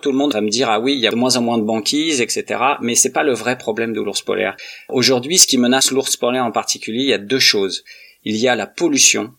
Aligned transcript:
Tout 0.00 0.12
le 0.12 0.18
monde 0.18 0.32
va 0.32 0.40
me 0.40 0.48
dire 0.48 0.70
ah 0.70 0.78
oui, 0.78 0.94
il 0.94 1.00
y 1.00 1.06
a 1.06 1.10
de 1.10 1.16
moins 1.16 1.36
en 1.36 1.42
moins 1.42 1.58
de 1.58 1.64
banquises, 1.64 2.20
etc. 2.20 2.60
Mais 2.80 2.94
c'est 2.94 3.12
pas 3.12 3.24
le 3.24 3.32
vrai 3.32 3.58
problème 3.58 3.92
de 3.92 4.00
l'ours 4.00 4.22
polaire. 4.22 4.56
Aujourd'hui, 4.88 5.38
ce 5.38 5.46
qui 5.46 5.58
menace 5.58 5.90
l'ours 5.90 6.16
polaire 6.16 6.44
en 6.44 6.52
particulier, 6.52 7.02
il 7.02 7.08
y 7.08 7.14
a 7.14 7.18
deux 7.18 7.40
choses. 7.40 7.84
Il 8.24 8.36
y 8.36 8.48
a 8.48 8.56
la 8.56 8.66
pollution, 8.66 9.32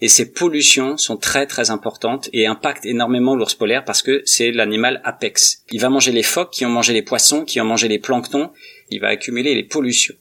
et 0.00 0.08
ces 0.08 0.32
pollutions 0.32 0.96
sont 0.96 1.16
très 1.16 1.46
très 1.46 1.70
importantes 1.70 2.28
et 2.32 2.46
impactent 2.46 2.84
énormément 2.84 3.36
l'ours 3.36 3.54
polaire 3.54 3.84
parce 3.84 4.02
que 4.02 4.22
c'est 4.26 4.50
l'animal 4.50 5.00
apex. 5.04 5.62
Il 5.70 5.80
va 5.80 5.88
manger 5.88 6.10
les 6.10 6.24
phoques 6.24 6.52
qui 6.52 6.66
ont 6.66 6.70
mangé 6.70 6.92
les 6.92 7.02
poissons, 7.02 7.44
qui 7.44 7.60
ont 7.60 7.64
mangé 7.64 7.86
les 7.86 8.00
planctons, 8.00 8.50
il 8.90 9.00
va 9.00 9.08
accumuler 9.08 9.54
les 9.54 9.62
pollutions. 9.62 10.14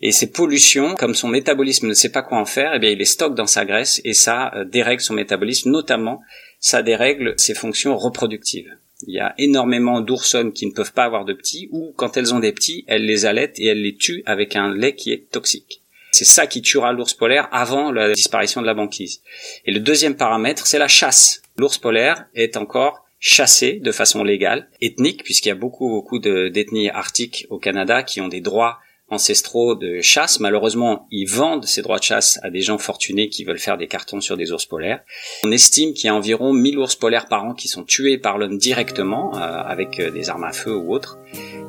Et 0.00 0.12
ces 0.12 0.30
pollutions, 0.30 0.96
comme 0.96 1.14
son 1.14 1.28
métabolisme 1.28 1.86
ne 1.86 1.94
sait 1.94 2.10
pas 2.10 2.22
quoi 2.22 2.38
en 2.38 2.44
faire, 2.44 2.72
eh 2.74 2.78
bien 2.80 2.90
il 2.90 2.98
les 2.98 3.04
stocke 3.04 3.34
dans 3.34 3.46
sa 3.46 3.64
graisse 3.64 4.00
et 4.04 4.14
ça 4.14 4.52
euh, 4.54 4.64
dérègle 4.64 5.00
son 5.00 5.14
métabolisme, 5.14 5.70
notamment 5.70 6.20
ça 6.58 6.82
dérègle 6.82 7.34
ses 7.38 7.54
fonctions 7.54 7.96
reproductives. 7.96 8.70
Il 9.06 9.14
y 9.14 9.20
a 9.20 9.34
énormément 9.38 10.00
d'oursonnes 10.00 10.52
qui 10.52 10.66
ne 10.66 10.72
peuvent 10.72 10.92
pas 10.92 11.04
avoir 11.04 11.24
de 11.24 11.32
petits, 11.32 11.68
ou 11.70 11.92
quand 11.96 12.16
elles 12.16 12.34
ont 12.34 12.38
des 12.38 12.52
petits, 12.52 12.84
elles 12.86 13.04
les 13.04 13.26
allaitent 13.26 13.58
et 13.58 13.66
elles 13.66 13.82
les 13.82 13.96
tuent 13.96 14.22
avec 14.26 14.56
un 14.56 14.74
lait 14.74 14.94
qui 14.94 15.12
est 15.12 15.30
toxique. 15.30 15.82
C'est 16.12 16.24
ça 16.24 16.46
qui 16.46 16.62
tuera 16.62 16.92
l'ours 16.92 17.12
polaire 17.12 17.48
avant 17.50 17.90
la 17.90 18.12
disparition 18.12 18.60
de 18.60 18.66
la 18.66 18.74
banquise. 18.74 19.20
Et 19.66 19.72
le 19.72 19.80
deuxième 19.80 20.16
paramètre, 20.16 20.66
c'est 20.66 20.78
la 20.78 20.86
chasse. 20.86 21.42
L'ours 21.56 21.76
polaire 21.78 22.26
est 22.34 22.56
encore 22.56 23.04
chassé 23.18 23.80
de 23.82 23.90
façon 23.90 24.22
légale, 24.22 24.68
ethnique, 24.80 25.24
puisqu'il 25.24 25.48
y 25.48 25.52
a 25.52 25.56
beaucoup, 25.56 25.88
beaucoup 25.88 26.18
d'ethnies 26.18 26.90
arctiques 26.90 27.46
au 27.50 27.58
Canada 27.58 28.02
qui 28.02 28.20
ont 28.20 28.28
des 28.28 28.40
droits 28.40 28.78
ancestraux 29.10 29.74
de 29.74 30.00
chasse. 30.00 30.40
Malheureusement, 30.40 31.06
ils 31.10 31.26
vendent 31.26 31.66
ces 31.66 31.82
droits 31.82 31.98
de 31.98 32.04
chasse 32.04 32.38
à 32.42 32.50
des 32.50 32.60
gens 32.60 32.78
fortunés 32.78 33.28
qui 33.28 33.44
veulent 33.44 33.58
faire 33.58 33.76
des 33.76 33.86
cartons 33.86 34.20
sur 34.20 34.36
des 34.36 34.52
ours 34.52 34.66
polaires. 34.66 35.00
On 35.44 35.52
estime 35.52 35.92
qu'il 35.92 36.06
y 36.06 36.08
a 36.08 36.14
environ 36.14 36.52
1000 36.52 36.78
ours 36.78 36.96
polaires 36.96 37.26
par 37.26 37.44
an 37.44 37.54
qui 37.54 37.68
sont 37.68 37.84
tués 37.84 38.18
par 38.18 38.38
l'homme 38.38 38.58
directement, 38.58 39.36
euh, 39.36 39.40
avec 39.40 40.00
euh, 40.00 40.10
des 40.10 40.30
armes 40.30 40.44
à 40.44 40.52
feu 40.52 40.74
ou 40.74 40.94
autres. 40.94 41.18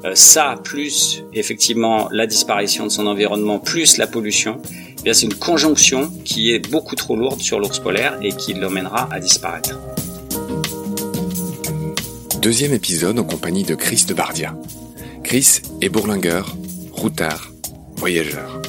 Euh, 0.05 0.15
ça, 0.15 0.55
plus 0.63 1.23
effectivement 1.33 2.09
la 2.11 2.27
disparition 2.27 2.85
de 2.85 2.91
son 2.91 3.07
environnement, 3.07 3.59
plus 3.59 3.97
la 3.97 4.07
pollution, 4.07 4.61
eh 4.99 5.01
bien 5.03 5.13
c'est 5.13 5.25
une 5.25 5.35
conjonction 5.35 6.11
qui 6.23 6.51
est 6.51 6.59
beaucoup 6.69 6.95
trop 6.95 7.15
lourde 7.15 7.41
sur 7.41 7.59
l'ours 7.59 7.79
polaire 7.79 8.17
et 8.21 8.29
qui 8.29 8.53
l'emmènera 8.53 9.09
à 9.11 9.19
disparaître. 9.19 9.79
Deuxième 12.41 12.73
épisode 12.73 13.17
en 13.17 13.23
compagnie 13.23 13.63
de 13.63 13.73
Chris 13.73 14.05
de 14.07 14.13
Bardia. 14.13 14.55
Chris 15.23 15.61
est 15.81 15.89
bourlingueur, 15.89 16.55
routard, 16.95 17.51
voyageur. 17.97 18.61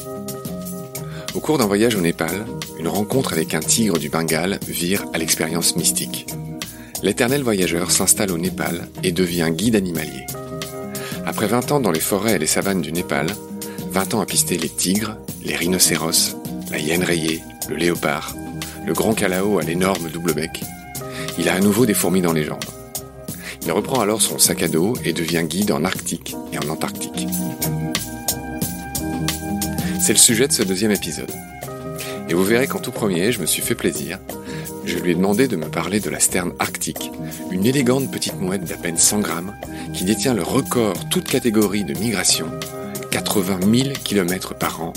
Au 1.34 1.40
cours 1.40 1.58
d'un 1.58 1.66
voyage 1.66 1.94
au 1.94 2.00
Népal, 2.00 2.44
une 2.78 2.88
rencontre 2.88 3.32
avec 3.32 3.54
un 3.54 3.60
tigre 3.60 3.98
du 3.98 4.08
Bengale 4.08 4.58
vire 4.66 5.04
à 5.14 5.18
l'expérience 5.18 5.76
mystique. 5.76 6.26
L'éternel 7.02 7.42
voyageur 7.42 7.90
s'installe 7.90 8.32
au 8.32 8.38
Népal 8.38 8.88
et 9.02 9.12
devient 9.12 9.50
guide 9.50 9.76
animalier. 9.76 10.26
Après 11.24 11.46
20 11.46 11.72
ans 11.72 11.80
dans 11.80 11.92
les 11.92 12.00
forêts 12.00 12.34
et 12.34 12.38
les 12.38 12.46
savanes 12.46 12.82
du 12.82 12.92
Népal, 12.92 13.28
20 13.92 14.14
ans 14.14 14.20
à 14.20 14.26
pister 14.26 14.58
les 14.58 14.68
tigres, 14.68 15.16
les 15.44 15.56
rhinocéros, 15.56 16.36
la 16.70 16.78
hyène 16.78 17.04
rayée, 17.04 17.42
le 17.68 17.76
léopard, 17.76 18.34
le 18.86 18.92
grand 18.92 19.14
calao 19.14 19.58
à 19.58 19.62
l'énorme 19.62 20.10
double 20.10 20.34
bec, 20.34 20.60
il 21.38 21.48
a 21.48 21.54
à 21.54 21.60
nouveau 21.60 21.86
des 21.86 21.94
fourmis 21.94 22.22
dans 22.22 22.32
les 22.32 22.44
jambes. 22.44 22.58
Il 23.64 23.72
reprend 23.72 24.00
alors 24.00 24.22
son 24.22 24.38
sac 24.38 24.62
à 24.62 24.68
dos 24.68 24.94
et 25.04 25.12
devient 25.12 25.44
guide 25.44 25.72
en 25.72 25.84
Arctique 25.84 26.36
et 26.52 26.58
en 26.58 26.68
Antarctique. 26.68 27.26
C'est 30.06 30.12
le 30.12 30.18
sujet 30.20 30.46
de 30.46 30.52
ce 30.52 30.62
deuxième 30.62 30.92
épisode. 30.92 31.32
Et 32.28 32.34
vous 32.34 32.44
verrez 32.44 32.68
qu'en 32.68 32.78
tout 32.78 32.92
premier, 32.92 33.32
je 33.32 33.40
me 33.40 33.44
suis 33.44 33.60
fait 33.60 33.74
plaisir. 33.74 34.20
Je 34.84 34.98
lui 34.98 35.10
ai 35.10 35.14
demandé 35.16 35.48
de 35.48 35.56
me 35.56 35.66
parler 35.66 35.98
de 35.98 36.08
la 36.10 36.20
sterne 36.20 36.52
arctique, 36.60 37.10
une 37.50 37.66
élégante 37.66 38.08
petite 38.12 38.40
mouette 38.40 38.62
d'à 38.62 38.76
peine 38.76 38.98
100 38.98 39.18
grammes 39.18 39.56
qui 39.92 40.04
détient 40.04 40.32
le 40.32 40.44
record 40.44 41.08
toute 41.08 41.24
catégorie 41.24 41.82
de 41.82 41.98
migration, 41.98 42.46
80 43.10 43.58
000 43.62 43.94
km 44.04 44.54
par 44.54 44.80
an, 44.80 44.92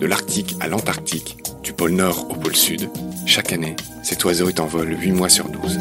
de 0.00 0.06
l'Arctique 0.06 0.56
à 0.60 0.68
l'Antarctique, 0.68 1.36
du 1.62 1.74
pôle 1.74 1.90
Nord 1.90 2.26
au 2.30 2.34
pôle 2.36 2.56
Sud. 2.56 2.88
Chaque 3.26 3.52
année, 3.52 3.76
cet 4.02 4.24
oiseau 4.24 4.48
est 4.48 4.58
en 4.58 4.66
vol 4.66 4.96
8 4.98 5.12
mois 5.12 5.28
sur 5.28 5.50
12. 5.50 5.78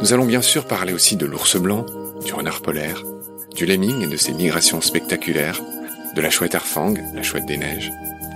Nous 0.00 0.12
allons 0.12 0.26
bien 0.26 0.42
sûr 0.42 0.68
parler 0.68 0.92
aussi 0.92 1.16
de 1.16 1.26
l'ours 1.26 1.56
blanc, 1.56 1.84
du 2.24 2.32
renard 2.34 2.60
polaire, 2.60 3.02
du 3.56 3.66
lemming 3.66 4.02
et 4.02 4.06
de 4.06 4.16
ses 4.16 4.32
migrations 4.32 4.80
spectaculaires, 4.80 5.60
de 6.18 6.22
la 6.24 6.30
chouette 6.30 6.56
arfang, 6.56 6.94
la 7.14 7.22
chouette 7.22 7.46
des 7.46 7.56
neiges, 7.56 7.92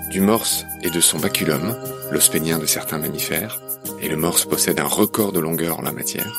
du 0.08 0.20
morse 0.20 0.66
et 0.84 0.90
de 0.90 1.00
son 1.00 1.18
baculum, 1.18 1.76
l'os 2.12 2.28
pénien 2.28 2.60
de 2.60 2.66
certains 2.66 2.98
mammifères, 2.98 3.60
et 4.00 4.08
le 4.08 4.16
morse 4.16 4.44
possède 4.44 4.78
un 4.78 4.86
record 4.86 5.32
de 5.32 5.40
longueur 5.40 5.80
en 5.80 5.82
la 5.82 5.90
matière. 5.90 6.32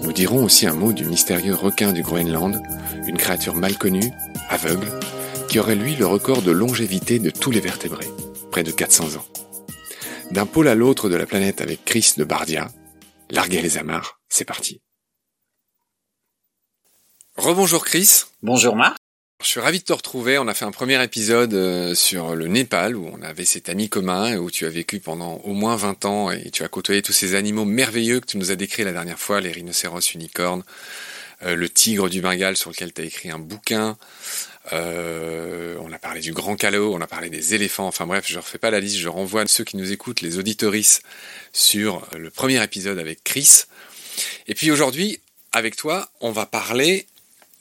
Nous 0.00 0.12
dirons 0.12 0.42
aussi 0.42 0.66
un 0.66 0.72
mot 0.72 0.92
du 0.92 1.04
mystérieux 1.04 1.54
requin 1.54 1.92
du 1.92 2.02
Groenland, 2.02 2.60
une 3.06 3.16
créature 3.16 3.54
mal 3.54 3.78
connue, 3.78 4.10
aveugle, 4.48 4.88
qui 5.48 5.60
aurait 5.60 5.76
lui 5.76 5.94
le 5.94 6.06
record 6.08 6.42
de 6.42 6.50
longévité 6.50 7.20
de 7.20 7.30
tous 7.30 7.52
les 7.52 7.60
vertébrés, 7.60 8.10
près 8.50 8.64
de 8.64 8.72
400 8.72 9.18
ans. 9.18 9.26
D'un 10.32 10.46
pôle 10.46 10.66
à 10.66 10.74
l'autre 10.74 11.08
de 11.08 11.14
la 11.14 11.26
planète 11.26 11.60
avec 11.60 11.84
Chris 11.84 12.14
de 12.16 12.24
Bardia, 12.24 12.72
larguez 13.30 13.62
les 13.62 13.78
amarres, 13.78 14.18
c'est 14.28 14.44
parti. 14.44 14.80
Rebonjour 17.36 17.84
Chris. 17.84 18.24
Bonjour 18.42 18.74
Marc. 18.74 18.96
Je 19.42 19.48
suis 19.48 19.60
ravi 19.60 19.80
de 19.80 19.84
te 19.84 19.92
retrouver. 19.92 20.38
On 20.38 20.48
a 20.48 20.54
fait 20.54 20.64
un 20.64 20.70
premier 20.70 21.02
épisode 21.04 21.52
euh, 21.52 21.94
sur 21.94 22.34
le 22.34 22.48
Népal 22.48 22.96
où 22.96 23.10
on 23.12 23.20
avait 23.20 23.44
cet 23.44 23.68
ami 23.68 23.90
commun 23.90 24.32
et 24.32 24.38
où 24.38 24.50
tu 24.50 24.64
as 24.64 24.70
vécu 24.70 24.98
pendant 24.98 25.34
au 25.44 25.52
moins 25.52 25.76
20 25.76 26.04
ans 26.06 26.30
et 26.30 26.50
tu 26.50 26.64
as 26.64 26.68
côtoyé 26.68 27.02
tous 27.02 27.12
ces 27.12 27.34
animaux 27.34 27.66
merveilleux 27.66 28.20
que 28.20 28.26
tu 28.26 28.38
nous 28.38 28.50
as 28.50 28.56
décrits 28.56 28.82
la 28.82 28.92
dernière 28.92 29.18
fois, 29.18 29.42
les 29.42 29.52
rhinocéros 29.52 30.00
unicornes, 30.14 30.64
euh, 31.42 31.54
le 31.54 31.68
tigre 31.68 32.08
du 32.08 32.22
Bengale 32.22 32.56
sur 32.56 32.70
lequel 32.70 32.94
tu 32.94 33.02
as 33.02 33.04
écrit 33.04 33.30
un 33.30 33.38
bouquin. 33.38 33.98
Euh, 34.72 35.76
on 35.82 35.92
a 35.92 35.98
parlé 35.98 36.20
du 36.20 36.32
grand 36.32 36.56
calot, 36.56 36.94
on 36.94 37.00
a 37.02 37.06
parlé 37.06 37.28
des 37.28 37.54
éléphants. 37.54 37.86
Enfin 37.86 38.06
bref, 38.06 38.24
je 38.26 38.36
ne 38.36 38.40
refais 38.40 38.58
pas 38.58 38.70
la 38.70 38.80
liste. 38.80 38.96
Je 38.96 39.08
renvoie 39.08 39.46
ceux 39.46 39.64
qui 39.64 39.76
nous 39.76 39.92
écoutent, 39.92 40.22
les 40.22 40.38
auditoris, 40.38 41.02
sur 41.52 42.08
le 42.16 42.30
premier 42.30 42.62
épisode 42.64 42.98
avec 42.98 43.22
Chris. 43.22 43.64
Et 44.48 44.54
puis 44.54 44.70
aujourd'hui, 44.70 45.20
avec 45.52 45.76
toi, 45.76 46.08
on 46.22 46.32
va 46.32 46.46
parler 46.46 47.06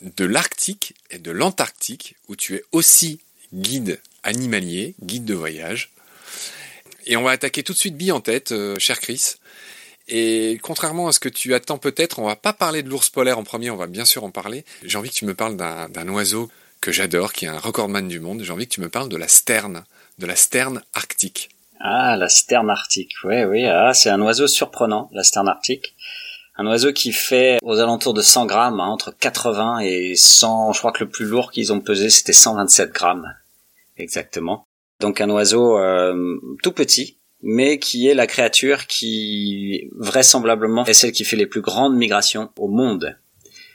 de 0.02 0.26
l'Arctique 0.26 0.94
et 1.10 1.20
de 1.20 1.32
l'Antarctique, 1.32 2.16
où 2.28 2.36
tu 2.36 2.56
es 2.56 2.64
aussi 2.72 3.20
guide 3.54 4.00
animalier, 4.24 4.96
guide 5.02 5.26
de 5.26 5.34
voyage. 5.34 5.92
Et 7.06 7.18
on 7.18 7.24
va 7.24 7.32
attaquer 7.32 7.64
tout 7.64 7.74
de 7.74 7.78
suite 7.78 7.96
bille 7.96 8.12
en 8.12 8.22
tête, 8.22 8.52
euh, 8.52 8.78
cher 8.80 9.00
Chris. 9.00 9.36
Et 10.08 10.60
contrairement 10.62 11.08
à 11.08 11.12
ce 11.12 11.20
que 11.20 11.30
tu 11.30 11.54
attends 11.54 11.78
peut-être, 11.78 12.20
on 12.20 12.26
va 12.26 12.36
pas 12.36 12.54
parler 12.54 12.84
de 12.84 12.90
l'ours 12.90 13.10
polaire 13.10 13.40
en 13.40 13.44
premier, 13.44 13.70
on 13.70 13.76
va 13.76 13.88
bien 13.88 14.06
sûr 14.06 14.24
en 14.24 14.32
parler. 14.32 14.66
J'ai 14.84 14.98
envie 14.98 15.10
que 15.10 15.16
tu 15.16 15.26
me 15.26 15.34
parles 15.34 15.56
d'un 15.56 16.10
oiseau 16.10 16.50
que 16.82 16.92
j'adore, 16.92 17.34
qui 17.34 17.46
est 17.46 17.50
un 17.50 17.58
recordman 17.58 18.08
du 18.08 18.20
monde. 18.20 18.44
J'ai 18.44 18.52
envie 18.52 18.68
que 18.68 18.74
tu 18.74 18.82
me 18.82 18.90
parles 18.90 19.10
de 19.10 19.18
la 19.18 19.28
sterne, 19.28 19.84
de 20.20 20.28
la 20.28 20.36
sterne 20.36 20.84
arctique. 20.94 21.50
Ah, 21.80 22.16
la 22.18 22.30
sterne 22.30 22.70
arctique, 22.70 23.14
oui, 23.24 23.44
oui, 23.44 23.66
ah, 23.66 23.94
c'est 23.94 24.10
un 24.10 24.22
oiseau 24.22 24.48
surprenant, 24.48 25.10
la 25.12 25.24
sterne 25.24 25.48
arctique. 25.48 25.96
Un 26.58 26.66
oiseau 26.68 26.94
qui 26.94 27.12
fait 27.12 27.58
aux 27.64 27.80
alentours 27.80 28.14
de 28.14 28.22
100 28.22 28.46
grammes, 28.46 28.80
hein, 28.80 28.88
entre 28.88 29.16
80 29.18 29.80
et 29.80 30.16
100. 30.16 30.72
Je 30.72 30.80
crois 30.80 30.92
que 30.94 31.04
le 31.04 31.10
plus 31.10 31.26
lourd 31.26 31.52
qu'ils 31.52 31.74
ont 31.74 31.82
pesé, 31.82 32.10
c'était 32.10 32.34
127 32.34 32.92
grammes, 32.94 33.34
exactement. 33.98 34.66
Donc 35.02 35.20
un 35.20 35.30
oiseau 35.30 35.78
euh, 35.78 36.40
tout 36.64 36.72
petit, 36.72 37.18
mais 37.42 37.78
qui 37.78 38.08
est 38.08 38.14
la 38.14 38.28
créature 38.28 38.88
qui 38.88 39.90
vraisemblablement 39.98 40.86
est 40.86 40.94
celle 40.94 41.12
qui 41.12 41.26
fait 41.26 41.36
les 41.36 41.46
plus 41.46 41.62
grandes 41.62 41.96
migrations 41.96 42.50
au 42.58 42.70
monde. 42.70 43.18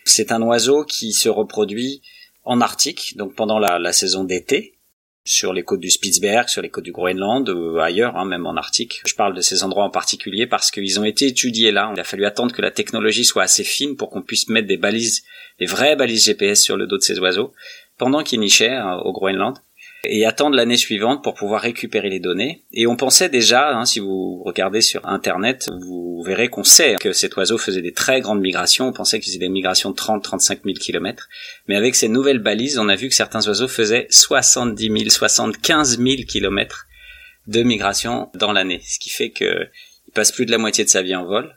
C'est 0.04 0.32
un 0.32 0.40
oiseau 0.40 0.84
qui 0.84 1.12
se 1.12 1.28
reproduit 1.28 2.00
en 2.44 2.62
Arctique, 2.62 3.16
donc 3.16 3.34
pendant 3.34 3.58
la, 3.58 3.78
la 3.78 3.92
saison 3.92 4.24
d'été, 4.24 4.78
sur 5.24 5.52
les 5.52 5.62
côtes 5.62 5.80
du 5.80 5.90
Spitzberg, 5.90 6.48
sur 6.48 6.62
les 6.62 6.70
côtes 6.70 6.84
du 6.84 6.92
Groenland, 6.92 7.48
ou 7.48 7.78
ailleurs, 7.78 8.16
hein, 8.16 8.24
même 8.24 8.46
en 8.46 8.56
Arctique. 8.56 9.02
Je 9.06 9.14
parle 9.14 9.34
de 9.34 9.40
ces 9.40 9.62
endroits 9.62 9.84
en 9.84 9.90
particulier 9.90 10.46
parce 10.46 10.70
qu'ils 10.70 10.98
ont 10.98 11.04
été 11.04 11.26
étudiés 11.26 11.72
là. 11.72 11.92
Il 11.94 12.00
a 12.00 12.04
fallu 12.04 12.24
attendre 12.24 12.54
que 12.54 12.62
la 12.62 12.70
technologie 12.70 13.24
soit 13.24 13.42
assez 13.42 13.64
fine 13.64 13.96
pour 13.96 14.10
qu'on 14.10 14.22
puisse 14.22 14.48
mettre 14.48 14.68
des 14.68 14.76
balises, 14.76 15.22
des 15.58 15.66
vraies 15.66 15.96
balises 15.96 16.24
GPS 16.24 16.62
sur 16.62 16.76
le 16.76 16.86
dos 16.86 16.96
de 16.96 17.02
ces 17.02 17.18
oiseaux, 17.18 17.52
pendant 17.98 18.22
qu'ils 18.22 18.40
nichaient 18.40 18.70
hein, 18.74 18.96
au 19.04 19.12
Groenland 19.12 19.58
et 20.04 20.24
attendre 20.24 20.56
l'année 20.56 20.76
suivante 20.76 21.22
pour 21.22 21.34
pouvoir 21.34 21.60
récupérer 21.60 22.08
les 22.08 22.20
données. 22.20 22.64
Et 22.72 22.86
on 22.86 22.96
pensait 22.96 23.28
déjà, 23.28 23.70
hein, 23.70 23.84
si 23.84 24.00
vous 24.00 24.42
regardez 24.44 24.80
sur 24.80 25.06
Internet, 25.06 25.68
vous 25.82 26.22
verrez 26.24 26.48
qu'on 26.48 26.64
sait 26.64 26.96
que 27.00 27.12
cet 27.12 27.36
oiseau 27.36 27.58
faisait 27.58 27.82
des 27.82 27.92
très 27.92 28.20
grandes 28.20 28.40
migrations. 28.40 28.88
On 28.88 28.92
pensait 28.92 29.20
qu'il 29.20 29.30
faisait 29.30 29.38
des 29.38 29.48
migrations 29.48 29.90
de 29.90 29.96
30-35 29.96 30.60
000 30.64 30.74
kilomètres. 30.80 31.28
Mais 31.68 31.76
avec 31.76 31.94
ces 31.94 32.08
nouvelles 32.08 32.38
balises, 32.38 32.78
on 32.78 32.88
a 32.88 32.96
vu 32.96 33.08
que 33.08 33.14
certains 33.14 33.46
oiseaux 33.46 33.68
faisaient 33.68 34.06
70 34.10 34.86
000, 34.86 35.10
75 35.10 35.98
000 35.98 36.22
kilomètres 36.26 36.86
de 37.46 37.62
migration 37.62 38.30
dans 38.34 38.52
l'année. 38.52 38.80
Ce 38.86 38.98
qui 38.98 39.10
fait 39.10 39.30
qu'il 39.30 39.68
passe 40.14 40.32
plus 40.32 40.46
de 40.46 40.50
la 40.50 40.58
moitié 40.58 40.84
de 40.84 40.88
sa 40.88 41.02
vie 41.02 41.16
en 41.16 41.26
vol. 41.26 41.56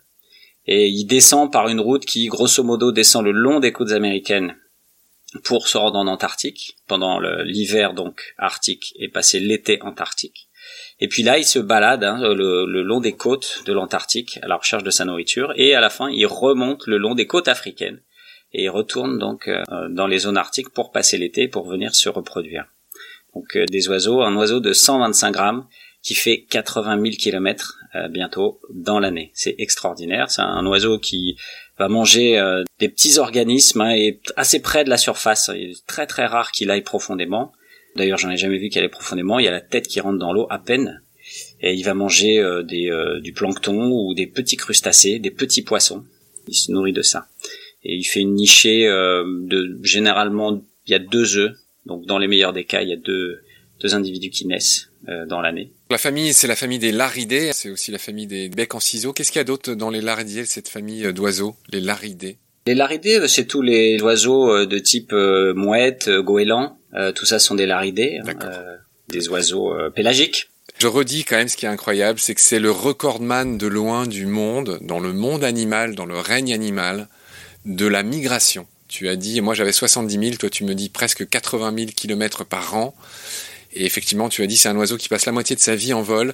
Et 0.66 0.88
il 0.88 1.06
descend 1.06 1.52
par 1.52 1.68
une 1.68 1.82
route 1.82 2.06
qui, 2.06 2.28
grosso 2.28 2.64
modo, 2.64 2.92
descend 2.92 3.26
le 3.26 3.32
long 3.32 3.60
des 3.60 3.74
côtes 3.74 3.92
américaines 3.92 4.56
pour 5.44 5.68
se 5.68 5.78
rendre 5.78 5.98
en 5.98 6.08
Antarctique 6.08 6.78
pendant 6.88 7.20
l'hiver 7.20 7.94
donc 7.94 8.34
arctique 8.38 8.94
et 8.98 9.08
passer 9.08 9.40
l'été 9.40 9.82
antarctique. 9.82 10.48
Et 11.00 11.08
puis 11.08 11.24
là, 11.24 11.38
il 11.38 11.46
se 11.46 11.60
balade 11.60 12.04
hein, 12.04 12.34
le, 12.34 12.66
long 12.66 13.00
des 13.00 13.14
côtes 13.14 13.64
de 13.66 13.74
l'Antarctique 13.74 14.40
à 14.42 14.48
la 14.48 14.56
recherche 14.56 14.84
de 14.84 14.92
sa 14.92 15.06
nourriture. 15.06 15.54
Et 15.56 15.76
à 15.76 15.82
la 15.82 15.90
fin, 15.90 16.10
il 16.10 16.26
remonte 16.26 16.88
le 16.88 16.98
long 16.98 17.16
des 17.16 17.28
côtes 17.28 17.48
africaines 17.48 18.02
et 18.54 18.64
il 18.64 18.70
retourne 18.70 19.18
donc 19.18 19.48
euh, 19.48 19.64
dans 19.90 20.08
les 20.08 20.20
zones 20.20 20.38
arctiques 20.38 20.70
pour 20.70 20.92
passer 20.92 21.18
l'été, 21.18 21.48
pour 21.48 21.68
venir 21.68 21.96
se 21.96 22.10
reproduire. 22.10 22.66
Donc 23.36 23.56
euh, 23.56 23.66
des 23.66 23.90
oiseaux, 23.90 24.22
un 24.22 24.36
oiseau 24.36 24.60
de 24.60 24.74
125 24.74 25.32
grammes 25.32 25.68
qui 26.04 26.16
fait 26.16 26.44
80 26.44 27.02
000 27.02 27.16
kilomètres 27.18 27.80
euh, 27.96 28.08
bientôt 28.10 28.60
dans 28.74 29.00
l'année. 29.00 29.32
C'est 29.34 29.56
extraordinaire. 29.58 30.30
C'est 30.30 30.42
un 30.42 30.66
oiseau 30.66 31.00
qui 31.00 31.38
va 31.78 31.88
manger 31.88 32.42
des 32.80 32.90
petits 32.90 33.18
organismes 33.18 33.82
hein, 33.82 33.96
et 33.96 34.20
assez 34.36 34.62
près 34.62 34.84
de 34.84 34.90
la 34.90 34.98
surface. 34.98 35.50
Il 35.56 35.72
est 35.72 35.88
très 35.88 36.06
très 36.06 36.26
rare 36.26 36.52
qu'il 36.52 36.70
aille 36.70 36.84
profondément. 36.84 37.52
D'ailleurs, 37.96 38.18
j'en 38.18 38.30
ai 38.30 38.38
jamais 38.38 38.58
vu 38.58 38.70
qu'il 38.70 38.82
aille 38.82 38.90
profondément. 38.90 39.40
Il 39.40 39.46
y 39.46 39.48
a 39.48 39.52
la 39.52 39.62
tête 39.62 39.88
qui 39.88 40.00
rentre 40.00 40.20
dans 40.20 40.34
l'eau 40.34 40.48
à 40.50 40.60
peine. 40.60 41.02
Et 41.62 41.74
il 41.74 41.84
va 41.84 41.94
manger 41.94 42.44
des, 42.64 42.92
du 43.22 43.34
plancton 43.34 43.90
ou 43.90 44.14
des 44.14 44.28
petits 44.28 44.58
crustacés, 44.58 45.18
des 45.18 45.32
petits 45.32 45.64
poissons. 45.64 46.04
Il 46.48 46.54
se 46.54 46.72
nourrit 46.72 46.94
de 46.94 47.02
ça 47.02 47.28
et 47.84 47.96
il 47.96 48.04
fait 48.04 48.22
une 48.22 48.34
nichée 48.34 48.88
euh, 48.88 49.24
de 49.46 49.80
généralement 49.84 50.62
il 50.86 50.92
y 50.92 50.96
a 50.96 51.00
deux 51.00 51.38
œufs 51.38 51.54
donc 51.86 52.06
dans 52.06 52.18
les 52.18 52.28
meilleurs 52.28 52.54
des 52.54 52.66
cas 52.66 52.82
il 52.82 52.90
y 52.90 52.94
a 52.94 52.98
deux 52.98 53.42
deux 53.82 53.96
individus 53.96 54.30
qui 54.30 54.48
naissent 54.48 54.90
euh, 55.10 55.26
dans 55.26 55.42
l'année. 55.42 55.74
La 55.94 56.00
famille 56.00 56.34
c'est 56.34 56.48
la 56.48 56.56
famille 56.56 56.80
des 56.80 56.92
laridés, 56.92 57.52
c'est 57.54 57.70
aussi 57.70 57.92
la 57.92 58.00
famille 58.00 58.26
des 58.26 58.50
becs 58.50 58.74
en 58.74 58.80
ciseaux. 58.80 59.14
Qu'est-ce 59.14 59.32
qu'il 59.32 59.38
y 59.38 59.42
a 59.42 59.44
d'autre 59.44 59.76
dans 59.76 59.92
les 59.92 60.02
laridés 60.02 60.44
cette 60.44 60.68
famille 60.68 61.14
d'oiseaux, 61.14 61.56
les 61.70 61.82
laridés? 61.82 62.38
Les 62.66 62.74
laridés 62.74 63.20
euh, 63.20 63.28
c'est 63.28 63.46
tous 63.46 63.62
les 63.62 64.02
oiseaux 64.02 64.66
de 64.66 64.80
type 64.80 65.12
mouette, 65.14 66.10
goéland, 66.10 66.80
tout 67.14 67.28
ça 67.28 67.38
sont 67.38 67.54
des 67.54 67.68
laridés, 67.68 68.18
hein, 68.26 68.34
des 69.10 69.30
oiseaux 69.30 69.72
pélagiques. 69.94 70.50
Je 70.80 70.88
redis 70.88 71.26
quand 71.26 71.36
même 71.36 71.48
ce 71.48 71.58
qui 71.58 71.68
est 71.68 71.70
incroyable, 71.70 72.18
c'est 72.18 72.34
que 72.34 72.42
c'est 72.42 72.60
le 72.60 72.72
recordman 72.72 73.60
de 73.60 73.68
loin 73.68 74.08
du 74.08 74.26
monde, 74.26 74.80
dans 74.82 75.00
le 75.00 75.14
monde 75.14 75.44
animal, 75.44 75.94
dans 75.94 76.08
le 76.08 76.18
règne 76.18 76.56
animal 76.56 77.08
de 77.66 77.86
la 77.86 78.02
migration. 78.02 78.66
Tu 78.88 79.10
as 79.10 79.16
dit, 79.16 79.42
moi 79.42 79.54
j'avais 79.54 79.72
70 79.72 80.20
000, 80.20 80.38
toi 80.38 80.50
tu 80.50 80.64
me 80.64 80.74
dis 80.74 80.90
presque 80.90 81.30
80 81.30 81.72
000 81.78 81.92
kilomètres 81.96 82.46
par 82.46 82.76
an. 82.76 82.96
Et 83.74 83.86
effectivement, 83.86 84.30
tu 84.30 84.44
as 84.44 84.48
dit, 84.48 84.58
c'est 84.58 84.70
un 84.70 84.76
oiseau 84.76 84.98
qui 84.98 85.10
passe 85.10 85.26
la 85.26 85.32
moitié 85.32 85.56
de 85.56 85.62
sa 85.62 85.76
vie 85.76 85.94
en 85.94 86.02
vol. 86.02 86.34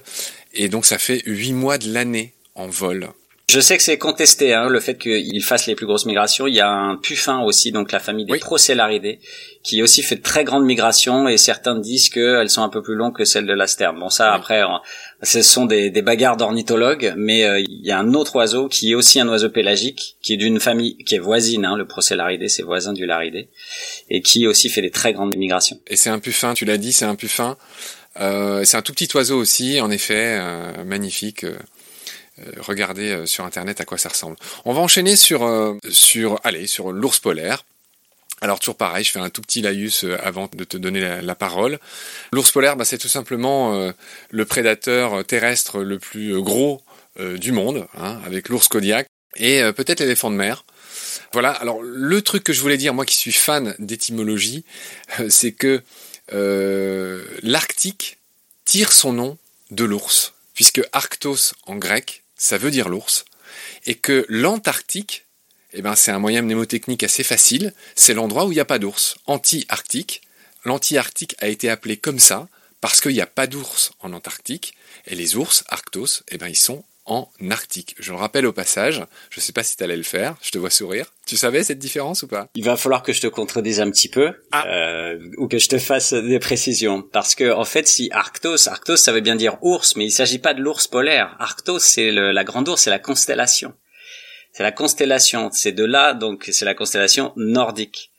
Et 0.52 0.68
donc 0.68 0.86
ça 0.86 0.98
fait 0.98 1.22
8 1.26 1.52
mois 1.52 1.78
de 1.78 1.92
l'année 1.92 2.34
en 2.54 2.68
vol. 2.68 3.10
Je 3.50 3.58
sais 3.58 3.76
que 3.76 3.82
c'est 3.82 3.98
contesté, 3.98 4.54
hein, 4.54 4.68
le 4.68 4.78
fait 4.78 4.96
qu'il 4.96 5.42
fasse 5.42 5.66
les 5.66 5.74
plus 5.74 5.84
grosses 5.84 6.06
migrations. 6.06 6.46
Il 6.46 6.54
y 6.54 6.60
a 6.60 6.70
un 6.70 6.94
puffin 6.94 7.40
aussi, 7.40 7.72
donc 7.72 7.90
la 7.90 7.98
famille 7.98 8.24
des 8.24 8.34
oui. 8.34 9.18
qui 9.64 9.82
aussi 9.82 10.04
fait 10.04 10.14
de 10.14 10.22
très 10.22 10.44
grandes 10.44 10.64
migrations, 10.64 11.26
et 11.26 11.36
certains 11.36 11.76
disent 11.76 12.10
qu'elles 12.10 12.48
sont 12.48 12.62
un 12.62 12.68
peu 12.68 12.80
plus 12.80 12.94
longues 12.94 13.16
que 13.16 13.24
celles 13.24 13.46
de 13.46 13.52
l'asterne. 13.52 13.98
Bon, 13.98 14.08
ça, 14.08 14.32
après, 14.32 14.62
ce 15.24 15.42
sont 15.42 15.66
des, 15.66 15.90
bagarres 16.00 16.36
d'ornithologues, 16.36 17.12
mais 17.16 17.42
euh, 17.42 17.58
il 17.58 17.84
y 17.84 17.90
a 17.90 17.98
un 17.98 18.14
autre 18.14 18.36
oiseau 18.36 18.68
qui 18.68 18.92
est 18.92 18.94
aussi 18.94 19.18
un 19.18 19.28
oiseau 19.28 19.50
pélagique, 19.50 20.16
qui 20.22 20.34
est 20.34 20.36
d'une 20.36 20.60
famille 20.60 20.96
qui 20.98 21.16
est 21.16 21.18
voisine, 21.18 21.64
hein, 21.64 21.76
le 21.76 21.88
procélaridé, 21.88 22.48
c'est 22.48 22.62
voisin 22.62 22.92
du 22.92 23.04
laridé, 23.04 23.48
et 24.10 24.22
qui 24.22 24.46
aussi 24.46 24.68
fait 24.68 24.82
des 24.82 24.92
très 24.92 25.12
grandes 25.12 25.34
migrations. 25.36 25.80
Et 25.88 25.96
c'est 25.96 26.10
un 26.10 26.20
puffin, 26.20 26.54
tu 26.54 26.66
l'as 26.66 26.78
dit, 26.78 26.92
c'est 26.92 27.04
un 27.04 27.16
puffin. 27.16 27.56
Euh, 28.20 28.62
c'est 28.62 28.76
un 28.76 28.82
tout 28.82 28.92
petit 28.92 29.08
oiseau 29.16 29.38
aussi, 29.38 29.80
en 29.80 29.90
effet, 29.90 30.38
euh, 30.38 30.84
magnifique. 30.84 31.44
Euh, 32.38 32.52
regardez 32.58 33.10
euh, 33.10 33.26
sur 33.26 33.44
internet 33.44 33.80
à 33.80 33.84
quoi 33.84 33.98
ça 33.98 34.08
ressemble. 34.08 34.36
On 34.64 34.72
va 34.72 34.80
enchaîner 34.80 35.16
sur 35.16 35.44
euh, 35.44 35.76
sur 35.90 36.40
allez 36.44 36.66
sur 36.66 36.92
l'ours 36.92 37.18
polaire. 37.18 37.64
Alors 38.40 38.58
toujours 38.58 38.76
pareil, 38.76 39.04
je 39.04 39.10
fais 39.10 39.18
un 39.18 39.28
tout 39.28 39.42
petit 39.42 39.60
laïus 39.60 40.06
avant 40.22 40.48
de 40.54 40.64
te 40.64 40.78
donner 40.78 41.20
la, 41.20 41.34
parole. 41.34 41.78
L'ours 42.32 42.50
polaire, 42.50 42.74
bah, 42.74 42.86
c'est 42.86 42.96
tout 42.96 43.06
simplement 43.06 43.92
le 44.30 44.44
prédateur 44.46 45.26
terrestre 45.26 45.80
le 45.80 45.98
plus 45.98 46.40
gros 46.40 46.80
du 47.18 47.52
monde, 47.52 47.86
hein, 47.98 48.18
avec 48.24 48.48
l'ours 48.48 48.66
Kodiak 48.68 49.06
et 49.36 49.60
peut-être 49.76 50.00
l'éléphant 50.00 50.30
de 50.30 50.36
mer. 50.36 50.64
Voilà. 51.34 51.50
Alors 51.50 51.82
le 51.82 52.22
truc 52.22 52.42
que 52.42 52.54
je 52.54 52.62
voulais 52.62 52.78
dire, 52.78 52.94
moi 52.94 53.04
qui 53.04 53.14
suis 53.14 53.30
fan 53.30 53.74
d'étymologie, 53.78 54.64
c'est 55.28 55.52
que 55.52 55.82
l'Arctique 57.42 58.16
tire 58.64 58.90
son 58.90 59.12
nom 59.12 59.36
de 59.70 59.84
l'ours, 59.84 60.32
puisque 60.60 60.86
Arctos 60.92 61.54
en 61.64 61.76
grec 61.76 62.22
ça 62.36 62.58
veut 62.58 62.70
dire 62.70 62.90
l'ours, 62.90 63.24
et 63.86 63.94
que 63.94 64.26
l'Antarctique, 64.28 65.24
eh 65.72 65.80
ben, 65.80 65.96
c'est 65.96 66.10
un 66.10 66.18
moyen 66.18 66.42
mnémotechnique 66.42 67.02
assez 67.02 67.24
facile, 67.24 67.72
c'est 67.94 68.12
l'endroit 68.12 68.44
où 68.44 68.52
il 68.52 68.56
n'y 68.56 68.60
a 68.60 68.66
pas 68.66 68.78
d'ours, 68.78 69.16
anti-arctique. 69.24 70.20
L'anti-arctique 70.66 71.34
a 71.38 71.48
été 71.48 71.70
appelé 71.70 71.96
comme 71.96 72.18
ça 72.18 72.46
parce 72.82 73.00
qu'il 73.00 73.14
n'y 73.14 73.22
a 73.22 73.26
pas 73.26 73.46
d'ours 73.46 73.92
en 74.00 74.12
Antarctique, 74.12 74.74
et 75.06 75.14
les 75.14 75.34
ours, 75.36 75.64
Arctos, 75.68 76.24
eh 76.28 76.36
ben, 76.36 76.48
ils 76.48 76.56
sont 76.56 76.84
en 77.10 77.28
Arctique. 77.50 77.96
Je 77.98 78.12
le 78.12 78.18
rappelle 78.18 78.46
au 78.46 78.52
passage, 78.52 79.02
je 79.30 79.38
ne 79.38 79.42
sais 79.42 79.52
pas 79.52 79.62
si 79.62 79.76
tu 79.76 79.84
allais 79.84 79.96
le 79.96 80.02
faire, 80.02 80.36
je 80.40 80.50
te 80.50 80.58
vois 80.58 80.70
sourire. 80.70 81.06
Tu 81.26 81.36
savais 81.36 81.64
cette 81.64 81.78
différence 81.78 82.22
ou 82.22 82.28
pas? 82.28 82.48
Il 82.54 82.64
va 82.64 82.76
falloir 82.76 83.02
que 83.02 83.12
je 83.12 83.20
te 83.20 83.26
contredise 83.26 83.80
un 83.80 83.90
petit 83.90 84.08
peu, 84.08 84.32
ah. 84.52 84.66
euh, 84.66 85.18
ou 85.36 85.48
que 85.48 85.58
je 85.58 85.68
te 85.68 85.78
fasse 85.78 86.14
des 86.14 86.38
précisions, 86.38 87.02
parce 87.02 87.34
que 87.34 87.52
en 87.52 87.64
fait, 87.64 87.86
si 87.86 88.08
Arctos, 88.12 88.68
Arctos, 88.68 88.96
ça 88.96 89.12
veut 89.12 89.20
bien 89.20 89.36
dire 89.36 89.58
ours, 89.62 89.96
mais 89.96 90.06
il 90.06 90.10
s'agit 90.10 90.38
pas 90.38 90.54
de 90.54 90.62
l'ours 90.62 90.86
polaire. 90.86 91.36
Arctos, 91.38 91.80
c'est 91.80 92.10
la 92.10 92.44
grande 92.44 92.68
ours, 92.68 92.80
c'est 92.80 92.90
la 92.90 92.98
constellation. 92.98 93.74
C'est 94.52 94.62
la 94.62 94.72
constellation, 94.72 95.50
c'est 95.52 95.72
de 95.72 95.84
là, 95.84 96.14
donc 96.14 96.48
c'est 96.52 96.64
la 96.64 96.74
constellation 96.74 97.32
nordique. 97.36 98.09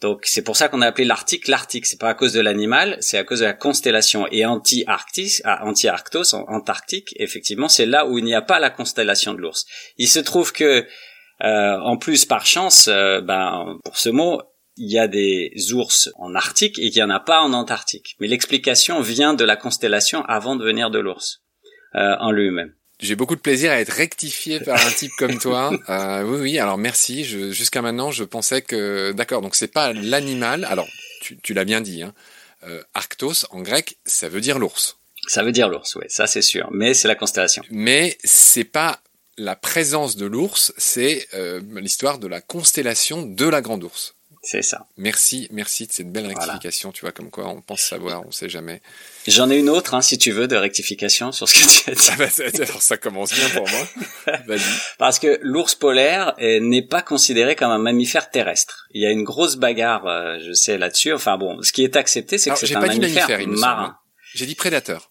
Donc 0.00 0.20
c'est 0.24 0.42
pour 0.42 0.56
ça 0.56 0.68
qu'on 0.68 0.82
a 0.82 0.86
appelé 0.86 1.04
l'Arctique 1.04 1.48
l'Arctique. 1.48 1.86
C'est 1.86 2.00
pas 2.00 2.10
à 2.10 2.14
cause 2.14 2.32
de 2.32 2.40
l'animal, 2.40 2.96
c'est 3.00 3.18
à 3.18 3.24
cause 3.24 3.40
de 3.40 3.44
la 3.44 3.52
constellation. 3.52 4.26
Et 4.30 4.44
anti-arctis, 4.44 5.40
ah, 5.44 5.64
anti-arctos, 5.64 6.34
antarctique, 6.34 7.14
effectivement, 7.16 7.68
c'est 7.68 7.86
là 7.86 8.06
où 8.06 8.18
il 8.18 8.24
n'y 8.24 8.34
a 8.34 8.42
pas 8.42 8.58
la 8.58 8.70
constellation 8.70 9.34
de 9.34 9.38
l'ours. 9.38 9.66
Il 9.96 10.08
se 10.08 10.20
trouve 10.20 10.52
que, 10.52 10.86
euh, 11.42 11.78
en 11.80 11.96
plus, 11.96 12.24
par 12.24 12.46
chance, 12.46 12.88
euh, 12.88 13.20
ben 13.20 13.78
pour 13.84 13.96
ce 13.96 14.08
mot, 14.08 14.40
il 14.76 14.90
y 14.90 14.98
a 14.98 15.06
des 15.06 15.52
ours 15.72 16.10
en 16.18 16.34
Arctique 16.34 16.78
et 16.78 16.90
qu'il 16.90 17.02
n'y 17.02 17.10
en 17.10 17.14
a 17.14 17.20
pas 17.20 17.40
en 17.40 17.52
Antarctique. 17.52 18.16
Mais 18.20 18.26
l'explication 18.26 19.00
vient 19.00 19.34
de 19.34 19.44
la 19.44 19.56
constellation 19.56 20.24
avant 20.24 20.56
de 20.56 20.64
venir 20.64 20.90
de 20.90 20.98
l'ours 20.98 21.42
euh, 21.94 22.16
en 22.18 22.32
lui-même. 22.32 22.74
J'ai 23.04 23.16
beaucoup 23.16 23.36
de 23.36 23.40
plaisir 23.40 23.70
à 23.70 23.80
être 23.80 23.92
rectifié 23.92 24.60
par 24.60 24.80
un 24.84 24.90
type 24.90 25.12
comme 25.18 25.38
toi. 25.38 25.70
Euh, 25.88 26.22
oui, 26.22 26.38
oui. 26.40 26.58
Alors 26.58 26.78
merci. 26.78 27.24
Jusqu'à 27.24 27.82
maintenant, 27.82 28.10
je 28.10 28.24
pensais 28.24 28.62
que 28.62 29.12
d'accord. 29.12 29.42
Donc 29.42 29.54
c'est 29.54 29.68
pas 29.68 29.92
l'animal. 29.92 30.64
Alors 30.64 30.88
tu, 31.20 31.36
tu 31.42 31.52
l'as 31.52 31.64
bien 31.64 31.80
dit. 31.80 32.02
Hein. 32.02 32.14
Euh, 32.66 32.82
Arctos 32.94 33.44
en 33.50 33.60
grec, 33.60 33.98
ça 34.06 34.28
veut 34.28 34.40
dire 34.40 34.58
l'ours. 34.58 34.96
Ça 35.26 35.42
veut 35.42 35.52
dire 35.52 35.68
l'ours, 35.68 35.96
oui, 35.96 36.04
ça 36.08 36.26
c'est 36.26 36.42
sûr. 36.42 36.68
Mais 36.72 36.94
c'est 36.94 37.08
la 37.08 37.14
constellation. 37.14 37.62
Mais 37.70 38.16
c'est 38.24 38.64
pas 38.64 39.00
la 39.36 39.56
présence 39.56 40.16
de 40.16 40.26
l'ours, 40.26 40.72
c'est 40.76 41.26
euh, 41.34 41.60
l'histoire 41.74 42.18
de 42.18 42.26
la 42.26 42.40
constellation 42.40 43.22
de 43.22 43.46
la 43.46 43.60
grande 43.60 43.84
ours. 43.84 44.14
C'est 44.44 44.60
ça. 44.60 44.86
Merci, 44.98 45.48
merci 45.50 45.86
de 45.86 45.92
cette 45.92 46.12
belle 46.12 46.26
rectification. 46.26 46.92
Tu 46.92 47.00
vois, 47.00 47.12
comme 47.12 47.30
quoi 47.30 47.48
on 47.48 47.62
pense 47.62 47.80
savoir, 47.80 48.26
on 48.26 48.30
sait 48.30 48.50
jamais. 48.50 48.82
J'en 49.26 49.48
ai 49.48 49.56
une 49.56 49.70
autre, 49.70 49.94
hein, 49.94 50.02
si 50.02 50.18
tu 50.18 50.32
veux, 50.32 50.46
de 50.46 50.54
rectification 50.54 51.32
sur 51.32 51.48
ce 51.48 51.54
que 51.54 51.60
tu 51.60 51.90
as 51.90 51.94
dit. 51.94 52.08
Ah 52.12 52.16
bah, 52.18 52.80
ça 52.80 52.96
commence 52.98 53.32
bien 53.32 53.48
pour 53.48 53.66
moi. 53.66 53.88
Vas-y. 54.46 54.60
Parce 54.98 55.18
que 55.18 55.38
l'ours 55.42 55.74
polaire 55.74 56.34
n'est 56.38 56.86
pas 56.86 57.00
considéré 57.00 57.56
comme 57.56 57.70
un 57.70 57.78
mammifère 57.78 58.30
terrestre. 58.30 58.86
Il 58.90 59.02
y 59.02 59.06
a 59.06 59.10
une 59.10 59.24
grosse 59.24 59.56
bagarre, 59.56 60.06
euh, 60.06 60.38
je 60.46 60.52
sais, 60.52 60.76
là-dessus. 60.76 61.14
Enfin 61.14 61.38
bon, 61.38 61.62
ce 61.62 61.72
qui 61.72 61.82
est 61.82 61.96
accepté, 61.96 62.36
c'est 62.36 62.50
que 62.50 62.58
c'est 62.58 62.76
un 62.76 62.80
mammifère, 62.80 63.28
marin. 63.48 63.96
J'ai 64.34 64.44
dit 64.44 64.54
prédateur. 64.54 65.10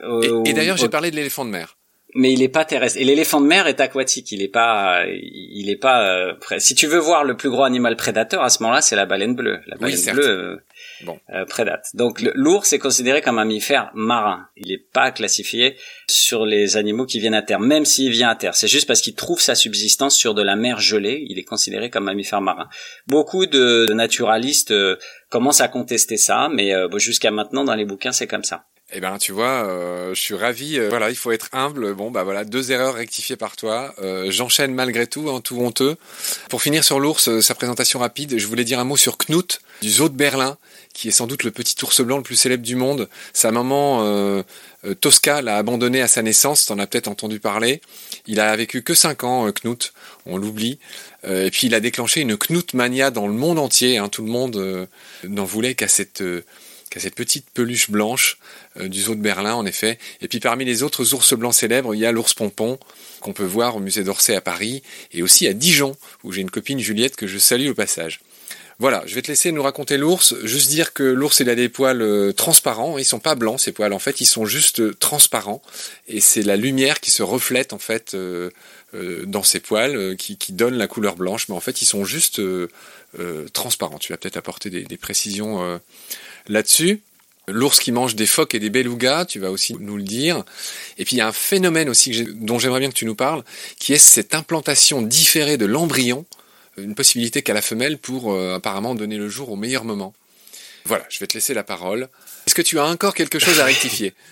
et, 0.00 0.50
et 0.50 0.52
d'ailleurs, 0.54 0.76
j'ai 0.76 0.88
parlé 0.88 1.12
de 1.12 1.16
l'éléphant 1.16 1.44
de 1.44 1.50
mer 1.50 1.76
mais 2.14 2.32
il 2.32 2.42
est 2.42 2.48
pas 2.48 2.64
terrestre. 2.64 2.98
Et 2.98 3.04
l'éléphant 3.04 3.40
de 3.40 3.46
mer 3.46 3.66
est 3.66 3.80
aquatique. 3.80 4.32
Il 4.32 4.42
est 4.42 4.48
pas, 4.48 5.04
il 5.06 5.70
est 5.70 5.76
pas. 5.76 6.06
Euh, 6.06 6.34
si 6.58 6.74
tu 6.74 6.86
veux 6.86 6.98
voir 6.98 7.24
le 7.24 7.36
plus 7.36 7.50
gros 7.50 7.64
animal 7.64 7.96
prédateur 7.96 8.42
à 8.42 8.50
ce 8.50 8.62
moment-là, 8.62 8.82
c'est 8.82 8.96
la 8.96 9.06
baleine 9.06 9.34
bleue. 9.34 9.60
La 9.66 9.76
baleine 9.76 10.00
bleue 10.12 10.28
euh, 10.28 10.56
bon. 11.02 11.18
Euh, 11.30 11.44
prédate. 11.46 11.86
Donc 11.94 12.20
l'ours 12.34 12.72
est 12.72 12.78
considéré 12.78 13.22
comme 13.22 13.38
un 13.38 13.44
mammifère 13.44 13.90
marin. 13.94 14.46
Il 14.56 14.72
est 14.72 14.84
pas 14.92 15.10
classifié 15.10 15.76
sur 16.08 16.44
les 16.44 16.76
animaux 16.76 17.06
qui 17.06 17.18
viennent 17.18 17.34
à 17.34 17.42
terre, 17.42 17.60
même 17.60 17.84
s'il 17.84 18.10
vient 18.10 18.30
à 18.30 18.36
terre. 18.36 18.54
C'est 18.54 18.68
juste 18.68 18.86
parce 18.86 19.00
qu'il 19.00 19.14
trouve 19.14 19.40
sa 19.40 19.54
subsistance 19.54 20.16
sur 20.16 20.34
de 20.34 20.42
la 20.42 20.56
mer 20.56 20.80
gelée. 20.80 21.24
Il 21.28 21.38
est 21.38 21.44
considéré 21.44 21.88
comme 21.88 22.04
un 22.04 22.12
mammifère 22.12 22.42
marin. 22.42 22.68
Beaucoup 23.06 23.46
de, 23.46 23.90
naturalistes 23.92 24.74
commencent 25.30 25.60
à 25.60 25.68
contester 25.68 26.16
ça, 26.16 26.48
mais 26.52 26.72
jusqu'à 26.96 27.30
maintenant 27.30 27.64
dans 27.64 27.74
les 27.74 27.84
bouquins 27.84 28.12
c'est 28.12 28.26
comme 28.26 28.44
ça. 28.44 28.66
Eh 28.94 29.00
ben, 29.00 29.16
tu 29.16 29.32
vois, 29.32 29.64
euh, 29.66 30.14
je 30.14 30.20
suis 30.20 30.34
ravi. 30.34 30.78
Euh, 30.78 30.90
voilà, 30.90 31.08
il 31.08 31.16
faut 31.16 31.32
être 31.32 31.48
humble. 31.52 31.94
Bon, 31.94 32.10
bah 32.10 32.24
voilà, 32.24 32.44
deux 32.44 32.72
erreurs 32.72 32.94
rectifiées 32.94 33.36
par 33.36 33.56
toi. 33.56 33.94
Euh, 34.02 34.30
j'enchaîne 34.30 34.74
malgré 34.74 35.06
tout, 35.06 35.30
hein, 35.30 35.40
tout 35.40 35.58
honteux. 35.60 35.96
Pour 36.50 36.60
finir 36.60 36.84
sur 36.84 37.00
l'ours, 37.00 37.40
sa 37.40 37.54
présentation 37.54 38.00
rapide, 38.00 38.38
je 38.38 38.46
voulais 38.46 38.64
dire 38.64 38.78
un 38.78 38.84
mot 38.84 38.98
sur 38.98 39.16
Knut 39.16 39.60
du 39.80 39.90
zoo 39.90 40.10
de 40.10 40.14
Berlin, 40.14 40.58
qui 40.92 41.08
est 41.08 41.12
sans 41.12 41.26
doute 41.26 41.42
le 41.42 41.50
petit 41.50 41.74
ours 41.82 42.02
blanc 42.02 42.18
le 42.18 42.22
plus 42.22 42.36
célèbre 42.36 42.62
du 42.62 42.76
monde. 42.76 43.08
Sa 43.32 43.50
maman 43.50 44.44
Tosca 45.00 45.40
l'a 45.40 45.56
abandonné 45.56 46.02
à 46.02 46.06
sa 46.06 46.20
naissance. 46.22 46.66
T'en 46.66 46.78
as 46.78 46.86
peut-être 46.86 47.08
entendu 47.08 47.40
parler. 47.40 47.80
Il 48.26 48.40
a 48.40 48.54
vécu 48.54 48.82
que 48.82 48.94
cinq 48.94 49.24
ans, 49.24 49.50
Knut. 49.50 49.94
On 50.26 50.36
l'oublie. 50.36 50.78
et 51.26 51.50
puis 51.50 51.66
il 51.66 51.74
a 51.74 51.80
déclenché 51.80 52.20
une 52.20 52.36
Knut 52.36 52.74
mania 52.74 53.10
dans 53.10 53.26
le 53.26 53.32
monde 53.32 53.58
entier. 53.58 53.96
Hein. 53.98 54.08
Tout 54.08 54.22
le 54.22 54.30
monde 54.30 54.86
n'en 55.24 55.44
voulait 55.44 55.74
qu'à 55.74 55.88
cette 55.88 56.22
qui 56.92 56.98
a 56.98 57.00
cette 57.00 57.14
petite 57.14 57.46
peluche 57.54 57.90
blanche 57.90 58.38
du 58.78 59.00
zoo 59.00 59.14
de 59.14 59.20
Berlin, 59.20 59.54
en 59.54 59.64
effet. 59.64 59.98
Et 60.20 60.28
puis 60.28 60.40
parmi 60.40 60.64
les 60.64 60.82
autres 60.82 61.14
ours 61.14 61.32
blancs 61.34 61.54
célèbres, 61.54 61.94
il 61.94 62.00
y 62.00 62.06
a 62.06 62.12
l'ours 62.12 62.34
pompon, 62.34 62.78
qu'on 63.20 63.32
peut 63.32 63.44
voir 63.44 63.76
au 63.76 63.80
musée 63.80 64.04
d'Orsay 64.04 64.36
à 64.36 64.40
Paris, 64.40 64.82
et 65.12 65.22
aussi 65.22 65.46
à 65.46 65.54
Dijon, 65.54 65.96
où 66.22 66.32
j'ai 66.32 66.42
une 66.42 66.50
copine 66.50 66.78
Juliette 66.78 67.16
que 67.16 67.26
je 67.26 67.38
salue 67.38 67.68
au 67.68 67.74
passage. 67.74 68.20
Voilà, 68.82 69.04
je 69.06 69.14
vais 69.14 69.22
te 69.22 69.28
laisser 69.28 69.52
nous 69.52 69.62
raconter 69.62 69.96
l'ours. 69.96 70.34
Juste 70.42 70.68
dire 70.68 70.92
que 70.92 71.04
l'ours, 71.04 71.38
il 71.38 71.48
a 71.48 71.54
des 71.54 71.68
poils 71.68 72.02
euh, 72.02 72.32
transparents. 72.32 72.98
Ils 72.98 73.04
sont 73.04 73.20
pas 73.20 73.36
blancs, 73.36 73.60
ces 73.60 73.70
poils. 73.70 73.92
En 73.92 74.00
fait, 74.00 74.20
ils 74.20 74.26
sont 74.26 74.44
juste 74.44 74.80
euh, 74.80 74.92
transparents. 74.98 75.62
Et 76.08 76.20
c'est 76.20 76.42
la 76.42 76.56
lumière 76.56 76.98
qui 77.00 77.12
se 77.12 77.22
reflète, 77.22 77.72
en 77.72 77.78
fait, 77.78 78.14
euh, 78.14 78.50
dans 79.24 79.44
ces 79.44 79.60
poils, 79.60 80.16
qui, 80.16 80.36
donne 80.52 80.74
la 80.74 80.88
couleur 80.88 81.14
blanche. 81.14 81.48
Mais 81.48 81.54
en 81.54 81.60
fait, 81.60 81.80
ils 81.80 81.86
sont 81.86 82.04
juste 82.04 82.42
transparents. 83.52 83.98
Tu 83.98 84.12
vas 84.12 84.16
peut-être 84.16 84.36
apporter 84.36 84.68
des 84.68 84.96
précisions 84.96 85.80
là-dessus. 86.48 87.02
L'ours 87.48 87.80
qui 87.80 87.90
mange 87.90 88.14
des 88.14 88.26
phoques 88.26 88.54
et 88.54 88.60
des 88.60 88.70
belugas, 88.70 89.24
tu 89.24 89.40
vas 89.40 89.50
aussi 89.50 89.74
nous 89.80 89.96
le 89.96 90.04
dire. 90.04 90.44
Et 90.98 91.04
puis 91.04 91.16
il 91.16 91.18
y 91.18 91.22
a 91.22 91.26
un 91.26 91.32
phénomène 91.32 91.88
aussi 91.88 92.24
dont 92.34 92.58
j'aimerais 92.58 92.80
bien 92.80 92.88
que 92.88 92.94
tu 92.94 93.04
nous 93.04 93.16
parles, 93.16 93.42
qui 93.78 93.92
est 93.92 93.98
cette 93.98 94.34
implantation 94.34 95.02
différée 95.02 95.56
de 95.56 95.66
l'embryon 95.66 96.24
une 96.76 96.94
possibilité 96.94 97.42
qu'a 97.42 97.54
la 97.54 97.62
femelle 97.62 97.98
pour 97.98 98.32
euh, 98.32 98.54
apparemment 98.54 98.94
donner 98.94 99.16
le 99.16 99.28
jour 99.28 99.50
au 99.50 99.56
meilleur 99.56 99.84
moment. 99.84 100.14
Voilà, 100.84 101.04
je 101.10 101.20
vais 101.20 101.26
te 101.26 101.34
laisser 101.34 101.54
la 101.54 101.62
parole. 101.62 102.08
Est-ce 102.46 102.54
que 102.54 102.62
tu 102.62 102.78
as 102.80 102.84
encore 102.84 103.14
quelque 103.14 103.38
chose 103.38 103.60
à 103.60 103.64
rectifier? 103.64 104.14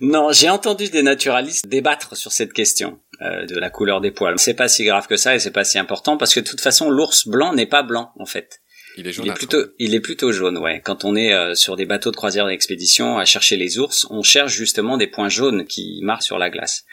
Non, 0.00 0.32
j'ai 0.32 0.50
entendu 0.50 0.90
des 0.90 1.02
naturalistes 1.02 1.66
débattre 1.66 2.14
sur 2.14 2.30
cette 2.32 2.52
question 2.52 3.00
euh, 3.22 3.46
de 3.46 3.58
la 3.58 3.70
couleur 3.70 4.02
des 4.02 4.10
poils. 4.10 4.38
C'est 4.38 4.54
pas 4.54 4.68
si 4.68 4.84
grave 4.84 5.06
que 5.06 5.16
ça 5.16 5.34
et 5.34 5.38
c'est 5.38 5.50
pas 5.50 5.64
si 5.64 5.78
important 5.78 6.18
parce 6.18 6.34
que 6.34 6.40
de 6.40 6.44
toute 6.44 6.60
façon 6.60 6.90
l'ours 6.90 7.26
blanc 7.26 7.54
n'est 7.54 7.64
pas 7.66 7.82
blanc 7.82 8.12
en 8.18 8.26
fait. 8.26 8.60
Il 8.96 9.06
est 9.06 9.12
jaune. 9.12 9.26
Il 9.26 9.30
est 9.30 9.34
plutôt, 9.34 9.64
il 9.78 9.94
est 9.94 10.00
plutôt 10.00 10.32
jaune, 10.32 10.58
ouais. 10.58 10.80
Quand 10.84 11.04
on 11.04 11.16
est 11.16 11.32
euh, 11.32 11.54
sur 11.54 11.76
des 11.76 11.86
bateaux 11.86 12.10
de 12.10 12.16
croisière 12.16 12.46
d'expédition 12.46 13.18
à 13.18 13.24
chercher 13.24 13.56
les 13.56 13.78
ours, 13.78 14.06
on 14.10 14.22
cherche 14.22 14.52
justement 14.52 14.96
des 14.96 15.06
points 15.06 15.28
jaunes 15.28 15.66
qui 15.66 16.00
marquent 16.02 16.22
sur 16.22 16.38
la 16.38 16.50
glace. 16.50 16.84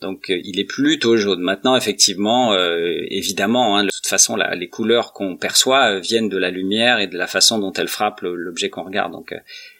Donc 0.00 0.30
euh, 0.30 0.40
il 0.44 0.58
est 0.58 0.64
plutôt 0.64 1.16
jaune. 1.16 1.40
Maintenant, 1.40 1.76
effectivement, 1.76 2.52
euh, 2.52 2.98
évidemment, 3.08 3.76
hein, 3.76 3.84
de 3.84 3.90
toute 3.90 4.06
façon, 4.06 4.36
les 4.36 4.68
couleurs 4.68 5.12
qu'on 5.12 5.36
perçoit 5.36 5.92
euh, 5.92 6.00
viennent 6.00 6.28
de 6.28 6.36
la 6.36 6.50
lumière 6.50 6.98
et 6.98 7.06
de 7.06 7.16
la 7.16 7.26
façon 7.26 7.58
dont 7.58 7.72
elle 7.72 7.88
frappe 7.88 8.20
l'objet 8.22 8.68
qu'on 8.68 8.84
regarde. 8.84 9.12
Donc 9.12 9.34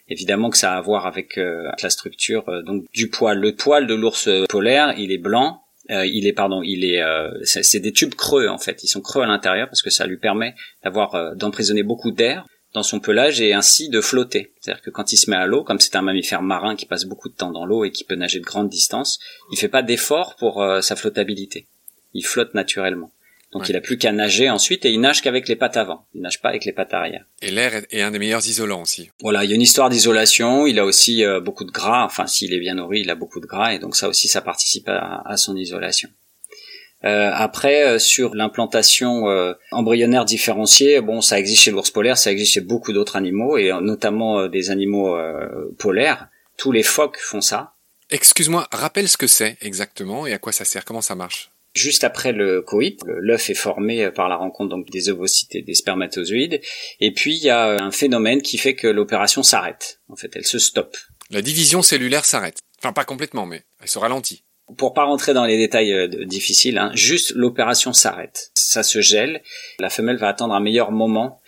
évidemment 0.09 0.51
que 0.51 0.57
ça 0.57 0.75
a 0.75 0.77
à 0.79 0.81
voir 0.81 1.07
avec 1.07 1.37
la 1.37 1.91
structure 1.91 2.45
donc 2.65 2.85
du 2.93 3.09
poil. 3.09 3.39
Le 3.39 3.55
poil 3.55 3.87
de 3.87 3.95
l'ours 3.95 4.29
polaire, 4.49 4.95
il 4.97 5.13
est 5.13 5.19
blanc. 5.19 5.63
Il 5.89 6.27
est 6.27 6.33
pardon, 6.33 6.63
il 6.63 6.85
est 6.85 7.03
c'est 7.45 7.81
des 7.81 7.93
tubes 7.93 8.15
creux 8.15 8.49
en 8.49 8.59
fait. 8.59 8.83
Ils 8.83 8.89
sont 8.89 9.01
creux 9.01 9.23
à 9.23 9.27
l'intérieur 9.27 9.69
parce 9.69 9.83
que 9.83 9.91
ça 9.91 10.07
lui 10.07 10.17
permet 10.17 10.55
d'avoir 10.83 11.37
d'emprisonner 11.37 11.83
beaucoup 11.83 12.11
d'air 12.11 12.45
dans 12.77 12.83
son 12.83 13.01
pelage 13.01 13.41
et 13.41 13.55
ainsi 13.55 13.89
de 13.89 14.03
flotter. 14.03 14.53
C'est-à-dire 14.61 14.83
que 14.83 14.91
quand 14.91 15.11
il 15.11 15.17
se 15.17 15.31
met 15.31 15.37
à 15.37 15.47
l'eau, 15.47 15.65
comme 15.65 15.81
c'est 15.81 15.97
un 15.97 16.03
mammifère 16.03 16.43
marin 16.43 16.77
qui 16.77 16.85
passe 16.85 17.07
beaucoup 17.07 17.31
de 17.31 17.35
temps 17.35 17.51
dans 17.51 17.65
l'eau 17.65 17.85
et 17.85 17.91
qui 17.91 18.05
peut 18.05 18.17
nager 18.17 18.39
de 18.39 18.45
grandes 18.45 18.69
distances, 18.69 19.19
il 19.51 19.59
fait 19.59 19.69
pas 19.69 19.83
d'effort 19.83 20.37
pour 20.37 20.63
euh, 20.63 20.83
sa 20.83 20.95
flottabilité. 20.95 21.67
Il 22.13 22.25
flotte 22.25 22.53
naturellement. 22.53 23.11
Donc 23.53 23.69
il 23.69 23.77
a 23.77 23.81
plus 23.81 23.97
qu'à 23.97 24.13
nager 24.13 24.51
ensuite 24.51 24.85
et 24.85 24.91
il 24.91 25.01
nage 25.01 25.23
qu'avec 25.23 25.49
les 25.49 25.57
pattes 25.57 25.77
avant. 25.77 26.07
Il 26.15 26.21
nage 26.21 26.43
pas 26.43 26.49
avec 26.49 26.65
les 26.65 26.73
pattes 26.73 26.93
arrière. 26.93 27.25
Et 27.43 27.51
l'air 27.51 27.83
est 27.91 28.03
un 28.03 28.11
des 28.11 28.19
meilleurs 28.19 28.47
isolants 28.47 28.83
aussi. 28.83 29.11
Voilà, 29.23 29.45
il 29.45 29.51
y 29.51 29.53
a 29.53 29.57
une 29.57 29.63
histoire 29.63 29.89
d'isolation. 29.89 30.67
Il 30.67 30.79
a 30.79 30.85
aussi 30.85 31.25
euh, 31.25 31.41
beaucoup 31.41 31.65
de 31.65 31.71
gras. 31.71 32.05
Enfin, 32.05 32.27
s'il 32.27 32.53
est 32.53 32.61
bien 32.61 32.75
nourri, 32.75 33.01
il 33.01 33.11
a 33.11 33.15
beaucoup 33.15 33.41
de 33.41 33.47
gras 33.47 33.73
et 33.73 33.79
donc 33.79 33.97
ça 33.97 34.09
aussi, 34.09 34.29
ça 34.29 34.43
participe 34.43 34.89
à 34.89 35.37
son 35.37 35.57
isolation. 35.57 36.09
Euh, 37.05 37.31
après, 37.33 37.87
euh, 37.87 37.99
sur 37.99 38.35
l'implantation 38.35 39.29
euh, 39.29 39.53
embryonnaire 39.71 40.25
différenciée, 40.25 41.01
bon, 41.01 41.21
ça 41.21 41.39
existe 41.39 41.63
chez 41.63 41.71
l'ours 41.71 41.91
polaire, 41.91 42.17
ça 42.17 42.33
existe 42.33 42.55
chez 42.55 42.61
beaucoup 42.61 42.93
d'autres 42.93 43.17
animaux, 43.17 43.59
et 43.59 43.71
notamment 43.81 44.49
des 44.49 44.71
animaux 44.71 45.17
polaires. 45.79 46.29
Tous 46.57 46.73
les 46.73 46.83
phoques 46.83 47.19
font 47.19 47.41
ça. 47.41 47.75
Excuse-moi, 48.11 48.67
rappelle 48.73 49.09
ce 49.09 49.17
que 49.17 49.27
c'est 49.27 49.57
exactement 49.61 50.27
et 50.27 50.33
à 50.33 50.39
quoi 50.39 50.53
ça 50.53 50.65
sert, 50.65 50.85
comment 50.85 51.01
ça 51.01 51.15
marche? 51.15 51.51
Juste 51.77 52.05
après 52.05 52.33
le 52.33 52.63
coït, 52.63 53.01
l'œuf 53.07 53.51
est 53.51 53.55
formé 53.55 54.11
par 54.11 54.31
la 54.31 54.37
rencontre 54.37 54.71
donc 54.71 54.89
des 54.91 55.11
ovocytes 55.11 55.55
et 55.55 55.61
des 55.61 55.75
spermatozoïdes, 55.75 56.63
et 57.01 57.13
puis 57.13 57.37
il 57.37 57.43
y 57.43 57.51
a 57.51 57.77
un 57.83 57.91
phénomène 57.91 58.41
qui 58.41 58.57
fait 58.57 58.75
que 58.75 58.87
l'opération 58.87 59.43
s'arrête. 59.43 60.01
En 60.09 60.17
fait, 60.17 60.35
elle 60.35 60.47
se 60.47 60.59
stoppe. 60.59 60.97
La 61.29 61.43
division 61.43 61.83
cellulaire 61.83 62.25
s'arrête. 62.25 62.59
Enfin, 62.79 62.95
pas 62.95 63.05
complètement, 63.05 63.45
mais 63.45 63.63
elle 63.83 63.89
se 63.89 63.99
ralentit 63.99 64.46
pour 64.77 64.95
pas 64.95 65.05
rentrer 65.05 65.33
dans 65.33 65.45
les 65.45 65.57
détails 65.57 65.93
euh, 65.93 66.25
difficiles, 66.25 66.79
hein, 66.79 66.91
juste 66.95 67.33
l'opération 67.37 67.93
s'arrête, 67.93 68.51
ça 68.55 68.83
se 68.83 69.01
gèle, 69.01 69.43
la 69.79 69.91
femelle 69.91 70.17
va 70.17 70.29
attendre 70.29 70.55
un 70.55 70.61
meilleur 70.61 70.91
moment. 70.91 71.41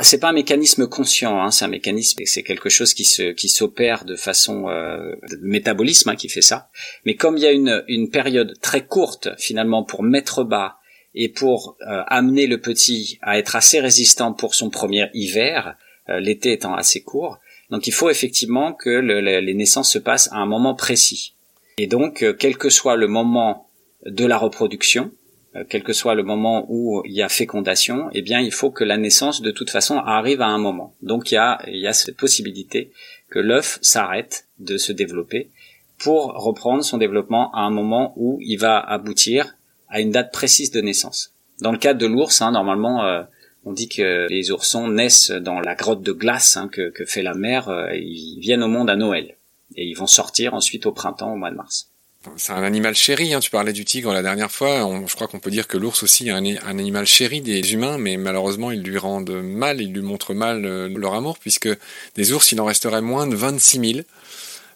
C'est 0.00 0.18
pas 0.18 0.30
un 0.30 0.32
mécanisme 0.32 0.86
conscient, 0.86 1.38
hein, 1.38 1.50
c'est 1.50 1.66
un 1.66 1.68
mécanisme, 1.68 2.22
c'est 2.24 2.42
quelque 2.42 2.70
chose 2.70 2.94
qui 2.94 3.04
se 3.04 3.32
qui 3.32 3.50
s'opère 3.50 4.04
de 4.04 4.16
façon 4.16 4.68
euh, 4.68 5.14
métabolisme 5.42 6.10
hein, 6.10 6.16
qui 6.16 6.30
fait 6.30 6.42
ça. 6.42 6.70
Mais 7.04 7.14
comme 7.14 7.36
il 7.36 7.42
y 7.42 7.46
a 7.46 7.52
une 7.52 7.84
une 7.88 8.08
période 8.10 8.58
très 8.62 8.86
courte 8.86 9.28
finalement 9.38 9.84
pour 9.84 10.02
mettre 10.02 10.42
bas 10.42 10.78
et 11.14 11.28
pour 11.28 11.76
euh, 11.82 12.02
amener 12.06 12.46
le 12.46 12.58
petit 12.58 13.18
à 13.20 13.38
être 13.38 13.54
assez 13.54 13.80
résistant 13.80 14.32
pour 14.32 14.54
son 14.54 14.70
premier 14.70 15.10
hiver, 15.12 15.76
euh, 16.08 16.20
l'été 16.20 16.52
étant 16.52 16.74
assez 16.74 17.02
court, 17.02 17.38
donc 17.70 17.86
il 17.86 17.92
faut 17.92 18.08
effectivement 18.08 18.72
que 18.72 18.88
le, 18.88 19.20
les 19.20 19.54
naissances 19.54 19.92
se 19.92 19.98
passent 19.98 20.30
à 20.32 20.36
un 20.36 20.46
moment 20.46 20.74
précis. 20.74 21.34
Et 21.78 21.86
donc, 21.86 22.22
euh, 22.22 22.34
quel 22.38 22.56
que 22.56 22.70
soit 22.70 22.96
le 22.96 23.08
moment 23.08 23.68
de 24.04 24.26
la 24.26 24.36
reproduction, 24.36 25.10
euh, 25.56 25.64
quel 25.68 25.82
que 25.82 25.92
soit 25.92 26.14
le 26.14 26.22
moment 26.22 26.66
où 26.68 27.02
il 27.04 27.12
y 27.12 27.22
a 27.22 27.28
fécondation, 27.28 28.08
eh 28.12 28.22
bien, 28.22 28.40
il 28.40 28.52
faut 28.52 28.70
que 28.70 28.84
la 28.84 28.96
naissance, 28.96 29.42
de 29.42 29.50
toute 29.50 29.70
façon, 29.70 29.96
arrive 29.96 30.42
à 30.42 30.48
un 30.48 30.58
moment. 30.58 30.94
Donc, 31.02 31.30
il 31.30 31.34
y 31.34 31.38
a, 31.38 31.60
il 31.66 31.88
y 31.88 31.94
cette 31.94 32.16
possibilité 32.16 32.92
que 33.30 33.38
l'œuf 33.38 33.78
s'arrête 33.80 34.48
de 34.58 34.76
se 34.76 34.92
développer 34.92 35.50
pour 35.98 36.32
reprendre 36.34 36.84
son 36.84 36.98
développement 36.98 37.52
à 37.52 37.60
un 37.60 37.70
moment 37.70 38.12
où 38.16 38.38
il 38.42 38.56
va 38.56 38.78
aboutir 38.78 39.54
à 39.88 40.00
une 40.00 40.10
date 40.10 40.32
précise 40.32 40.70
de 40.70 40.80
naissance. 40.80 41.34
Dans 41.60 41.72
le 41.72 41.78
cas 41.78 41.94
de 41.94 42.06
l'ours, 42.06 42.42
hein, 42.42 42.50
normalement, 42.50 43.04
euh, 43.04 43.22
on 43.64 43.72
dit 43.72 43.88
que 43.88 44.26
les 44.28 44.50
oursons 44.50 44.88
naissent 44.88 45.30
dans 45.30 45.60
la 45.60 45.74
grotte 45.74 46.02
de 46.02 46.12
glace 46.12 46.56
hein, 46.56 46.68
que, 46.68 46.90
que, 46.90 47.04
fait 47.04 47.22
la 47.22 47.34
mer. 47.34 47.70
ils 47.94 48.40
viennent 48.40 48.64
au 48.64 48.68
monde 48.68 48.90
à 48.90 48.96
Noël 48.96 49.36
et 49.76 49.84
ils 49.84 49.94
vont 49.94 50.06
sortir 50.06 50.54
ensuite 50.54 50.86
au 50.86 50.92
printemps, 50.92 51.32
au 51.32 51.36
mois 51.36 51.50
de 51.50 51.56
mars. 51.56 51.88
C'est 52.36 52.52
un 52.52 52.62
animal 52.62 52.94
chéri, 52.94 53.34
hein. 53.34 53.40
tu 53.40 53.50
parlais 53.50 53.72
du 53.72 53.84
tigre 53.84 54.12
la 54.12 54.22
dernière 54.22 54.50
fois, 54.50 54.88
je 55.06 55.14
crois 55.14 55.26
qu'on 55.26 55.40
peut 55.40 55.50
dire 55.50 55.66
que 55.66 55.76
l'ours 55.76 56.04
aussi 56.04 56.28
est 56.28 56.30
un, 56.30 56.78
animal 56.78 57.04
chéri 57.04 57.40
des 57.40 57.72
humains, 57.72 57.98
mais 57.98 58.16
malheureusement 58.16 58.70
ils 58.70 58.82
lui 58.82 58.96
rendent 58.96 59.42
mal, 59.42 59.80
ils 59.80 59.92
lui 59.92 60.02
montrent 60.02 60.32
mal 60.32 60.64
euh, 60.64 60.88
leur 60.96 61.14
amour, 61.14 61.38
puisque 61.38 61.68
des 62.14 62.32
ours 62.32 62.52
il 62.52 62.60
en 62.60 62.64
resterait 62.64 63.02
moins 63.02 63.26
de 63.26 63.34
26 63.34 63.94
000. 63.94 64.06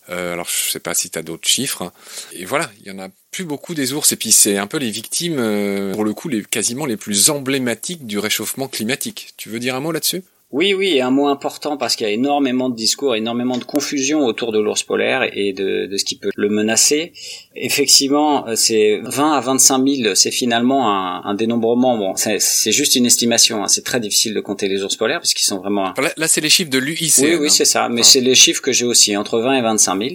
Euh, 0.09 0.33
alors 0.33 0.49
je 0.49 0.73
sais 0.73 0.81
pas 0.81 0.95
si 0.95 1.09
tu 1.11 1.19
as 1.19 1.23
d'autres 1.23 1.49
chiffres. 1.49 1.93
Et 2.33 2.45
voilà, 2.45 2.71
il 2.81 2.89
y 2.89 2.91
en 2.91 2.99
a 2.99 3.09
plus 3.31 3.45
beaucoup 3.45 3.75
des 3.75 3.93
ours, 3.93 4.11
et 4.11 4.17
puis 4.17 4.33
c'est 4.33 4.57
un 4.59 4.67
peu 4.67 4.79
les 4.79 4.91
victimes, 4.91 5.39
euh, 5.39 5.93
pour 5.93 6.05
le 6.05 6.15
coup, 6.15 6.29
les, 6.29 6.43
quasiment 6.43 6.85
les 6.85 6.97
plus 6.97 7.31
emblématiques 7.31 8.07
du 8.07 8.19
réchauffement 8.19 8.67
climatique. 8.67 9.35
Tu 9.37 9.51
veux 9.51 9.61
dire 9.61 9.77
un 9.77 9.81
mot 9.81 9.93
là-dessus? 9.93 10.25
Oui, 10.53 10.75
oui, 10.75 10.95
et 10.95 11.01
un 11.01 11.11
mot 11.11 11.27
important 11.27 11.77
parce 11.77 11.97
qu'il 11.97 12.07
y 12.07 12.11
a 12.11 12.13
énormément 12.13 12.71
de 12.71 12.77
discours, 12.77 13.17
énormément 13.17 13.59
de 13.59 13.65
confusion 13.65 14.25
autour 14.25 14.53
de 14.53 14.61
l'ours 14.61 14.85
polaire 14.85 15.29
et 15.33 15.53
de, 15.53 15.87
de, 15.87 15.97
ce 15.97 16.05
qui 16.05 16.17
peut 16.17 16.31
le 16.37 16.49
menacer. 16.49 17.13
Effectivement, 17.57 18.47
euh, 18.47 18.55
c'est 18.55 19.01
20 19.03 19.33
à 19.33 19.41
25 19.41 19.89
000, 19.89 20.15
c'est 20.15 20.31
finalement 20.31 20.89
un, 20.89 21.23
un, 21.25 21.35
dénombrement. 21.35 21.99
Bon, 21.99 22.15
c'est 22.15 22.73
juste 22.73 22.95
une 22.95 23.07
estimation. 23.07 23.65
Hein. 23.65 23.69
C'est 23.69 23.85
très 23.85 23.99
difficile 23.99 24.35
de 24.35 24.41
compter 24.41 24.69
les 24.69 24.85
ours 24.85 24.95
polaires 24.95 25.19
parce 25.19 25.35
qu'ils 25.35 25.47
sont 25.47 25.59
vraiment. 25.59 25.93
Là, 26.17 26.29
c'est 26.29 26.41
les 26.41 26.49
chiffres 26.49 26.71
de 26.71 26.79
l'UIC. 26.79 27.15
Oui, 27.23 27.35
oui, 27.35 27.51
c'est 27.51 27.65
ça. 27.65 27.89
Mais 27.89 28.05
c'est 28.05 28.21
les 28.21 28.37
chiffres 28.37 28.63
que 28.63 28.71
j'ai 28.73 28.87
aussi, 28.87 29.17
entre 29.17 29.41
20 29.41 29.59
et 29.59 29.63
25 29.63 29.99
000. 29.99 30.11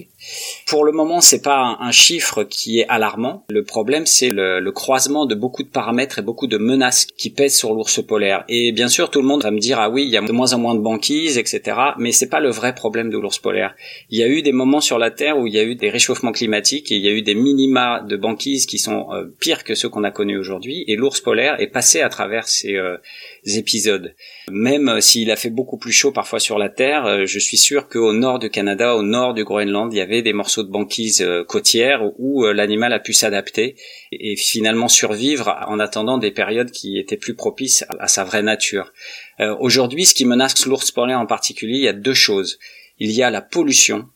Pour 0.66 0.84
le 0.84 0.92
moment, 0.92 1.20
c'est 1.20 1.42
pas 1.42 1.76
un, 1.80 1.90
chiffre 1.90 2.44
qui 2.44 2.80
est 2.80 2.86
alarmant. 2.88 3.44
Le 3.50 3.64
problème, 3.64 4.06
c'est 4.06 4.30
le, 4.30 4.60
le, 4.60 4.72
croisement 4.72 5.26
de 5.26 5.34
beaucoup 5.34 5.62
de 5.62 5.68
paramètres 5.68 6.18
et 6.18 6.22
beaucoup 6.22 6.46
de 6.46 6.56
menaces 6.56 7.06
qui 7.06 7.30
pèsent 7.30 7.56
sur 7.56 7.74
l'ours 7.74 8.02
polaire. 8.02 8.44
Et 8.48 8.72
bien 8.72 8.88
sûr, 8.88 9.10
tout 9.10 9.20
le 9.20 9.26
monde 9.26 9.42
va 9.42 9.50
me 9.50 9.58
dire 9.58 9.78
ah 9.78 9.90
oui, 9.90 10.04
il 10.04 10.10
y 10.10 10.16
a 10.16 10.22
de 10.22 10.32
moins 10.32 10.52
en 10.54 10.58
moins 10.58 10.74
de 10.74 10.80
banquises, 10.80 11.36
etc. 11.38 11.76
Mais 11.98 12.12
c'est 12.12 12.28
pas 12.28 12.40
le 12.40 12.50
vrai 12.50 12.74
problème 12.74 13.10
de 13.10 13.18
l'ours 13.18 13.38
polaire. 13.38 13.74
Il 14.10 14.18
y 14.18 14.22
a 14.22 14.28
eu 14.28 14.42
des 14.42 14.52
moments 14.52 14.80
sur 14.80 14.98
la 14.98 15.10
Terre 15.10 15.38
où 15.38 15.46
il 15.46 15.54
y 15.54 15.58
a 15.58 15.64
eu 15.64 15.74
des 15.74 15.90
réchauffements 15.90 16.32
climatiques 16.32 16.90
et 16.90 16.96
il 16.96 17.02
y 17.02 17.08
a 17.08 17.12
eu 17.12 17.22
des 17.22 17.34
minima 17.34 18.00
de 18.00 18.16
banquises 18.16 18.66
qui 18.66 18.78
sont 18.78 19.08
euh, 19.12 19.24
pires 19.40 19.64
que 19.64 19.74
ceux 19.74 19.88
qu'on 19.88 20.04
a 20.04 20.10
connus 20.10 20.38
aujourd'hui. 20.38 20.84
Et 20.86 20.96
l'ours 20.96 21.20
polaire 21.20 21.60
est 21.60 21.66
passé 21.66 22.00
à 22.00 22.08
travers 22.08 22.48
ces 22.48 22.74
euh, 22.74 22.96
épisodes. 23.44 24.14
Même 24.50 24.88
euh, 24.88 25.00
s'il 25.00 25.30
a 25.30 25.36
fait 25.36 25.50
beaucoup 25.50 25.78
plus 25.78 25.92
chaud 25.92 26.12
parfois 26.12 26.40
sur 26.40 26.58
la 26.58 26.68
Terre, 26.68 27.26
je 27.26 27.38
suis 27.38 27.58
sûr 27.58 27.88
qu'au 27.88 28.12
nord 28.12 28.38
du 28.38 28.50
Canada, 28.50 28.96
au 28.96 29.02
nord 29.02 29.34
du 29.34 29.44
Groenland, 29.44 29.92
il 29.92 29.96
y 29.96 30.00
avait 30.00 30.22
des 30.22 30.32
morceaux 30.32 30.62
de 30.62 30.70
banquise 30.70 31.22
euh, 31.22 31.44
côtière 31.44 32.02
où 32.18 32.44
euh, 32.44 32.52
l'animal 32.52 32.92
a 32.92 32.98
pu 32.98 33.12
s'adapter 33.12 33.76
et 34.10 34.36
finalement 34.36 34.88
survivre 34.88 35.56
en 35.66 35.78
attendant 35.78 36.18
des 36.18 36.30
périodes 36.30 36.70
qui 36.70 36.98
étaient 36.98 37.16
plus 37.16 37.34
propices 37.34 37.84
à 37.98 38.08
sa 38.08 38.24
vraie 38.24 38.42
nature. 38.42 38.92
Euh, 39.40 39.56
aujourd'hui, 39.60 40.04
ce 40.04 40.14
qui 40.14 40.24
menace 40.24 40.66
l'ours 40.66 40.90
polaire 40.90 41.18
en 41.18 41.26
particulier, 41.26 41.78
il 41.78 41.84
y 41.84 41.88
a 41.88 41.92
deux 41.92 42.14
choses. 42.14 42.58
Il 42.98 43.10
y 43.10 43.22
a 43.22 43.30
la 43.30 43.42
pollution 43.42 44.08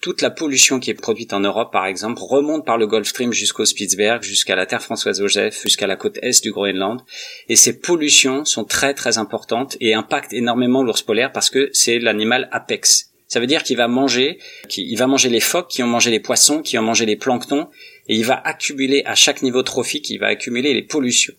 toute 0.00 0.22
la 0.22 0.30
pollution 0.30 0.78
qui 0.78 0.90
est 0.90 0.94
produite 0.94 1.32
en 1.32 1.40
Europe, 1.40 1.72
par 1.72 1.86
exemple, 1.86 2.20
remonte 2.22 2.64
par 2.64 2.78
le 2.78 2.86
Gulf 2.86 3.08
Stream 3.08 3.32
jusqu'au 3.32 3.64
Spitzberg, 3.64 4.22
jusqu'à 4.22 4.54
la 4.54 4.66
Terre 4.66 4.82
Françoise-Joseph, 4.82 5.62
jusqu'à 5.62 5.86
la 5.86 5.96
côte 5.96 6.18
est 6.22 6.42
du 6.42 6.52
Groenland. 6.52 7.00
Et 7.48 7.56
ces 7.56 7.78
pollutions 7.78 8.44
sont 8.44 8.64
très 8.64 8.94
très 8.94 9.18
importantes 9.18 9.76
et 9.80 9.94
impactent 9.94 10.32
énormément 10.32 10.82
l'ours 10.82 11.02
polaire 11.02 11.32
parce 11.32 11.50
que 11.50 11.70
c'est 11.72 11.98
l'animal 11.98 12.48
apex. 12.52 13.10
Ça 13.26 13.40
veut 13.40 13.46
dire 13.46 13.62
qu'il 13.62 13.76
va 13.76 13.88
manger, 13.88 14.38
qu'il 14.68 14.96
va 14.96 15.06
manger 15.06 15.28
les 15.28 15.40
phoques, 15.40 15.68
qui 15.68 15.82
ont 15.82 15.86
mangé 15.86 16.10
les 16.10 16.20
poissons, 16.20 16.62
qui 16.62 16.78
ont 16.78 16.82
mangé 16.82 17.04
les 17.04 17.16
planctons, 17.16 17.68
et 18.08 18.16
il 18.16 18.24
va 18.24 18.40
accumuler 18.42 19.02
à 19.04 19.14
chaque 19.14 19.42
niveau 19.42 19.62
trophique, 19.62 20.08
il 20.08 20.18
va 20.18 20.28
accumuler 20.28 20.72
les 20.72 20.82
pollutions. 20.82 21.34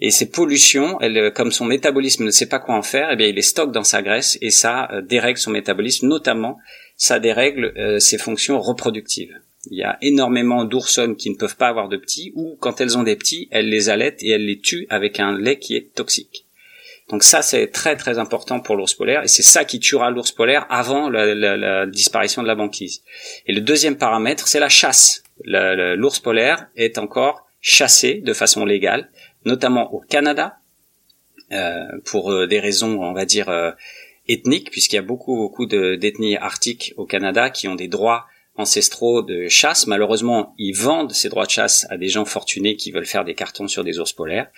Et 0.00 0.10
ces 0.10 0.30
pollutions, 0.30 0.98
elles, 1.00 1.32
comme 1.34 1.50
son 1.50 1.64
métabolisme 1.64 2.24
ne 2.24 2.30
sait 2.30 2.48
pas 2.48 2.60
quoi 2.60 2.76
en 2.76 2.82
faire, 2.82 3.10
eh 3.12 3.16
bien 3.16 3.26
il 3.26 3.34
les 3.34 3.42
stocke 3.42 3.72
dans 3.72 3.84
sa 3.84 4.00
graisse 4.00 4.38
et 4.40 4.50
ça 4.50 4.88
euh, 4.92 5.02
dérègle 5.02 5.38
son 5.38 5.50
métabolisme, 5.50 6.06
notamment 6.06 6.58
ça 6.98 7.18
dérègle 7.18 7.72
euh, 7.78 7.98
ses 7.98 8.18
fonctions 8.18 8.60
reproductives. 8.60 9.34
Il 9.70 9.78
y 9.78 9.82
a 9.82 9.96
énormément 10.02 10.64
d'oursonnes 10.64 11.16
qui 11.16 11.30
ne 11.30 11.36
peuvent 11.36 11.56
pas 11.56 11.68
avoir 11.68 11.88
de 11.88 11.96
petits, 11.96 12.32
ou 12.34 12.58
quand 12.60 12.82
elles 12.82 12.98
ont 12.98 13.02
des 13.02 13.16
petits, 13.16 13.48
elles 13.50 13.70
les 13.70 13.88
allaitent 13.88 14.22
et 14.22 14.28
elles 14.28 14.44
les 14.44 14.58
tuent 14.58 14.86
avec 14.90 15.18
un 15.18 15.36
lait 15.38 15.58
qui 15.58 15.74
est 15.74 15.94
toxique. 15.94 16.44
Donc 17.08 17.22
ça, 17.22 17.40
c'est 17.40 17.68
très 17.68 17.96
très 17.96 18.18
important 18.18 18.60
pour 18.60 18.76
l'ours 18.76 18.92
polaire, 18.92 19.22
et 19.24 19.28
c'est 19.28 19.42
ça 19.42 19.64
qui 19.64 19.80
tuera 19.80 20.10
l'ours 20.10 20.30
polaire 20.30 20.66
avant 20.68 21.08
la, 21.08 21.34
la, 21.34 21.86
disparition 21.86 22.42
de 22.42 22.46
la 22.46 22.54
banquise. 22.54 23.02
Et 23.46 23.54
le 23.54 23.62
deuxième 23.62 23.96
paramètre, 23.96 24.46
c'est 24.46 24.60
la 24.60 24.68
chasse. 24.68 25.22
L'ours 25.44 26.18
polaire 26.18 26.66
est 26.76 26.98
encore 26.98 27.46
chassé 27.62 28.14
de 28.14 28.34
façon 28.34 28.66
légale 28.66 29.08
notamment 29.44 29.92
au 29.94 30.00
Canada, 30.00 30.58
euh, 31.52 31.86
pour 32.04 32.30
euh, 32.30 32.46
des 32.46 32.60
raisons, 32.60 33.02
on 33.02 33.12
va 33.12 33.24
dire, 33.24 33.48
euh, 33.48 33.72
ethniques, 34.28 34.70
puisqu'il 34.70 34.96
y 34.96 34.98
a 34.98 35.02
beaucoup, 35.02 35.36
beaucoup 35.36 35.66
d'ethnies 35.66 36.36
arctiques 36.36 36.94
au 36.96 37.06
Canada 37.06 37.50
qui 37.50 37.68
ont 37.68 37.74
des 37.74 37.88
droits 37.88 38.26
ancestraux 38.56 39.22
de 39.22 39.48
chasse. 39.48 39.86
Malheureusement, 39.86 40.54
ils 40.58 40.76
vendent 40.76 41.12
ces 41.12 41.28
droits 41.28 41.46
de 41.46 41.50
chasse 41.50 41.86
à 41.90 41.96
des 41.96 42.08
gens 42.08 42.24
fortunés 42.24 42.76
qui 42.76 42.90
veulent 42.90 43.06
faire 43.06 43.24
des 43.24 43.34
cartons 43.34 43.68
sur 43.68 43.84
des 43.84 43.98
ours 43.98 44.12
polaires. 44.12 44.48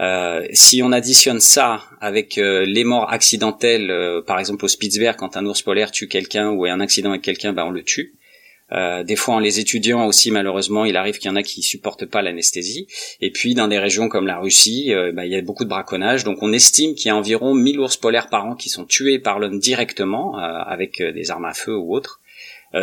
Euh, 0.00 0.46
si 0.52 0.82
on 0.82 0.92
additionne 0.92 1.40
ça 1.40 1.84
avec 2.00 2.36
les 2.36 2.84
morts 2.84 3.12
accidentelles, 3.12 3.92
par 4.26 4.38
exemple 4.38 4.64
au 4.64 4.68
Spitzberg, 4.68 5.16
quand 5.16 5.36
un 5.36 5.46
ours 5.46 5.62
polaire 5.62 5.90
tue 5.90 6.08
quelqu'un 6.08 6.50
ou 6.50 6.64
un 6.66 6.80
accident 6.80 7.10
avec 7.10 7.22
quelqu'un, 7.22 7.52
ben 7.52 7.64
on 7.64 7.70
le 7.70 7.84
tue. 7.84 8.18
Euh, 8.72 9.02
des 9.02 9.16
fois, 9.16 9.36
en 9.36 9.38
les 9.38 9.60
étudiants 9.60 10.06
aussi, 10.06 10.30
malheureusement, 10.30 10.84
il 10.84 10.96
arrive 10.96 11.18
qu'il 11.18 11.30
y 11.30 11.32
en 11.32 11.36
a 11.36 11.42
qui 11.42 11.62
supportent 11.62 12.06
pas 12.06 12.22
l'anesthésie. 12.22 12.86
Et 13.20 13.30
puis, 13.30 13.54
dans 13.54 13.68
des 13.68 13.78
régions 13.78 14.08
comme 14.08 14.26
la 14.26 14.38
Russie, 14.38 14.92
euh, 14.92 15.12
bah, 15.12 15.24
il 15.24 15.32
y 15.32 15.36
a 15.36 15.42
beaucoup 15.42 15.64
de 15.64 15.68
braconnage. 15.68 16.24
Donc, 16.24 16.42
on 16.42 16.52
estime 16.52 16.94
qu'il 16.94 17.06
y 17.06 17.10
a 17.10 17.16
environ 17.16 17.54
1000 17.54 17.80
ours 17.80 17.96
polaires 17.96 18.28
par 18.28 18.46
an 18.46 18.54
qui 18.54 18.68
sont 18.68 18.84
tués 18.84 19.18
par 19.18 19.38
l'homme 19.38 19.58
directement, 19.58 20.38
euh, 20.38 20.42
avec 20.42 21.02
des 21.02 21.30
armes 21.30 21.46
à 21.46 21.54
feu 21.54 21.76
ou 21.76 21.94
autres. 21.94 22.20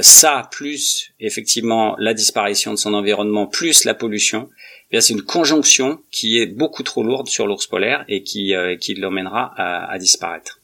ça, 0.01 0.49
plus 0.51 1.11
effectivement 1.19 1.95
la 1.99 2.15
disparition 2.15 2.71
de 2.71 2.77
son 2.77 2.95
environnement, 2.95 3.45
plus 3.45 3.85
la 3.85 3.93
pollution, 3.93 4.49
eh 4.91 4.99
c'est 4.99 5.13
une 5.13 5.21
conjonction 5.21 5.99
qui 6.09 6.39
est 6.39 6.47
beaucoup 6.47 6.81
trop 6.81 7.03
lourde 7.03 7.27
sur 7.27 7.45
l'ours 7.45 7.67
polaire 7.67 8.03
et 8.07 8.23
qui, 8.23 8.55
qui 8.81 8.95
l'emmènera 8.95 9.53
à 9.55 9.97
disparaître. 9.99 10.59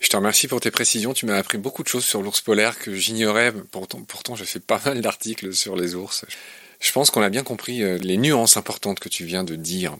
Je 0.00 0.08
te 0.08 0.16
remercie 0.16 0.48
pour 0.48 0.60
tes 0.60 0.70
précisions. 0.70 1.12
Tu 1.14 1.26
m'as 1.26 1.36
appris 1.36 1.58
beaucoup 1.58 1.82
de 1.82 1.88
choses 1.88 2.04
sur 2.04 2.22
l'ours 2.22 2.40
polaire 2.40 2.78
que 2.78 2.94
j'ignorais. 2.94 3.52
Pourtant, 3.52 4.02
pourtant, 4.02 4.34
j'ai 4.34 4.46
fait 4.46 4.60
pas 4.60 4.80
mal 4.84 5.00
d'articles 5.00 5.52
sur 5.54 5.76
les 5.76 5.94
ours. 5.94 6.24
Je 6.80 6.92
pense 6.92 7.10
qu'on 7.10 7.22
a 7.22 7.28
bien 7.28 7.42
compris 7.42 7.82
euh, 7.82 7.98
les 7.98 8.16
nuances 8.16 8.56
importantes 8.56 9.00
que 9.00 9.08
tu 9.08 9.24
viens 9.24 9.44
de 9.44 9.56
dire. 9.56 9.96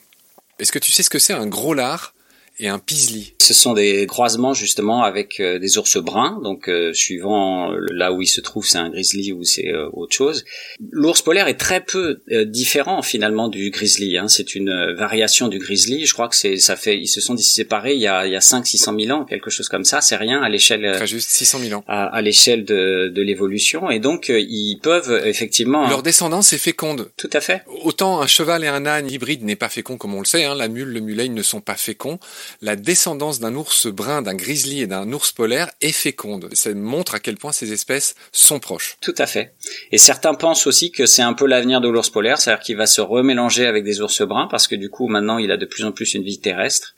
Est-ce 0.59 0.73
que 0.73 0.79
tu 0.79 0.93
sais 0.93 1.03
ce 1.03 1.11
que 1.11 1.19
c'est 1.19 1.33
un 1.33 1.47
gros 1.47 1.75
lard? 1.75 2.15
Et 2.61 2.69
un 2.69 2.79
pisli. 2.79 3.35
Ce 3.39 3.55
sont 3.55 3.73
des 3.73 4.07
croisements 4.07 4.55
justement 4.55 5.03
avec 5.03 5.41
euh, 5.41 5.59
des 5.59 5.79
ours 5.79 5.97
bruns, 5.97 6.41
donc 6.43 6.69
euh, 6.69 6.93
suivant 6.93 7.71
là 7.91 8.13
où 8.13 8.23
il 8.23 8.27
se 8.27 8.41
trouve, 8.41 8.67
c'est 8.67 8.79
un 8.79 8.91
grizzly 8.91 9.33
ou 9.33 9.43
c'est 9.45 9.69
euh, 9.69 9.89
autre 9.93 10.15
chose. 10.15 10.45
L'ours 10.93 11.23
polaire 11.23 11.49
est 11.49 11.57
très 11.59 11.81
peu 11.81 12.21
différent 12.47 13.03
finalement 13.03 13.49
du 13.49 13.71
grizzly. 13.71 14.17
Hein. 14.19 14.29
C'est 14.29 14.55
une 14.55 14.95
variation 14.95 15.49
du 15.49 15.59
grizzly. 15.59 16.07
Je 16.07 16.13
crois 16.13 16.29
que 16.29 16.37
c'est 16.37 16.57
ça 16.59 16.77
fait 16.77 16.99
ils 16.99 17.09
se 17.09 17.21
sont 17.21 17.37
séparés 17.37 17.95
il 17.95 18.01
y 18.01 18.07
a 18.07 18.27
il 18.27 18.33
y 18.33 18.37
a 18.37 18.41
5 18.41 18.67
600 18.67 18.95
000 19.01 19.19
ans, 19.19 19.25
quelque 19.25 19.51
chose 19.51 19.69
comme 19.69 19.85
ça. 19.85 20.01
C'est 20.01 20.17
rien 20.17 20.43
à 20.43 20.49
l'échelle 20.49 20.93
très 20.95 21.07
juste 21.07 21.31
600 21.31 21.59
000 21.61 21.81
ans 21.81 21.85
à, 21.89 22.05
à 22.05 22.21
l'échelle 22.23 22.65
de, 22.65 23.09
de 23.09 23.23
l'évolution 23.23 23.91
et 23.91 23.99
donc 23.99 24.29
ils 24.29 24.79
peuvent 24.83 25.23
effectivement 25.25 25.89
leur 25.89 26.03
descendance 26.03 26.53
est 26.53 26.59
féconde. 26.59 27.11
Tout 27.17 27.31
à 27.33 27.41
fait. 27.41 27.63
Autant 27.83 28.21
un 28.21 28.27
cheval 28.27 28.65
et 28.65 28.69
un 28.69 28.87
âne 28.87 29.11
hybride 29.11 29.45
n'est 29.45 29.57
pas 29.57 29.69
fécond 29.69 29.97
comme 29.97 30.15
on 30.15 30.21
le 30.21 30.27
sait. 30.27 30.45
Hein. 30.45 30.55
La 30.55 30.69
mule, 30.69 30.89
le 30.89 31.01
mulet, 31.01 31.27
ils 31.27 31.35
ne 31.35 31.43
sont 31.43 31.61
pas 31.61 31.75
féconds 31.75 32.19
la 32.63 32.77
descendance 32.77 33.41
d'un 33.41 33.55
ours 33.55 33.87
brun, 33.87 34.23
d'un 34.23 34.35
grizzly 34.35 34.83
et 34.83 34.87
d'un 34.87 35.11
ours 35.13 35.33
polaire 35.33 35.71
est 35.81 35.93
féconde. 35.93 36.49
Ça 36.53 36.75
montre 36.75 37.15
à 37.15 37.21
quel 37.21 37.37
point 37.37 37.53
ces 37.53 37.73
espèces 37.73 38.15
sont 38.33 38.61
proches. 38.61 38.97
Tout 39.01 39.15
à 39.19 39.27
fait. 39.27 39.55
Et 39.93 39.99
certains 39.99 40.35
pensent 40.35 40.67
aussi 40.67 40.91
que 40.91 41.07
c'est 41.07 41.23
un 41.23 41.33
peu 41.33 41.47
l'avenir 41.47 41.81
de 41.81 41.89
l'ours 41.89 42.11
polaire, 42.11 42.39
c'est-à-dire 42.41 42.63
qu'il 42.63 42.77
va 42.77 42.87
se 42.87 43.01
remélanger 43.01 43.67
avec 43.67 43.85
des 43.85 44.01
ours 44.01 44.23
bruns 44.23 44.49
parce 44.51 44.69
que 44.69 44.75
du 44.75 44.91
coup 44.91 45.09
maintenant 45.09 45.39
il 45.39 45.51
a 45.51 45.57
de 45.57 45.67
plus 45.67 45.85
en 45.85 45.93
plus 45.93 46.15
une 46.15 46.23
vie 46.23 46.41
terrestre 46.41 46.95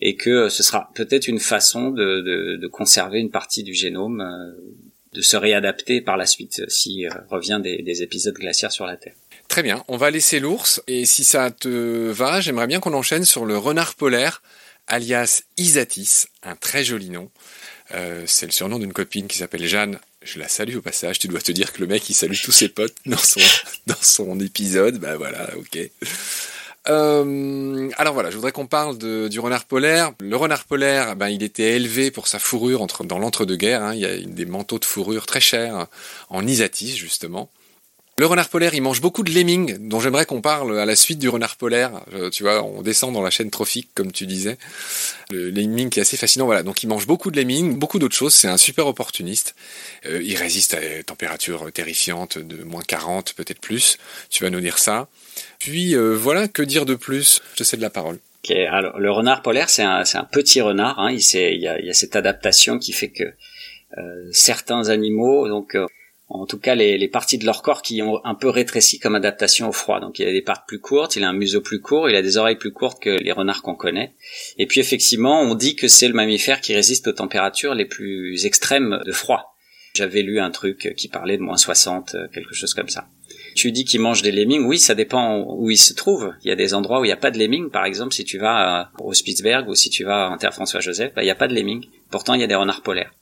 et 0.00 0.16
que 0.16 0.48
ce 0.48 0.62
sera 0.62 0.90
peut-être 0.94 1.28
une 1.28 1.40
façon 1.40 1.90
de, 1.90 2.66
conserver 2.68 3.18
une 3.18 3.30
partie 3.30 3.62
du 3.62 3.74
génome, 3.74 4.20
euh, 4.20 4.52
de 5.12 5.20
se 5.20 5.36
réadapter 5.36 6.00
par 6.00 6.16
la 6.16 6.24
suite 6.24 6.62
s'il 6.70 7.06
euh, 7.06 7.10
revient 7.28 7.60
des, 7.62 7.82
des 7.82 8.02
épisodes 8.02 8.34
glaciaires 8.34 8.72
sur 8.72 8.86
la 8.86 8.96
Terre. 8.96 9.14
Très 9.48 9.62
bien, 9.62 9.84
on 9.88 9.96
va 9.96 10.10
laisser 10.10 10.38
l'ours 10.38 10.80
et 10.86 11.04
si 11.04 11.24
ça 11.24 11.50
te 11.50 12.10
va, 12.10 12.40
j'aimerais 12.40 12.68
bien 12.68 12.80
qu'on 12.80 12.94
enchaîne 12.94 13.24
sur 13.24 13.44
le 13.44 13.58
renard 13.58 13.94
polaire 13.94 14.42
alias 14.90 15.42
Isatis, 15.56 16.26
un 16.42 16.56
très 16.56 16.84
joli 16.84 17.08
nom. 17.08 17.30
Euh, 17.94 18.24
c'est 18.26 18.46
le 18.46 18.52
surnom 18.52 18.78
d'une 18.78 18.92
copine 18.92 19.26
qui 19.26 19.38
s'appelle 19.38 19.66
Jeanne. 19.66 19.98
Je 20.22 20.38
la 20.38 20.48
salue 20.48 20.76
au 20.76 20.82
passage. 20.82 21.18
Tu 21.18 21.28
dois 21.28 21.40
te 21.40 21.52
dire 21.52 21.72
que 21.72 21.80
le 21.80 21.86
mec 21.86 22.08
il 22.10 22.14
salue 22.14 22.36
tous 22.42 22.52
ses 22.52 22.68
potes 22.68 22.96
dans 23.06 23.16
son 23.16 23.40
dans 23.86 24.40
épisode. 24.40 24.98
Bah 24.98 25.16
voilà, 25.16 25.48
ok. 25.56 25.78
Euh, 26.88 27.90
alors 27.98 28.14
voilà, 28.14 28.30
je 28.30 28.36
voudrais 28.36 28.52
qu'on 28.52 28.66
parle 28.66 28.98
du 29.28 29.40
renard 29.40 29.64
polaire. 29.64 30.12
Le 30.20 30.36
renard 30.36 30.64
polaire, 30.64 31.16
ben, 31.16 31.28
il 31.28 31.42
était 31.42 31.76
élevé 31.76 32.10
pour 32.10 32.26
sa 32.26 32.38
fourrure 32.38 32.86
dans 33.04 33.18
l'entre-deux-guerres. 33.18 33.82
Hein. 33.82 33.94
Il 33.94 34.00
y 34.00 34.06
a 34.06 34.16
des 34.18 34.46
manteaux 34.46 34.78
de 34.78 34.84
fourrure 34.84 35.26
très 35.26 35.40
chers 35.40 35.86
en 36.28 36.46
Isatis 36.46 36.96
justement. 36.96 37.50
Le 38.20 38.26
renard 38.26 38.50
polaire, 38.50 38.74
il 38.74 38.82
mange 38.82 39.00
beaucoup 39.00 39.22
de 39.22 39.30
lemmings, 39.30 39.88
dont 39.88 39.98
j'aimerais 39.98 40.26
qu'on 40.26 40.42
parle 40.42 40.78
à 40.78 40.84
la 40.84 40.94
suite 40.94 41.18
du 41.18 41.30
renard 41.30 41.56
polaire. 41.56 42.02
Euh, 42.12 42.28
tu 42.28 42.42
vois, 42.42 42.62
on 42.62 42.82
descend 42.82 43.14
dans 43.14 43.22
la 43.22 43.30
chaîne 43.30 43.48
trophique, 43.48 43.88
comme 43.94 44.12
tu 44.12 44.26
disais. 44.26 44.58
Le 45.30 45.48
lemming 45.48 45.88
est 45.96 46.02
assez 46.02 46.18
fascinant. 46.18 46.44
Voilà, 46.44 46.62
donc 46.62 46.82
il 46.82 46.86
mange 46.86 47.06
beaucoup 47.06 47.30
de 47.30 47.40
lemmings, 47.40 47.78
beaucoup 47.78 47.98
d'autres 47.98 48.14
choses. 48.14 48.34
C'est 48.34 48.46
un 48.46 48.58
super 48.58 48.86
opportuniste. 48.86 49.54
Euh, 50.04 50.20
il 50.22 50.36
résiste 50.36 50.74
à 50.74 50.80
des 50.80 51.02
températures 51.02 51.72
terrifiantes 51.72 52.36
de 52.36 52.62
moins 52.62 52.82
40, 52.86 53.32
peut-être 53.32 53.58
plus. 53.58 53.96
Tu 54.28 54.44
vas 54.44 54.50
nous 54.50 54.60
dire 54.60 54.76
ça. 54.76 55.08
Puis 55.58 55.96
euh, 55.96 56.14
voilà, 56.14 56.46
que 56.46 56.60
dire 56.60 56.84
de 56.84 56.96
plus? 56.96 57.40
Je 57.54 57.60
te 57.60 57.64
cède 57.64 57.80
la 57.80 57.88
parole. 57.88 58.18
alors, 58.50 58.98
le 58.98 59.10
renard 59.10 59.40
polaire, 59.40 59.70
c'est 59.70 59.82
un, 59.82 60.04
petit 60.30 60.60
renard. 60.60 60.98
Hein. 60.98 61.10
Il, 61.10 61.58
y 61.58 61.68
a, 61.68 61.94
cette 61.94 62.16
adaptation 62.16 62.78
qui 62.78 62.92
fait 62.92 63.08
que 63.08 63.32
certains 64.30 64.90
animaux, 64.90 65.46
en 66.30 66.46
tout 66.46 66.58
cas 66.58 66.74
les, 66.74 67.08
parties 67.08 67.38
de 67.38 67.44
leur 67.44 67.62
corps 67.62 67.82
qui 67.82 68.02
ont 68.02 68.24
un 68.24 68.34
peu 68.34 68.48
rétréci 68.48 68.98
comme 68.98 69.14
adaptation 69.14 69.68
au 69.68 69.72
froid. 69.72 70.00
Donc 70.00 70.18
il 70.18 70.26
a 70.26 70.32
des 70.32 70.42
pattes 70.42 70.64
plus 70.66 70.80
courtes, 70.80 71.16
il 71.16 71.24
a 71.24 71.28
un 71.28 71.34
museau 71.34 71.60
plus 71.60 71.80
court, 71.80 72.08
il 72.08 72.16
a 72.16 72.22
des 72.22 72.36
oreilles 72.36 72.56
plus 72.56 72.72
courtes 72.72 73.02
que 73.02 73.10
les 73.10 73.32
renards 73.32 73.62
qu'on 73.62 73.74
connaît. 73.74 74.14
Et 74.56 74.66
puis 74.66 74.80
effectivement, 74.80 75.42
on 75.42 75.54
dit 75.54 75.76
que 75.76 75.88
c'est 75.88 76.08
le 76.08 76.14
mammifère 76.14 76.60
qui 76.60 76.74
résiste 76.74 77.08
aux 77.08 77.12
températures 77.12 77.74
les 77.74 77.84
plus 77.84 78.46
extrêmes 78.46 79.00
de 79.04 79.12
froid. 79.12 79.56
J'avais 79.94 80.22
lu 80.22 80.38
un 80.38 80.52
truc 80.52 80.94
qui 80.96 81.08
parlait 81.08 81.36
de 81.36 81.42
moins 81.42 81.56
60, 81.56 82.16
quelque 82.32 82.54
chose 82.54 82.74
comme 82.74 82.88
ça. 82.88 83.08
Tu 83.54 83.72
dis 83.72 83.84
qu'il 83.84 84.00
mange 84.00 84.22
des 84.22 84.30
lemmings, 84.30 84.64
oui, 84.64 84.78
ça 84.78 84.94
dépend 84.94 85.44
où 85.44 85.70
il 85.70 85.76
se 85.76 85.92
trouve. 85.94 86.32
Il 86.44 86.48
y 86.48 86.52
a 86.52 86.56
des 86.56 86.74
endroits 86.74 87.00
où 87.00 87.04
il 87.04 87.08
n'y 87.08 87.12
a 87.12 87.16
pas 87.16 87.30
de 87.30 87.38
lemmings, 87.38 87.70
par 87.70 87.84
exemple, 87.84 88.14
si 88.14 88.24
tu 88.24 88.38
vas 88.38 88.90
au 89.00 89.12
Spitzberg 89.12 89.68
ou 89.68 89.74
si 89.74 89.90
tu 89.90 90.04
vas 90.04 90.32
à 90.32 90.38
Terre 90.38 90.54
François 90.54 90.80
Joseph, 90.80 91.12
bah, 91.14 91.22
il 91.22 91.24
n'y 91.24 91.30
a 91.30 91.34
pas 91.34 91.48
de 91.48 91.54
lemmings. 91.54 91.86
Pourtant, 92.10 92.34
il 92.34 92.40
y 92.40 92.44
a 92.44 92.46
des 92.46 92.54
renards 92.54 92.82
polaires. 92.82 93.12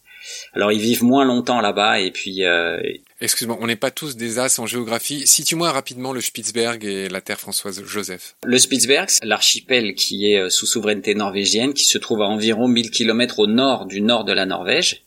Alors 0.53 0.73
ils 0.73 0.81
vivent 0.81 1.05
moins 1.05 1.25
longtemps 1.25 1.61
là-bas 1.61 2.01
et 2.01 2.11
puis. 2.11 2.45
Euh... 2.45 2.81
Excuse-moi, 3.21 3.59
on 3.61 3.67
n'est 3.67 3.77
pas 3.77 3.91
tous 3.91 4.17
des 4.17 4.39
as 4.39 4.59
en 4.59 4.67
géographie. 4.67 5.27
Situe-moi 5.27 5.71
rapidement 5.73 6.13
le 6.13 6.21
Spitzberg 6.21 6.85
et 6.85 7.09
la 7.09 7.21
Terre 7.21 7.41
Françoise 7.41 7.83
Joseph. 7.85 8.37
Le 8.45 8.59
Spitzberg, 8.59 9.09
l'archipel 9.23 9.95
qui 9.95 10.33
est 10.33 10.39
euh, 10.39 10.51
sous 10.51 10.67
souveraineté 10.67 11.15
norvégienne, 11.15 11.75
qui 11.75 11.85
se 11.85 11.99
trouve 11.99 12.23
à 12.23 12.27
environ 12.27 12.69
1000 12.69 12.91
km 12.91 13.41
au 13.41 13.47
nord 13.47 13.87
du 13.87 14.01
nord 14.01 14.25
de 14.25 14.33
la 14.33 14.47
Norvège. 14.47 15.03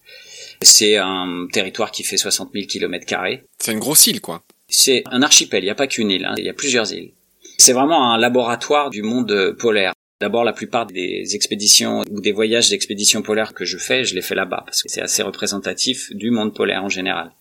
C'est 0.61 0.97
un 0.97 1.47
territoire 1.51 1.91
qui 1.91 2.03
fait 2.03 2.17
60 2.17 2.51
000 2.53 2.67
km 2.67 3.05
carrés. 3.05 3.43
C'est 3.57 3.71
une 3.71 3.79
grosse 3.79 4.05
île, 4.07 4.21
quoi. 4.21 4.43
C'est 4.67 5.03
un 5.11 5.21
archipel, 5.21 5.63
il 5.63 5.65
n'y 5.65 5.71
a 5.71 5.75
pas 5.75 5.87
qu'une 5.87 6.11
île, 6.11 6.25
hein. 6.25 6.35
il 6.37 6.45
y 6.45 6.49
a 6.49 6.53
plusieurs 6.53 6.93
îles. 6.93 7.11
C'est 7.57 7.73
vraiment 7.73 8.13
un 8.13 8.17
laboratoire 8.17 8.89
du 8.89 9.01
monde 9.01 9.55
polaire. 9.59 9.93
D'abord, 10.21 10.43
la 10.43 10.53
plupart 10.53 10.85
des 10.85 11.35
expéditions 11.35 12.03
ou 12.11 12.21
des 12.21 12.31
voyages 12.31 12.69
d'expéditions 12.69 13.23
polaires 13.23 13.55
que 13.55 13.65
je 13.65 13.79
fais, 13.79 14.05
je 14.05 14.13
les 14.13 14.21
fais 14.21 14.35
là-bas 14.35 14.61
parce 14.67 14.83
que 14.83 14.89
c'est 14.91 15.01
assez 15.01 15.23
représentatif 15.23 16.13
du 16.13 16.29
monde 16.29 16.53
polaire 16.53 16.83
en 16.83 16.89
général. 16.89 17.31